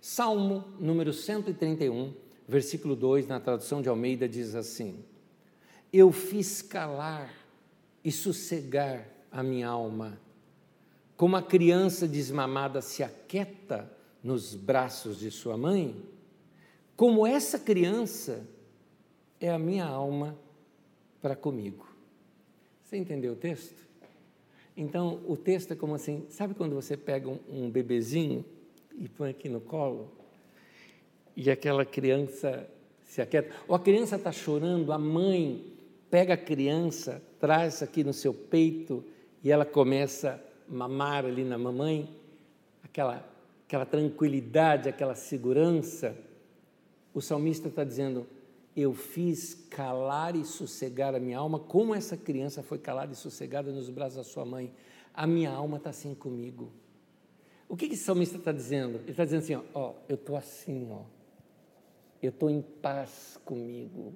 Salmo 0.01 0.65
número 0.79 1.13
131, 1.13 2.11
versículo 2.47 2.95
2, 2.95 3.27
na 3.27 3.39
tradução 3.39 3.83
de 3.83 3.87
Almeida, 3.87 4.27
diz 4.27 4.55
assim: 4.55 5.05
Eu 5.93 6.11
fiz 6.11 6.63
calar 6.63 7.31
e 8.03 8.11
sossegar 8.11 9.07
a 9.31 9.43
minha 9.43 9.67
alma, 9.67 10.19
como 11.15 11.35
a 11.35 11.41
criança 11.43 12.07
desmamada 12.07 12.81
se 12.81 13.03
aquieta 13.03 13.95
nos 14.23 14.55
braços 14.55 15.19
de 15.19 15.29
sua 15.29 15.55
mãe, 15.55 15.95
como 16.95 17.27
essa 17.27 17.59
criança 17.59 18.43
é 19.39 19.51
a 19.51 19.59
minha 19.59 19.85
alma 19.85 20.35
para 21.21 21.35
comigo. 21.35 21.87
Você 22.83 22.97
entendeu 22.97 23.33
o 23.33 23.35
texto? 23.37 23.79
Então, 24.75 25.21
o 25.27 25.37
texto 25.37 25.73
é 25.73 25.75
como 25.75 25.93
assim: 25.93 26.25
sabe 26.27 26.55
quando 26.55 26.73
você 26.73 26.97
pega 26.97 27.29
um, 27.29 27.37
um 27.47 27.69
bebezinho 27.69 28.43
e 28.97 29.07
põe 29.07 29.31
aqui 29.31 29.49
no 29.49 29.61
colo, 29.61 30.11
e 31.35 31.49
aquela 31.49 31.85
criança 31.85 32.67
se 33.03 33.21
aquieta, 33.21 33.53
ou 33.67 33.75
a 33.75 33.79
criança 33.79 34.15
está 34.15 34.31
chorando, 34.31 34.91
a 34.91 34.97
mãe 34.97 35.65
pega 36.09 36.33
a 36.33 36.37
criança, 36.37 37.21
traz 37.39 37.81
aqui 37.81 38.03
no 38.03 38.13
seu 38.13 38.33
peito 38.33 39.03
e 39.43 39.49
ela 39.49 39.65
começa 39.65 40.43
a 40.69 40.73
mamar 40.73 41.25
ali 41.25 41.43
na 41.43 41.57
mamãe, 41.57 42.09
aquela, 42.83 43.25
aquela 43.65 43.85
tranquilidade, 43.85 44.89
aquela 44.89 45.15
segurança. 45.15 46.15
O 47.13 47.21
salmista 47.21 47.69
está 47.69 47.83
dizendo: 47.83 48.27
Eu 48.75 48.93
fiz 48.93 49.53
calar 49.69 50.35
e 50.35 50.45
sossegar 50.45 51.15
a 51.15 51.19
minha 51.19 51.39
alma, 51.39 51.59
como 51.59 51.95
essa 51.95 52.15
criança 52.15 52.61
foi 52.61 52.77
calada 52.77 53.13
e 53.13 53.15
sossegada 53.15 53.71
nos 53.71 53.89
braços 53.89 54.17
da 54.17 54.23
sua 54.23 54.45
mãe. 54.45 54.71
A 55.13 55.25
minha 55.25 55.51
alma 55.51 55.77
está 55.77 55.89
assim 55.89 56.13
comigo. 56.13 56.71
O 57.71 57.77
que, 57.77 57.87
que 57.87 57.93
esse 57.93 58.03
salmista 58.03 58.35
está 58.35 58.51
dizendo? 58.51 58.97
Ele 58.97 59.11
está 59.11 59.23
dizendo 59.23 59.43
assim: 59.43 59.55
ó, 59.55 59.61
ó 59.73 59.93
eu 60.09 60.15
estou 60.15 60.35
assim, 60.35 60.89
ó, 60.91 61.03
eu 62.21 62.27
estou 62.27 62.49
em 62.49 62.61
paz 62.61 63.39
comigo, 63.45 64.13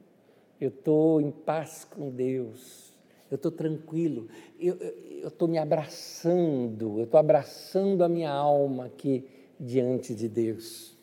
eu 0.60 0.68
estou 0.68 1.22
em 1.22 1.32
paz 1.32 1.88
com 1.89 2.10
Deus, 2.10 2.93
eu 3.32 3.36
estou 3.36 3.49
tranquilo, 3.49 4.28
eu 4.60 4.78
estou 5.26 5.47
me 5.47 5.58
abraçando, 5.58 6.99
eu 6.99 7.06
estou 7.06 7.18
abraçando 7.18 8.03
a 8.03 8.10
minha 8.10 8.30
alma 8.30 8.88
aqui 8.88 9.26
diante 9.58 10.14
de 10.14 10.28
Deus. 10.28 10.93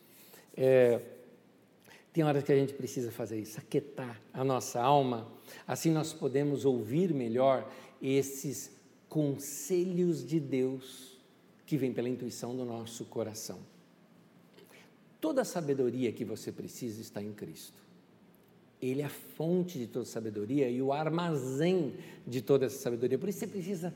É, 0.55 1.01
tem 2.13 2.23
horas 2.23 2.45
que 2.45 2.53
a 2.53 2.57
gente 2.57 2.75
precisa 2.75 3.11
fazer 3.11 3.41
isso, 3.41 3.59
aquietar 3.59 4.21
a 4.31 4.45
nossa 4.45 4.79
alma, 4.79 5.27
assim 5.67 5.91
nós 5.91 6.13
podemos 6.13 6.67
ouvir 6.67 7.15
melhor 7.15 7.67
esses 8.03 8.71
conselhos 9.09 10.23
de 10.23 10.39
Deus 10.39 11.12
que 11.67 11.77
vem 11.77 11.93
pela 11.93 12.09
intuição 12.09 12.57
do 12.57 12.65
nosso 12.65 13.05
coração. 13.05 13.59
Toda 15.21 15.43
a 15.43 15.45
sabedoria 15.45 16.13
que 16.13 16.25
você 16.25 16.51
precisa 16.51 17.01
está 17.01 17.23
em 17.23 17.33
Cristo. 17.33 17.81
Ele 18.81 19.03
é 19.03 19.05
a 19.05 19.09
fonte 19.09 19.79
de 19.79 19.87
toda 19.87 20.05
sabedoria 20.05 20.69
e 20.69 20.83
o 20.83 20.93
armazém 20.93 21.95
de 22.27 22.43
toda 22.43 22.67
essa 22.67 22.79
sabedoria. 22.79 23.17
Por 23.17 23.29
isso 23.29 23.39
você 23.39 23.47
precisa 23.47 23.95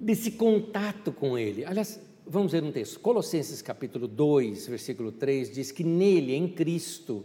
desse 0.00 0.32
contato 0.32 1.12
com 1.12 1.38
Ele. 1.38 1.64
Aliás, 1.64 2.00
vamos 2.26 2.50
ver 2.50 2.64
um 2.64 2.72
texto. 2.72 2.98
Colossenses 2.98 3.62
capítulo 3.62 4.08
2, 4.08 4.66
versículo 4.66 5.12
3 5.12 5.54
diz 5.54 5.70
que 5.70 5.84
nele, 5.84 6.34
em 6.34 6.48
Cristo, 6.48 7.24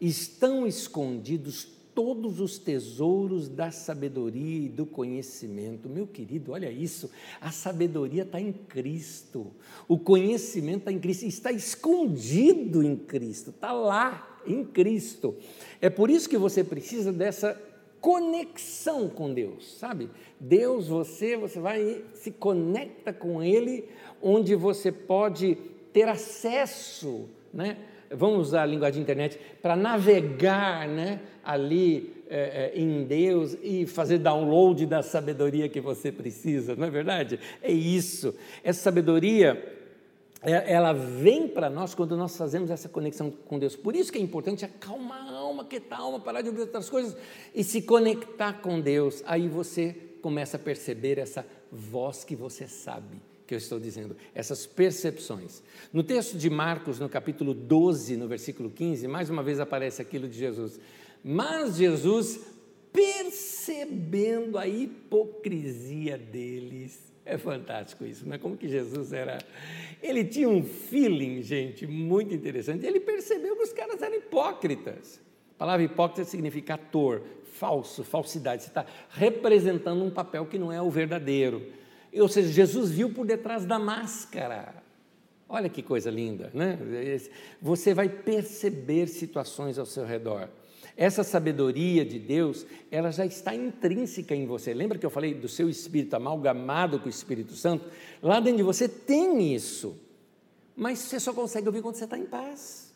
estão 0.00 0.66
escondidos 0.66 1.68
todos 1.94 2.40
os 2.40 2.58
tesouros 2.58 3.48
da 3.48 3.70
sabedoria 3.70 4.66
e 4.66 4.68
do 4.68 4.84
conhecimento. 4.84 5.88
Meu 5.88 6.06
querido, 6.06 6.52
olha 6.52 6.70
isso, 6.70 7.10
a 7.40 7.50
sabedoria 7.50 8.22
está 8.22 8.40
em 8.40 8.52
Cristo, 8.52 9.46
o 9.86 9.98
conhecimento 9.98 10.78
está 10.80 10.92
em 10.92 10.98
Cristo, 10.98 11.26
está 11.26 11.52
escondido 11.52 12.82
em 12.82 12.96
Cristo, 12.96 13.50
está 13.50 13.72
lá 13.72 14.40
em 14.46 14.64
Cristo. 14.64 15.34
É 15.80 15.88
por 15.88 16.10
isso 16.10 16.28
que 16.28 16.36
você 16.36 16.64
precisa 16.64 17.12
dessa 17.12 17.60
conexão 18.00 19.08
com 19.08 19.32
Deus, 19.32 19.78
sabe? 19.78 20.10
Deus, 20.38 20.88
você, 20.88 21.36
você 21.36 21.58
vai 21.58 22.04
se 22.12 22.30
conecta 22.30 23.12
com 23.12 23.42
Ele, 23.42 23.88
onde 24.20 24.54
você 24.54 24.92
pode 24.92 25.56
ter 25.92 26.08
acesso, 26.08 27.26
né? 27.52 27.78
Vamos 28.16 28.48
usar 28.48 28.62
a 28.62 28.66
linguagem 28.66 28.96
de 28.96 29.02
internet, 29.02 29.38
para 29.60 29.76
navegar 29.76 30.88
né, 30.88 31.20
ali 31.44 32.14
é, 32.28 32.72
é, 32.74 32.78
em 32.78 33.04
Deus 33.04 33.56
e 33.62 33.86
fazer 33.86 34.18
download 34.18 34.86
da 34.86 35.02
sabedoria 35.02 35.68
que 35.68 35.80
você 35.80 36.10
precisa, 36.10 36.74
não 36.74 36.86
é 36.86 36.90
verdade? 36.90 37.38
É 37.62 37.72
isso. 37.72 38.34
Essa 38.62 38.80
sabedoria, 38.80 39.62
é, 40.42 40.72
ela 40.72 40.92
vem 40.92 41.46
para 41.48 41.68
nós 41.68 41.94
quando 41.94 42.16
nós 42.16 42.36
fazemos 42.36 42.70
essa 42.70 42.88
conexão 42.88 43.30
com 43.30 43.58
Deus. 43.58 43.76
Por 43.76 43.94
isso 43.94 44.10
que 44.10 44.18
é 44.18 44.22
importante 44.22 44.64
acalmar 44.64 45.28
a 45.28 45.36
alma, 45.36 45.64
que 45.64 45.80
a 45.90 45.96
alma, 45.96 46.20
parar 46.20 46.42
de 46.42 46.48
ouvir 46.48 46.62
outras 46.62 46.88
coisas 46.88 47.16
e 47.54 47.62
se 47.62 47.82
conectar 47.82 48.54
com 48.54 48.80
Deus. 48.80 49.22
Aí 49.26 49.48
você 49.48 49.94
começa 50.22 50.56
a 50.56 50.60
perceber 50.60 51.18
essa 51.18 51.46
voz 51.70 52.24
que 52.24 52.34
você 52.34 52.66
sabe 52.66 53.33
que 53.46 53.54
eu 53.54 53.58
estou 53.58 53.78
dizendo, 53.78 54.16
essas 54.34 54.66
percepções. 54.66 55.62
No 55.92 56.02
texto 56.02 56.36
de 56.36 56.48
Marcos, 56.48 56.98
no 56.98 57.08
capítulo 57.08 57.52
12, 57.52 58.16
no 58.16 58.26
versículo 58.26 58.70
15, 58.70 59.06
mais 59.06 59.28
uma 59.28 59.42
vez 59.42 59.60
aparece 59.60 60.00
aquilo 60.00 60.28
de 60.28 60.38
Jesus. 60.38 60.80
Mas 61.22 61.76
Jesus, 61.76 62.40
percebendo 62.92 64.58
a 64.58 64.66
hipocrisia 64.66 66.16
deles, 66.16 67.12
é 67.24 67.38
fantástico 67.38 68.04
isso, 68.04 68.26
não 68.26 68.34
é 68.34 68.38
como 68.38 68.56
que 68.56 68.68
Jesus 68.68 69.12
era. 69.12 69.38
Ele 70.02 70.24
tinha 70.24 70.48
um 70.48 70.62
feeling, 70.62 71.42
gente, 71.42 71.86
muito 71.86 72.34
interessante. 72.34 72.84
Ele 72.84 73.00
percebeu 73.00 73.56
que 73.56 73.62
os 73.62 73.72
caras 73.72 74.02
eram 74.02 74.16
hipócritas. 74.16 75.20
A 75.54 75.58
palavra 75.58 75.84
hipócrita 75.84 76.24
significa 76.24 76.74
ator, 76.74 77.22
falso, 77.54 78.04
falsidade. 78.04 78.64
Você 78.64 78.68
está 78.68 78.84
representando 79.08 80.04
um 80.04 80.10
papel 80.10 80.44
que 80.44 80.58
não 80.58 80.70
é 80.70 80.82
o 80.82 80.90
verdadeiro. 80.90 81.62
Ou 82.20 82.28
seja, 82.28 82.48
Jesus 82.48 82.90
viu 82.90 83.10
por 83.10 83.26
detrás 83.26 83.64
da 83.64 83.78
máscara. 83.78 84.82
Olha 85.48 85.68
que 85.68 85.82
coisa 85.82 86.10
linda, 86.10 86.50
né? 86.54 86.78
Você 87.60 87.92
vai 87.92 88.08
perceber 88.08 89.06
situações 89.08 89.78
ao 89.78 89.86
seu 89.86 90.04
redor. 90.04 90.48
Essa 90.96 91.24
sabedoria 91.24 92.04
de 92.04 92.18
Deus, 92.18 92.64
ela 92.90 93.10
já 93.10 93.26
está 93.26 93.54
intrínseca 93.54 94.34
em 94.34 94.46
você. 94.46 94.72
Lembra 94.72 94.96
que 94.96 95.04
eu 95.04 95.10
falei 95.10 95.34
do 95.34 95.48
seu 95.48 95.68
espírito 95.68 96.14
amalgamado 96.14 97.00
com 97.00 97.06
o 97.06 97.10
Espírito 97.10 97.54
Santo? 97.54 97.90
Lá 98.22 98.38
dentro 98.38 98.58
de 98.58 98.62
você 98.62 98.88
tem 98.88 99.52
isso. 99.52 99.98
Mas 100.76 101.00
você 101.00 101.18
só 101.18 101.32
consegue 101.32 101.66
ouvir 101.66 101.82
quando 101.82 101.96
você 101.96 102.04
está 102.04 102.16
em 102.16 102.26
paz. 102.26 102.94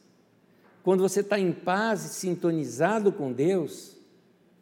Quando 0.83 1.01
você 1.01 1.21
está 1.21 1.39
em 1.39 1.53
paz 1.53 2.05
e 2.05 2.09
sintonizado 2.09 3.13
com 3.13 3.33
Deus, 3.33 3.97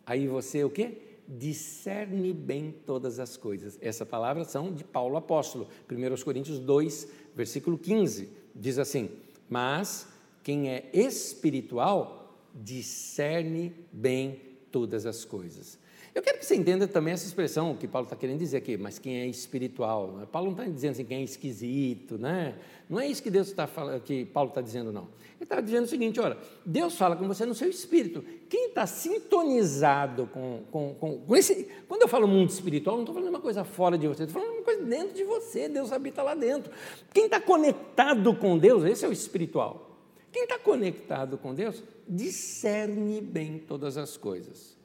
aí 0.04 0.26
você 0.26 0.64
o 0.64 0.70
quê? 0.70 0.98
Discerne 1.28 2.32
bem 2.32 2.74
todas 2.84 3.18
as 3.18 3.36
coisas. 3.36 3.78
Essa 3.80 4.06
palavra 4.06 4.44
são 4.44 4.72
de 4.72 4.84
Paulo 4.84 5.16
apóstolo, 5.16 5.68
1 5.90 6.22
Coríntios 6.22 6.58
2, 6.58 7.08
versículo 7.34 7.78
15, 7.78 8.28
diz 8.54 8.78
assim: 8.78 9.10
Mas 9.48 10.08
quem 10.42 10.70
é 10.70 10.90
espiritual 10.92 12.34
discerne 12.54 13.74
bem 13.92 14.40
todas 14.70 15.06
as 15.06 15.24
coisas. 15.24 15.78
Eu 16.16 16.22
quero 16.22 16.38
que 16.38 16.46
você 16.46 16.56
entenda 16.56 16.88
também 16.88 17.12
essa 17.12 17.26
expressão 17.26 17.76
que 17.76 17.86
Paulo 17.86 18.06
está 18.06 18.16
querendo 18.16 18.38
dizer 18.38 18.56
aqui, 18.56 18.78
mas 18.78 18.98
quem 18.98 19.20
é 19.20 19.26
espiritual. 19.26 20.12
Né? 20.12 20.26
Paulo 20.32 20.50
não 20.50 20.58
está 20.58 20.64
dizendo 20.64 20.92
assim, 20.92 21.04
quem 21.04 21.18
é 21.18 21.22
esquisito, 21.22 22.16
né? 22.16 22.54
Não 22.88 22.98
é 22.98 23.06
isso 23.06 23.22
que 23.22 23.28
Deus 23.28 23.48
está 23.48 23.68
que 24.02 24.24
Paulo 24.24 24.48
está 24.48 24.62
dizendo, 24.62 24.90
não. 24.90 25.08
Ele 25.34 25.42
está 25.42 25.60
dizendo 25.60 25.84
o 25.84 25.86
seguinte: 25.86 26.18
olha, 26.18 26.38
Deus 26.64 26.96
fala 26.96 27.16
com 27.16 27.28
você 27.28 27.44
no 27.44 27.54
seu 27.54 27.68
espírito. 27.68 28.24
Quem 28.48 28.68
está 28.68 28.86
sintonizado 28.86 30.26
com, 30.32 30.62
com, 30.70 30.94
com, 30.94 31.18
com, 31.18 31.36
esse. 31.36 31.68
Quando 31.86 32.00
eu 32.00 32.08
falo 32.08 32.26
mundo 32.26 32.48
espiritual, 32.48 32.96
não 32.96 33.02
estou 33.02 33.14
falando 33.14 33.28
uma 33.28 33.42
coisa 33.42 33.62
fora 33.62 33.98
de 33.98 34.08
você, 34.08 34.22
estou 34.22 34.40
falando 34.40 34.56
uma 34.56 34.64
coisa 34.64 34.82
dentro 34.84 35.14
de 35.14 35.22
você, 35.22 35.68
Deus 35.68 35.92
habita 35.92 36.22
lá 36.22 36.34
dentro. 36.34 36.72
Quem 37.12 37.26
está 37.26 37.38
conectado 37.38 38.34
com 38.36 38.56
Deus, 38.56 38.84
esse 38.84 39.04
é 39.04 39.08
o 39.08 39.12
espiritual. 39.12 39.98
Quem 40.32 40.44
está 40.44 40.58
conectado 40.58 41.36
com 41.36 41.54
Deus, 41.54 41.84
discerne 42.08 43.20
bem 43.20 43.58
todas 43.58 43.98
as 43.98 44.16
coisas. 44.16 44.75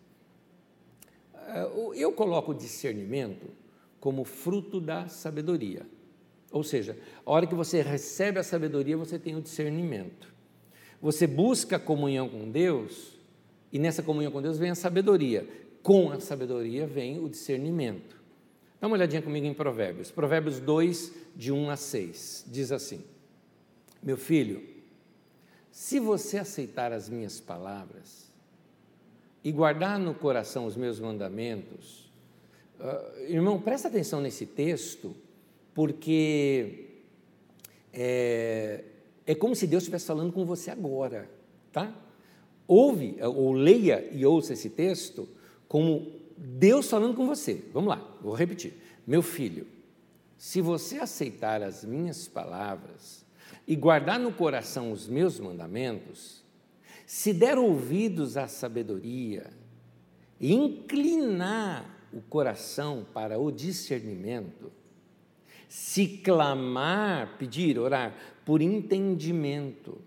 Eh, 1.53 1.69
eu 1.95 2.11
coloco 2.11 2.51
o 2.51 2.55
discernimento 2.55 3.47
como 3.99 4.23
fruto 4.23 4.79
da 4.79 5.07
sabedoria. 5.07 5.85
Ou 6.51 6.63
seja, 6.63 6.97
a 7.25 7.31
hora 7.31 7.47
que 7.47 7.55
você 7.55 7.81
recebe 7.81 8.39
a 8.39 8.43
sabedoria, 8.43 8.97
você 8.97 9.19
tem 9.19 9.35
o 9.35 9.41
discernimento. 9.41 10.33
Você 11.01 11.25
busca 11.25 11.77
a 11.77 11.79
comunhão 11.79 12.27
com 12.27 12.49
Deus, 12.49 13.17
e 13.71 13.79
nessa 13.79 14.03
comunhão 14.03 14.31
com 14.31 14.41
Deus 14.41 14.57
vem 14.57 14.71
a 14.71 14.75
sabedoria. 14.75 15.47
Com 15.81 16.11
a 16.11 16.19
sabedoria 16.19 16.85
vem 16.85 17.23
o 17.23 17.29
discernimento. 17.29 18.19
Dá 18.79 18.87
uma 18.87 18.95
olhadinha 18.95 19.21
comigo 19.21 19.45
em 19.45 19.53
Provérbios. 19.53 20.11
Provérbios 20.11 20.59
2, 20.59 21.13
de 21.35 21.51
1 21.51 21.69
a 21.69 21.75
6. 21.75 22.45
Diz 22.47 22.71
assim: 22.71 23.03
Meu 24.01 24.17
filho, 24.17 24.61
se 25.71 25.99
você 25.99 26.37
aceitar 26.37 26.91
as 26.91 27.09
minhas 27.09 27.39
palavras 27.39 28.30
e 29.43 29.51
guardar 29.51 29.99
no 29.99 30.13
coração 30.13 30.65
os 30.65 30.75
meus 30.75 30.99
mandamentos, 30.99 32.11
uh, 32.79 33.23
irmão, 33.23 33.59
presta 33.59 33.87
atenção 33.87 34.21
nesse 34.21 34.45
texto, 34.45 35.15
porque 35.73 36.89
é, 37.93 38.83
é 39.25 39.35
como 39.35 39.55
se 39.55 39.67
Deus 39.67 39.83
estivesse 39.83 40.05
falando 40.05 40.31
com 40.31 40.45
você 40.45 40.71
agora, 40.71 41.29
tá? 41.71 41.93
Ouve, 42.67 43.17
ou 43.21 43.51
leia 43.51 44.07
e 44.11 44.25
ouça 44.25 44.53
esse 44.53 44.69
texto 44.69 45.27
como 45.67 46.11
Deus 46.37 46.89
falando 46.89 47.15
com 47.15 47.27
você. 47.27 47.63
Vamos 47.73 47.89
lá, 47.89 48.17
vou 48.21 48.33
repetir. 48.33 48.73
Meu 49.05 49.21
filho, 49.21 49.67
se 50.37 50.61
você 50.61 50.97
aceitar 50.97 51.61
as 51.61 51.83
minhas 51.83 52.27
palavras 52.27 53.25
e 53.67 53.75
guardar 53.75 54.19
no 54.19 54.31
coração 54.31 54.91
os 54.91 55.07
meus 55.07 55.39
mandamentos, 55.39 56.40
se 57.13 57.33
der 57.33 57.57
ouvidos 57.57 58.37
à 58.37 58.47
sabedoria 58.47 59.51
e 60.39 60.53
inclinar 60.53 62.07
o 62.13 62.21
coração 62.21 63.05
para 63.13 63.37
o 63.37 63.51
discernimento, 63.51 64.71
se 65.67 66.07
clamar, 66.07 67.37
pedir, 67.37 67.77
orar 67.77 68.15
por 68.45 68.61
entendimento, 68.61 69.99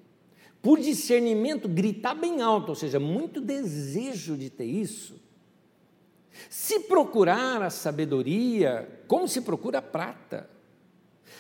por 0.63 0.81
discernimento, 0.81 1.69
gritar 1.69 2.15
bem 2.15 2.41
alto, 2.41 2.71
ou 2.71 2.75
seja, 2.75 2.99
muito 2.99 3.39
desejo 3.39 4.35
de 4.35 4.49
ter 4.49 4.65
isso. 4.65 5.21
Se 6.49 6.81
procurar 6.81 7.61
a 7.61 7.69
sabedoria, 7.69 9.05
como 9.07 9.29
se 9.29 9.43
procura 9.43 9.81
a 9.81 9.83
prata, 9.83 10.49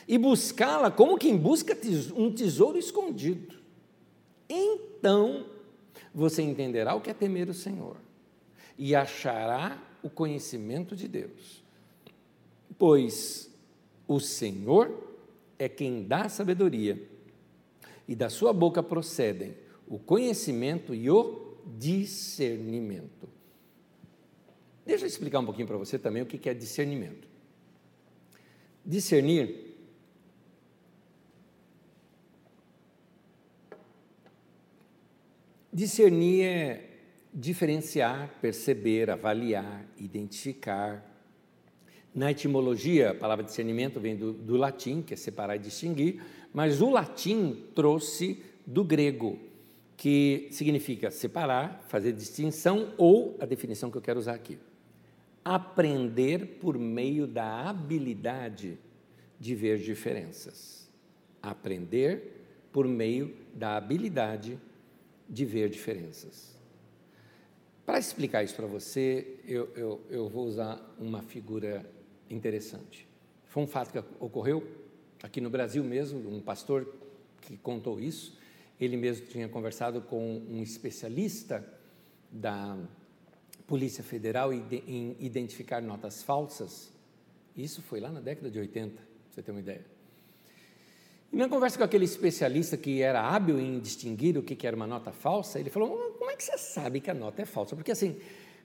e 0.06 0.18
buscá-la 0.18 0.90
como 0.90 1.16
quem 1.16 1.38
busca 1.38 1.74
um 2.14 2.30
tesouro 2.30 2.76
escondido, 2.76 3.56
então 4.46 5.53
você 6.14 6.42
entenderá 6.42 6.94
o 6.94 7.00
que 7.00 7.10
é 7.10 7.14
temer 7.14 7.48
o 7.48 7.54
Senhor 7.54 7.96
e 8.78 8.94
achará 8.94 9.82
o 10.02 10.08
conhecimento 10.08 10.94
de 10.94 11.08
Deus. 11.08 11.64
Pois 12.78 13.50
o 14.06 14.20
Senhor 14.20 15.16
é 15.58 15.68
quem 15.68 16.04
dá 16.04 16.28
sabedoria, 16.28 17.10
e 18.06 18.14
da 18.14 18.28
sua 18.28 18.52
boca 18.52 18.82
procedem 18.82 19.56
o 19.88 19.98
conhecimento 19.98 20.94
e 20.94 21.10
o 21.10 21.56
discernimento. 21.78 23.28
Deixa 24.84 25.04
eu 25.04 25.08
explicar 25.08 25.38
um 25.38 25.46
pouquinho 25.46 25.66
para 25.66 25.78
você 25.78 25.98
também 25.98 26.22
o 26.22 26.26
que 26.26 26.48
é 26.48 26.52
discernimento. 26.52 27.26
Discernir 28.84 29.63
Discernir 35.74 36.44
é 36.44 36.90
diferenciar, 37.32 38.38
perceber, 38.40 39.10
avaliar, 39.10 39.84
identificar. 39.98 41.04
Na 42.14 42.30
etimologia, 42.30 43.10
a 43.10 43.14
palavra 43.14 43.44
discernimento 43.44 43.98
vem 43.98 44.14
do, 44.14 44.32
do 44.32 44.56
latim, 44.56 45.02
que 45.02 45.14
é 45.14 45.16
separar 45.16 45.56
e 45.56 45.58
distinguir, 45.58 46.22
mas 46.52 46.80
o 46.80 46.88
latim 46.90 47.64
trouxe 47.74 48.40
do 48.64 48.84
grego, 48.84 49.36
que 49.96 50.46
significa 50.52 51.10
separar, 51.10 51.84
fazer 51.88 52.12
distinção, 52.12 52.94
ou 52.96 53.36
a 53.40 53.44
definição 53.44 53.90
que 53.90 53.98
eu 53.98 54.02
quero 54.02 54.20
usar 54.20 54.34
aqui: 54.34 54.56
aprender 55.44 56.58
por 56.60 56.78
meio 56.78 57.26
da 57.26 57.68
habilidade 57.68 58.78
de 59.40 59.56
ver 59.56 59.78
diferenças. 59.78 60.88
Aprender 61.42 62.68
por 62.72 62.86
meio 62.86 63.34
da 63.52 63.76
habilidade 63.76 64.50
de 64.52 64.73
de 65.28 65.44
ver 65.44 65.68
diferenças. 65.68 66.54
Para 67.84 67.98
explicar 67.98 68.42
isso 68.42 68.54
para 68.54 68.66
você, 68.66 69.40
eu, 69.46 69.70
eu, 69.76 70.00
eu 70.08 70.28
vou 70.28 70.46
usar 70.46 70.80
uma 70.98 71.22
figura 71.22 71.84
interessante. 72.30 73.06
Foi 73.46 73.62
um 73.62 73.66
fato 73.66 73.92
que 73.92 73.98
ocorreu 74.18 74.66
aqui 75.22 75.40
no 75.40 75.50
Brasil 75.50 75.84
mesmo, 75.84 76.34
um 76.34 76.40
pastor 76.40 76.94
que 77.42 77.56
contou 77.56 78.00
isso. 78.00 78.38
Ele 78.80 78.96
mesmo 78.96 79.26
tinha 79.26 79.48
conversado 79.48 80.00
com 80.00 80.42
um 80.50 80.62
especialista 80.62 81.64
da 82.30 82.76
Polícia 83.66 84.02
Federal 84.02 84.52
em 84.52 85.16
identificar 85.20 85.80
notas 85.80 86.22
falsas. 86.22 86.90
Isso 87.56 87.82
foi 87.82 88.00
lá 88.00 88.10
na 88.10 88.20
década 88.20 88.50
de 88.50 88.58
80, 88.58 88.94
para 88.94 89.04
você 89.30 89.42
ter 89.42 89.50
uma 89.50 89.60
ideia. 89.60 89.93
E 91.34 91.36
na 91.36 91.48
conversa 91.48 91.76
com 91.76 91.82
aquele 91.82 92.04
especialista 92.04 92.76
que 92.76 93.02
era 93.02 93.20
hábil 93.20 93.58
em 93.58 93.80
distinguir 93.80 94.38
o 94.38 94.42
que 94.44 94.64
era 94.64 94.76
uma 94.76 94.86
nota 94.86 95.10
falsa, 95.10 95.58
ele 95.58 95.68
falou: 95.68 96.14
Como 96.16 96.30
é 96.30 96.36
que 96.36 96.44
você 96.44 96.56
sabe 96.56 97.00
que 97.00 97.10
a 97.10 97.14
nota 97.14 97.42
é 97.42 97.44
falsa? 97.44 97.74
Porque 97.74 97.90
assim, 97.90 98.14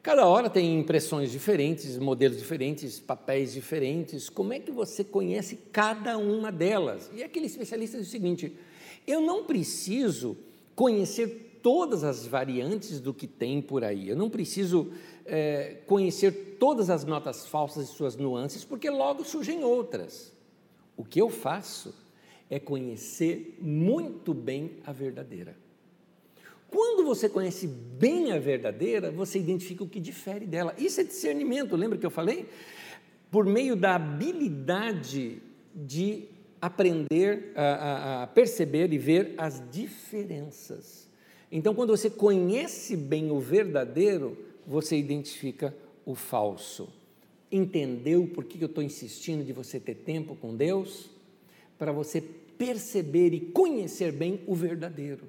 cada 0.04 0.24
hora 0.28 0.52
tem 0.52 0.80
impressões 0.80 1.32
diferentes, 1.32 1.98
modelos 1.98 2.38
diferentes, 2.38 3.00
papéis 3.00 3.54
diferentes. 3.54 4.30
Como 4.30 4.54
é 4.54 4.60
que 4.60 4.70
você 4.70 5.04
conhece 5.04 5.58
cada 5.72 6.16
uma 6.20 6.52
delas? 6.52 7.10
E 7.12 7.24
aquele 7.24 7.48
especialista 7.48 7.98
disse 7.98 8.10
o 8.10 8.12
seguinte: 8.12 8.56
Eu 9.08 9.20
não 9.20 9.46
preciso 9.46 10.38
conhecer 10.76 11.60
todas 11.64 12.04
as 12.04 12.28
variantes 12.28 13.00
do 13.00 13.16
que 13.16 13.26
tem 13.26 13.64
por 13.64 13.84
aí. 13.84 14.10
Eu 14.10 14.16
não 14.16 14.30
preciso 14.30 14.92
é, 15.26 15.78
conhecer 15.88 16.58
todas 16.60 16.92
as 16.92 17.04
notas 17.04 17.48
falsas 17.48 17.90
e 17.90 17.92
suas 17.92 18.16
nuances, 18.16 18.64
porque 18.64 18.92
logo 18.92 19.26
surgem 19.26 19.64
outras. 19.64 20.32
O 20.96 21.04
que 21.04 21.20
eu 21.20 21.32
faço 21.32 21.96
é 22.50 22.60
conhecer 22.60 23.58
muito 23.62 24.34
bem 24.34 24.78
a 24.86 24.92
verdadeira. 24.92 25.56
Quando 26.70 27.04
você 27.04 27.28
conhece 27.28 27.68
bem 27.68 28.32
a 28.32 28.40
verdadeira, 28.40 29.12
você 29.12 29.40
identifica 29.40 29.84
o 29.84 29.90
que 29.90 30.00
difere 30.00 30.46
dela. 30.46 30.74
Isso 30.78 31.02
é 31.02 31.04
discernimento, 31.04 31.76
lembra 31.76 31.98
que 31.98 32.06
eu 32.06 32.12
falei? 32.12 32.48
Por 33.32 33.46
meio 33.46 33.76
da 33.76 33.96
habilidade 33.96 35.42
de 35.74 36.26
aprender 36.62 37.52
a, 37.56 37.64
a, 37.64 38.24
a 38.24 38.28
perceber 38.28 38.92
e 38.94 38.98
ver 38.98 39.34
as 39.38 39.64
diferenças. 39.72 41.08
Então, 41.52 41.74
quando 41.74 41.96
você 41.96 42.10
conhece 42.10 42.96
bem 42.96 43.32
o 43.32 43.40
verdadeiro, 43.40 44.38
você 44.68 44.98
identifica 44.98 45.76
o 46.06 46.14
falso. 46.14 46.90
Entendeu 47.52 48.28
por 48.28 48.44
que 48.44 48.62
eu 48.62 48.68
estou 48.68 48.84
insistindo 48.84 49.44
de 49.44 49.52
você 49.52 49.80
ter 49.80 49.96
tempo 49.96 50.36
com 50.36 50.56
Deus? 50.56 51.10
Para 51.80 51.92
você 51.92 52.22
perceber 52.22 53.34
e 53.34 53.40
conhecer 53.40 54.12
bem 54.12 54.44
o 54.46 54.54
verdadeiro. 54.54 55.24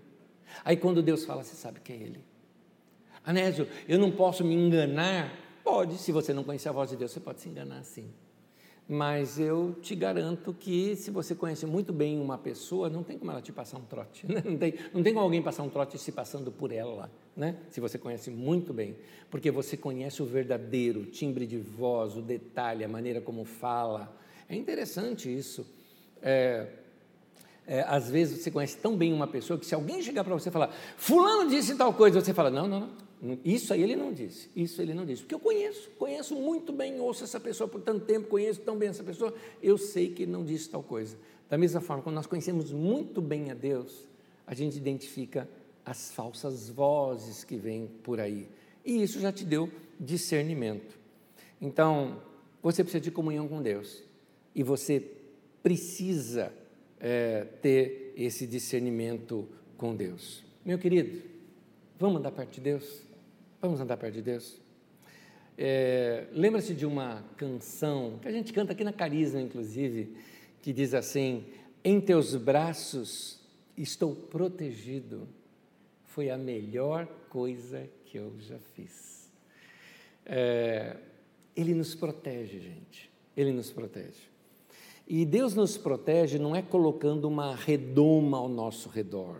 Aí 0.65 0.77
quando 0.77 1.01
Deus 1.01 1.25
fala, 1.25 1.43
você 1.43 1.55
sabe 1.55 1.81
que 1.81 1.93
é 1.93 1.97
Ele. 1.97 2.21
Anésio, 3.25 3.69
eu 3.89 3.99
não 3.99 4.11
posso 4.11 4.45
me 4.45 4.55
enganar? 4.55 5.33
Pode, 5.63 5.99
se 5.99 6.11
você 6.11 6.35
não 6.35 6.43
conhecer 6.43 6.69
a 6.69 6.73
voz 6.73 6.91
de 6.91 6.97
Deus, 6.97 7.13
você 7.13 7.21
pode 7.21 7.41
se 7.41 7.49
enganar 7.49 7.83
sim. 7.85 8.11
Mas 8.89 9.39
eu 9.39 9.77
te 9.81 9.95
garanto 9.95 10.53
que 10.53 10.97
se 10.97 11.13
você 11.13 11.33
conhece 11.33 11.65
muito 11.65 11.93
bem 11.93 12.21
uma 12.21 12.37
pessoa, 12.37 12.91
não 12.91 13.05
tem 13.05 13.17
como 13.17 13.31
ela 13.31 13.41
te 13.41 13.53
passar 13.53 13.79
um 13.79 13.85
trote. 13.85 14.27
Né? 14.27 14.43
Não, 14.45 14.59
tem, 14.59 14.75
não 14.93 15.01
tem 15.01 15.15
como 15.15 15.25
alguém 15.25 15.41
passar 15.41 15.63
um 15.63 15.69
trote 15.69 15.97
se 15.97 16.11
passando 16.11 16.51
por 16.51 16.73
ela, 16.73 17.09
né? 17.37 17.57
se 17.69 17.81
você 17.81 17.97
conhece 17.97 18.33
muito 18.33 18.75
bem. 18.75 18.97
Porque 19.31 19.49
você 19.49 19.77
conhece 19.77 20.21
o 20.21 20.27
verdadeiro, 20.27 21.03
o 21.03 21.07
timbre 21.07 21.47
de 21.47 21.57
voz, 21.57 22.17
o 22.17 22.21
detalhe, 22.21 22.83
a 22.83 22.89
maneira 22.89 23.21
como 23.21 23.45
fala. 23.45 24.13
É 24.49 24.57
interessante 24.57 25.33
isso. 25.33 25.65
É, 26.23 26.67
é, 27.67 27.83
às 27.83 28.11
vezes 28.11 28.43
você 28.43 28.51
conhece 28.51 28.77
tão 28.79 28.97
bem 28.97 29.13
uma 29.13 29.27
pessoa 29.27 29.59
que 29.59 29.65
se 29.65 29.75
alguém 29.75 30.03
chegar 30.03 30.25
para 30.25 30.35
você 30.35 30.49
e 30.49 30.53
falar, 30.53 30.75
fulano 30.97 31.49
disse 31.49 31.77
tal 31.77 31.95
coisa, 31.95 32.21
você 32.21 32.35
fala, 32.35 32.51
não, 32.51 32.67
não, 32.67 32.91
não, 33.23 33.39
isso 33.45 33.73
aí 33.73 33.83
ele 33.83 33.95
não 33.95 34.13
disse, 34.13 34.51
isso 34.57 34.83
ele 34.83 34.93
não 34.93 35.07
disse, 35.07 35.23
porque 35.23 35.35
eu 35.35 35.41
conheço, 35.41 35.89
conheço 35.99 36.35
muito 36.35 36.73
bem, 36.73 36.99
ouço 36.99 37.23
essa 37.23 37.39
pessoa 37.39 37.69
por 37.69 37.81
tanto 37.81 38.05
tempo, 38.05 38.29
conheço 38.29 38.61
tão 38.63 38.77
bem 38.77 38.89
essa 38.89 39.05
pessoa, 39.05 39.33
eu 39.63 39.79
sei 39.79 40.11
que 40.11 40.25
ele 40.25 40.33
não 40.33 40.45
disse 40.45 40.69
tal 40.69 40.83
coisa. 40.83 41.17
Da 41.49 41.59
mesma 41.59 41.81
forma, 41.81 42.03
quando 42.03 42.15
nós 42.15 42.27
conhecemos 42.27 42.73
muito 42.73 43.21
bem 43.21 43.51
a 43.51 43.55
Deus, 43.55 44.05
a 44.47 44.55
gente 44.55 44.77
identifica 44.77 45.49
as 45.85 46.11
falsas 46.13 46.69
vozes 46.69 47.45
que 47.45 47.57
vêm 47.57 47.89
por 48.03 48.21
aí. 48.21 48.49
E 48.85 49.03
isso 49.03 49.21
já 49.21 49.33
te 49.33 49.45
deu 49.45 49.69
discernimento. 49.99 50.99
Então, 51.61 52.23
você 52.63 52.83
precisa 52.83 53.03
de 53.03 53.11
comunhão 53.11 53.47
com 53.47 53.61
Deus. 53.61 54.03
E 54.55 54.63
você 54.63 55.01
precisa 55.63 56.53
é, 56.99 57.45
ter 57.63 58.13
esse 58.17 58.47
discernimento 58.47 59.49
com 59.77 59.95
Deus. 59.95 60.45
Meu 60.65 60.79
querido, 60.79 61.23
vamos 61.99 62.19
andar 62.19 62.33
perto 62.33 62.55
de 62.55 62.61
Deus? 62.61 63.03
Vamos 63.61 63.81
andar 63.81 63.97
perto 63.97 64.15
de 64.15 64.23
Deus? 64.23 64.61
É, 65.57 66.27
Lembra-se 66.33 66.75
de 66.75 66.87
uma 66.87 67.23
canção 67.37 68.19
que 68.23 68.29
a 68.29 68.33
gente 68.33 68.53
canta 68.53 68.73
aqui 68.73 68.85
na 68.85 68.93
Carisma, 68.93 69.41
inclusive, 69.41 70.17
que 70.63 70.73
diz 70.73 70.95
assim: 70.95 71.45
Em 71.85 72.01
teus 72.01 72.35
braços 72.35 73.41
estou 73.77 74.15
protegido. 74.15 75.29
Foi 76.07 76.31
a 76.31 76.37
melhor 76.37 77.07
coisa 77.29 77.89
que 78.05 78.19
eu 78.19 78.35
já 78.41 78.59
fiz. 78.75 79.31
É, 80.27 80.97
ele 81.55 81.75
nos 81.75 81.95
protege, 81.95 82.59
gente. 82.59 83.11
Ele 83.37 83.53
nos 83.53 83.71
protege. 83.71 84.30
E 85.13 85.25
Deus 85.25 85.57
nos 85.57 85.77
protege 85.77 86.39
não 86.39 86.55
é 86.55 86.63
colocando 86.63 87.25
uma 87.25 87.53
redoma 87.53 88.39
ao 88.39 88.49
nosso 88.49 88.89
redor. 88.89 89.39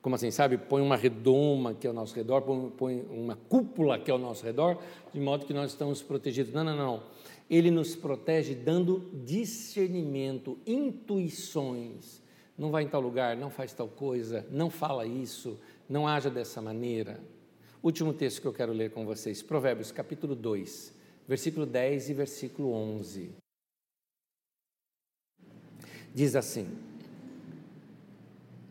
Como 0.00 0.14
assim, 0.14 0.30
sabe? 0.30 0.56
Põe 0.56 0.80
uma 0.80 0.96
redoma 0.96 1.72
aqui 1.72 1.86
ao 1.86 1.92
nosso 1.92 2.14
redor, 2.14 2.40
põe, 2.40 3.02
uma 3.10 3.36
cúpula 3.36 3.96
aqui 3.96 4.10
ao 4.10 4.16
nosso 4.16 4.42
redor, 4.42 4.78
de 5.12 5.20
modo 5.20 5.44
que 5.44 5.52
nós 5.52 5.72
estamos 5.72 6.00
protegidos. 6.00 6.54
Não, 6.54 6.64
não, 6.64 6.74
não. 6.74 7.02
Ele 7.50 7.70
nos 7.70 7.94
protege 7.94 8.54
dando 8.54 9.10
discernimento, 9.22 10.56
intuições. 10.66 12.22
Não 12.56 12.70
vai 12.70 12.84
em 12.84 12.88
tal 12.88 13.02
lugar, 13.02 13.36
não 13.36 13.50
faz 13.50 13.74
tal 13.74 13.88
coisa, 13.88 14.46
não 14.50 14.70
fala 14.70 15.04
isso, 15.04 15.60
não 15.86 16.08
haja 16.08 16.30
dessa 16.30 16.62
maneira. 16.62 17.20
Último 17.82 18.14
texto 18.14 18.40
que 18.40 18.48
eu 18.48 18.54
quero 18.54 18.72
ler 18.72 18.90
com 18.90 19.04
vocês, 19.04 19.42
Provérbios 19.42 19.92
capítulo 19.92 20.34
2, 20.34 20.94
versículo 21.28 21.66
10 21.66 22.08
e 22.08 22.14
versículo 22.14 22.72
11 22.72 23.39
diz 26.14 26.36
assim: 26.36 26.68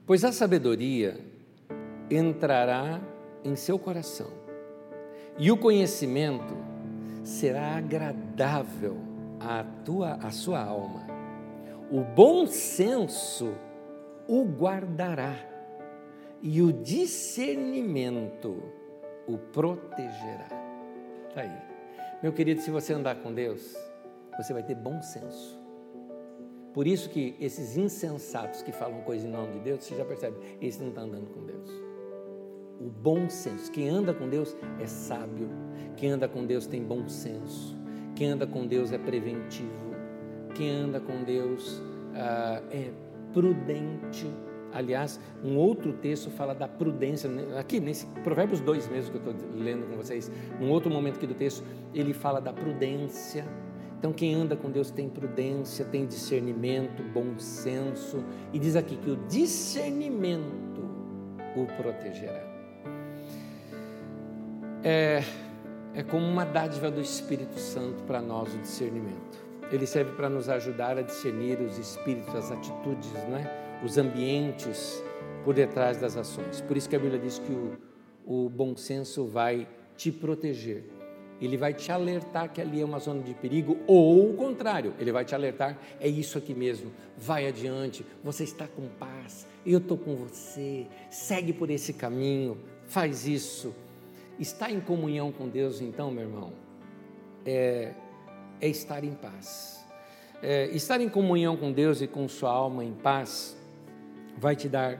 Pois 0.05 0.23
a 0.23 0.31
sabedoria 0.31 1.19
entrará 2.09 2.99
em 3.43 3.55
seu 3.55 3.77
coração, 3.77 4.31
e 5.37 5.51
o 5.51 5.57
conhecimento 5.57 6.57
será 7.23 7.77
agradável 7.77 8.97
à 9.39 9.63
tua 9.85 10.13
à 10.15 10.31
sua 10.31 10.63
alma. 10.63 11.07
O 11.91 12.01
bom 12.01 12.45
senso 12.45 13.53
o 14.27 14.43
guardará, 14.43 15.35
e 16.41 16.61
o 16.61 16.71
discernimento 16.71 18.61
o 19.27 19.37
protegerá. 19.37 20.47
Está 21.27 21.41
aí. 21.41 21.57
Meu 22.21 22.33
querido, 22.33 22.61
se 22.61 22.71
você 22.71 22.93
andar 22.93 23.15
com 23.15 23.33
Deus, 23.33 23.75
você 24.37 24.53
vai 24.53 24.63
ter 24.63 24.75
bom 24.75 25.01
senso. 25.01 25.58
Por 26.79 26.87
isso 26.87 27.09
que 27.09 27.35
esses 27.41 27.75
insensatos 27.75 28.61
que 28.61 28.71
falam 28.71 29.01
coisa 29.01 29.27
em 29.27 29.29
nome 29.29 29.51
de 29.51 29.59
Deus, 29.59 29.83
você 29.83 29.97
já 29.97 30.05
percebe, 30.05 30.37
eles 30.61 30.79
não 30.79 30.87
estão 30.87 31.03
andando 31.03 31.27
com 31.27 31.45
Deus. 31.45 31.69
O 32.79 32.89
bom 32.89 33.29
senso, 33.29 33.69
quem 33.69 33.89
anda 33.89 34.13
com 34.13 34.29
Deus 34.29 34.55
é 34.79 34.85
sábio, 34.85 35.49
quem 35.97 36.11
anda 36.11 36.25
com 36.29 36.45
Deus 36.45 36.65
tem 36.65 36.81
bom 36.81 37.05
senso, 37.09 37.77
quem 38.15 38.29
anda 38.29 38.47
com 38.47 38.65
Deus 38.65 38.93
é 38.93 38.97
preventivo, 38.97 39.93
quem 40.55 40.69
anda 40.69 41.01
com 41.01 41.21
Deus 41.25 41.83
ah, 42.15 42.63
é 42.71 42.93
prudente. 43.33 44.31
Aliás, 44.71 45.19
um 45.43 45.57
outro 45.57 45.91
texto 45.91 46.29
fala 46.29 46.55
da 46.55 46.69
prudência, 46.69 47.29
né? 47.29 47.59
aqui 47.59 47.81
nesse 47.81 48.05
Provérbios 48.23 48.61
2 48.61 48.87
mesmo 48.87 49.19
que 49.19 49.27
eu 49.27 49.33
estou 49.33 49.49
lendo 49.53 49.85
com 49.85 49.97
vocês, 49.97 50.31
num 50.61 50.69
outro 50.69 50.89
momento 50.89 51.17
aqui 51.17 51.27
do 51.27 51.35
texto, 51.35 51.61
ele 51.93 52.13
fala 52.13 52.39
da 52.39 52.53
prudência 52.53 53.45
então, 53.99 54.13
quem 54.13 54.33
anda 54.33 54.55
com 54.55 54.71
Deus 54.71 54.89
tem 54.89 55.09
prudência, 55.09 55.83
tem 55.83 56.05
discernimento, 56.05 57.03
bom 57.13 57.37
senso, 57.37 58.23
e 58.53 58.57
diz 58.57 58.77
aqui 58.77 58.95
que 58.95 59.11
o 59.11 59.17
discernimento 59.27 60.79
o 61.53 61.65
protegerá. 61.75 62.47
É, 64.81 65.21
é 65.93 66.01
como 66.01 66.25
uma 66.25 66.45
dádiva 66.45 66.89
do 66.89 67.01
Espírito 67.01 67.59
Santo 67.59 68.01
para 68.03 68.21
nós 68.21 68.55
o 68.55 68.57
discernimento. 68.59 69.37
Ele 69.69 69.85
serve 69.85 70.13
para 70.13 70.29
nos 70.29 70.47
ajudar 70.47 70.97
a 70.97 71.01
discernir 71.01 71.59
os 71.59 71.77
espíritos, 71.77 72.33
as 72.33 72.53
atitudes, 72.53 73.11
né? 73.27 73.51
os 73.83 73.97
ambientes 73.97 75.03
por 75.43 75.53
detrás 75.53 75.99
das 75.99 76.15
ações. 76.15 76.61
Por 76.61 76.77
isso 76.77 76.87
que 76.87 76.95
a 76.95 76.99
Bíblia 76.99 77.19
diz 77.19 77.37
que 77.37 77.51
o, 77.51 77.77
o 78.25 78.49
bom 78.49 78.77
senso 78.77 79.27
vai 79.27 79.67
te 79.97 80.09
proteger 80.09 80.98
ele 81.41 81.57
vai 81.57 81.73
te 81.73 81.91
alertar 81.91 82.51
que 82.51 82.59
ali 82.59 82.81
é 82.81 82.85
uma 82.85 82.99
zona 82.99 83.21
de 83.21 83.33
perigo, 83.33 83.77
ou 83.87 84.29
o 84.29 84.33
contrário, 84.35 84.93
ele 84.99 85.11
vai 85.11 85.23
te 85.23 85.33
alertar, 85.33 85.77
é 85.99 86.07
isso 86.07 86.37
aqui 86.37 86.53
mesmo, 86.53 86.91
vai 87.17 87.47
adiante, 87.47 88.05
você 88.23 88.43
está 88.43 88.67
com 88.67 88.87
paz, 88.87 89.47
eu 89.65 89.79
estou 89.79 89.97
com 89.97 90.15
você, 90.15 90.85
segue 91.09 91.53
por 91.53 91.69
esse 91.69 91.93
caminho, 91.93 92.57
faz 92.87 93.27
isso. 93.27 93.73
Estar 94.37 94.71
em 94.71 94.79
comunhão 94.79 95.31
com 95.31 95.47
Deus, 95.47 95.81
então, 95.81 96.11
meu 96.11 96.23
irmão, 96.23 96.53
é, 97.45 97.93
é 98.61 98.67
estar 98.67 99.03
em 99.03 99.13
paz. 99.13 99.85
É, 100.41 100.67
estar 100.67 101.01
em 101.01 101.09
comunhão 101.09 101.57
com 101.57 101.71
Deus 101.71 102.01
e 102.01 102.07
com 102.07 102.27
sua 102.27 102.51
alma 102.51 102.83
em 102.83 102.93
paz 102.93 103.57
vai 104.37 104.55
te 104.55 104.69
dar 104.69 104.97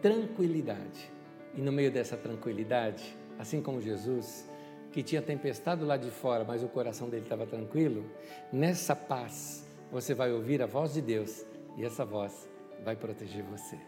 tranquilidade. 0.00 1.10
E 1.54 1.60
no 1.60 1.70
meio 1.70 1.92
dessa 1.92 2.16
tranquilidade, 2.16 3.16
assim 3.38 3.62
como 3.62 3.80
Jesus, 3.80 4.44
que 4.92 5.02
tinha 5.02 5.22
tempestade 5.22 5.82
lá 5.82 5.96
de 5.96 6.10
fora, 6.10 6.44
mas 6.44 6.62
o 6.62 6.68
coração 6.68 7.08
dele 7.08 7.22
estava 7.22 7.46
tranquilo, 7.46 8.04
nessa 8.52 8.94
paz 8.94 9.66
você 9.90 10.14
vai 10.14 10.30
ouvir 10.32 10.62
a 10.62 10.66
voz 10.66 10.92
de 10.92 11.00
Deus 11.00 11.44
e 11.76 11.84
essa 11.84 12.04
voz 12.04 12.48
vai 12.84 12.94
proteger 12.94 13.42
você. 13.42 13.78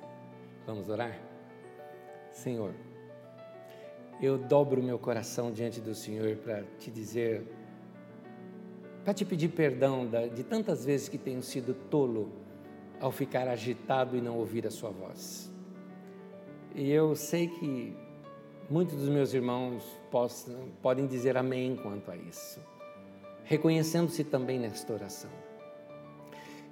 Vamos 0.66 0.88
orar? 0.88 1.18
Senhor, 2.32 2.74
eu 4.20 4.38
dobro 4.38 4.82
meu 4.82 4.98
coração 4.98 5.52
diante 5.52 5.80
do 5.80 5.94
Senhor 5.94 6.36
para 6.36 6.62
te 6.78 6.90
dizer, 6.90 7.46
para 9.05 9.12
te 9.12 9.24
pedir 9.24 9.50
perdão 9.50 10.09
de 10.34 10.42
tantas 10.42 10.84
vezes 10.84 11.09
que 11.09 11.18
tenho 11.18 11.42
sido 11.42 11.74
tolo 11.90 12.32
ao 12.98 13.12
ficar 13.12 13.46
agitado 13.46 14.16
e 14.16 14.20
não 14.20 14.38
ouvir 14.38 14.66
a 14.66 14.70
Sua 14.70 14.90
voz. 14.90 15.52
E 16.74 16.90
eu 16.90 17.14
sei 17.14 17.46
que 17.46 17.94
Muitos 18.71 18.97
dos 18.97 19.11
meus 19.11 19.35
irmãos 19.35 19.83
possam, 20.11 20.69
podem 20.81 21.07
dizer 21.07 21.37
amém 21.37 21.77
quanto 21.77 22.11
a 22.11 22.17
isso, 22.17 22.59
reconhecendo-se 23.45 24.25
também 24.25 24.59
nesta 24.59 24.91
oração. 24.91 25.31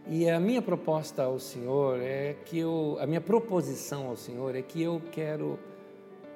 E 0.09 0.29
a 0.29 0.41
minha 0.41 0.63
proposta 0.63 1.23
ao 1.25 1.39
Senhor 1.39 2.01
é 2.01 2.35
que 2.47 2.59
eu, 2.59 2.97
a 2.99 3.07
minha 3.07 3.21
proposição 3.21 4.09
ao 4.09 4.17
Senhor 4.17 4.57
é 4.57 4.63
que 4.63 4.81
eu 4.81 5.03
quero 5.13 5.59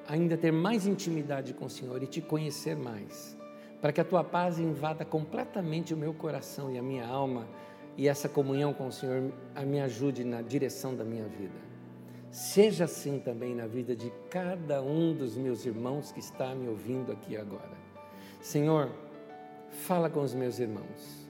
ainda 0.07 0.37
ter 0.37 0.53
mais 0.53 0.87
intimidade 0.87 1.55
com 1.55 1.65
o 1.65 1.71
Senhor 1.71 2.03
e 2.03 2.07
te 2.07 2.21
conhecer 2.21 2.77
mais, 2.77 3.35
para 3.81 3.93
que 3.93 4.01
a 4.01 4.05
tua 4.05 4.23
paz 4.23 4.59
invada 4.59 5.07
completamente 5.07 5.95
o 5.95 5.97
meu 5.97 6.13
coração 6.13 6.71
e 6.71 6.79
a 6.79 6.83
minha 6.83 7.07
alma 7.07 7.49
e 7.97 8.09
essa 8.09 8.29
comunhão 8.29 8.75
com 8.75 8.89
o 8.89 8.93
Senhor 8.93 9.33
me 9.67 9.81
ajude 9.81 10.23
na 10.23 10.43
direção 10.43 10.95
da 10.95 11.03
minha 11.03 11.25
vida. 11.25 11.66
Seja 12.37 12.85
assim 12.85 13.19
também 13.19 13.55
na 13.55 13.67
vida 13.67 13.97
de 13.97 14.13
cada 14.29 14.83
um 14.83 15.15
dos 15.15 15.39
meus 15.39 15.65
irmãos 15.65 16.13
que 16.13 16.21
está 16.21 16.55
me 16.55 16.69
ouvindo 16.69 17.11
aqui 17.11 17.35
agora. 17.35 17.73
Senhor, 18.43 18.91
fala 19.71 20.11
com 20.11 20.21
os 20.21 20.35
meus 20.35 20.59
irmãos, 20.59 21.27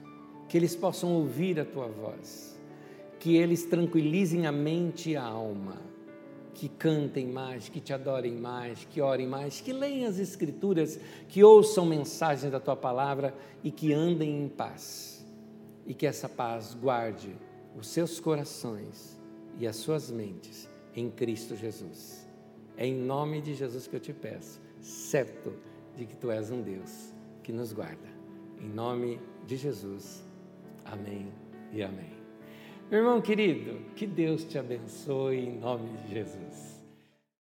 que 0.49 0.57
eles 0.57 0.75
possam 0.75 1.13
ouvir 1.13 1.61
a 1.61 1.63
tua 1.63 1.87
voz, 1.87 2.59
que 3.21 3.37
eles 3.37 3.63
tranquilizem 3.63 4.45
a 4.47 4.51
mente 4.51 5.11
e 5.11 5.15
a 5.15 5.23
alma, 5.23 5.77
que 6.53 6.67
cantem 6.67 7.25
mais, 7.25 7.69
que 7.69 7.79
te 7.79 7.93
adorem 7.93 8.35
mais, 8.35 8.83
que 8.83 8.99
orem 8.99 9.27
mais, 9.27 9.61
que 9.61 9.71
leiam 9.71 10.09
as 10.09 10.19
Escrituras, 10.19 10.99
que 11.29 11.41
ouçam 11.41 11.85
mensagens 11.85 12.51
da 12.51 12.59
tua 12.59 12.75
palavra 12.75 13.33
e 13.63 13.71
que 13.71 13.93
andem 13.93 14.43
em 14.43 14.49
paz. 14.49 15.25
E 15.85 15.93
que 15.93 16.05
essa 16.05 16.27
paz 16.27 16.73
guarde 16.73 17.33
os 17.77 17.87
seus 17.87 18.19
corações 18.19 19.17
e 19.57 19.65
as 19.65 19.77
suas 19.77 20.11
mentes 20.11 20.75
em 20.97 21.11
Cristo 21.11 21.55
Jesus. 21.55 22.27
É 22.75 22.85
em 22.85 22.95
nome 22.95 23.39
de 23.39 23.53
Jesus 23.53 23.85
que 23.85 23.95
eu 23.95 23.99
te 23.99 24.11
peço, 24.11 24.59
certo 24.81 25.53
de 25.95 26.05
que 26.05 26.15
tu 26.15 26.31
és 26.31 26.49
um 26.49 26.61
Deus 26.61 27.13
que 27.43 27.53
nos 27.53 27.71
guarda. 27.71 28.07
Em 28.59 28.67
nome 28.67 29.19
de 29.45 29.55
Jesus. 29.55 30.25
Amém 30.83 31.31
e 31.71 31.83
amém. 31.83 32.17
Meu 32.89 33.01
irmão 33.01 33.21
querido, 33.21 33.79
que 33.95 34.07
Deus 34.07 34.43
te 34.43 34.57
abençoe 34.57 35.37
em 35.37 35.59
nome 35.59 35.97
de 35.99 36.13
Jesus. 36.13 36.66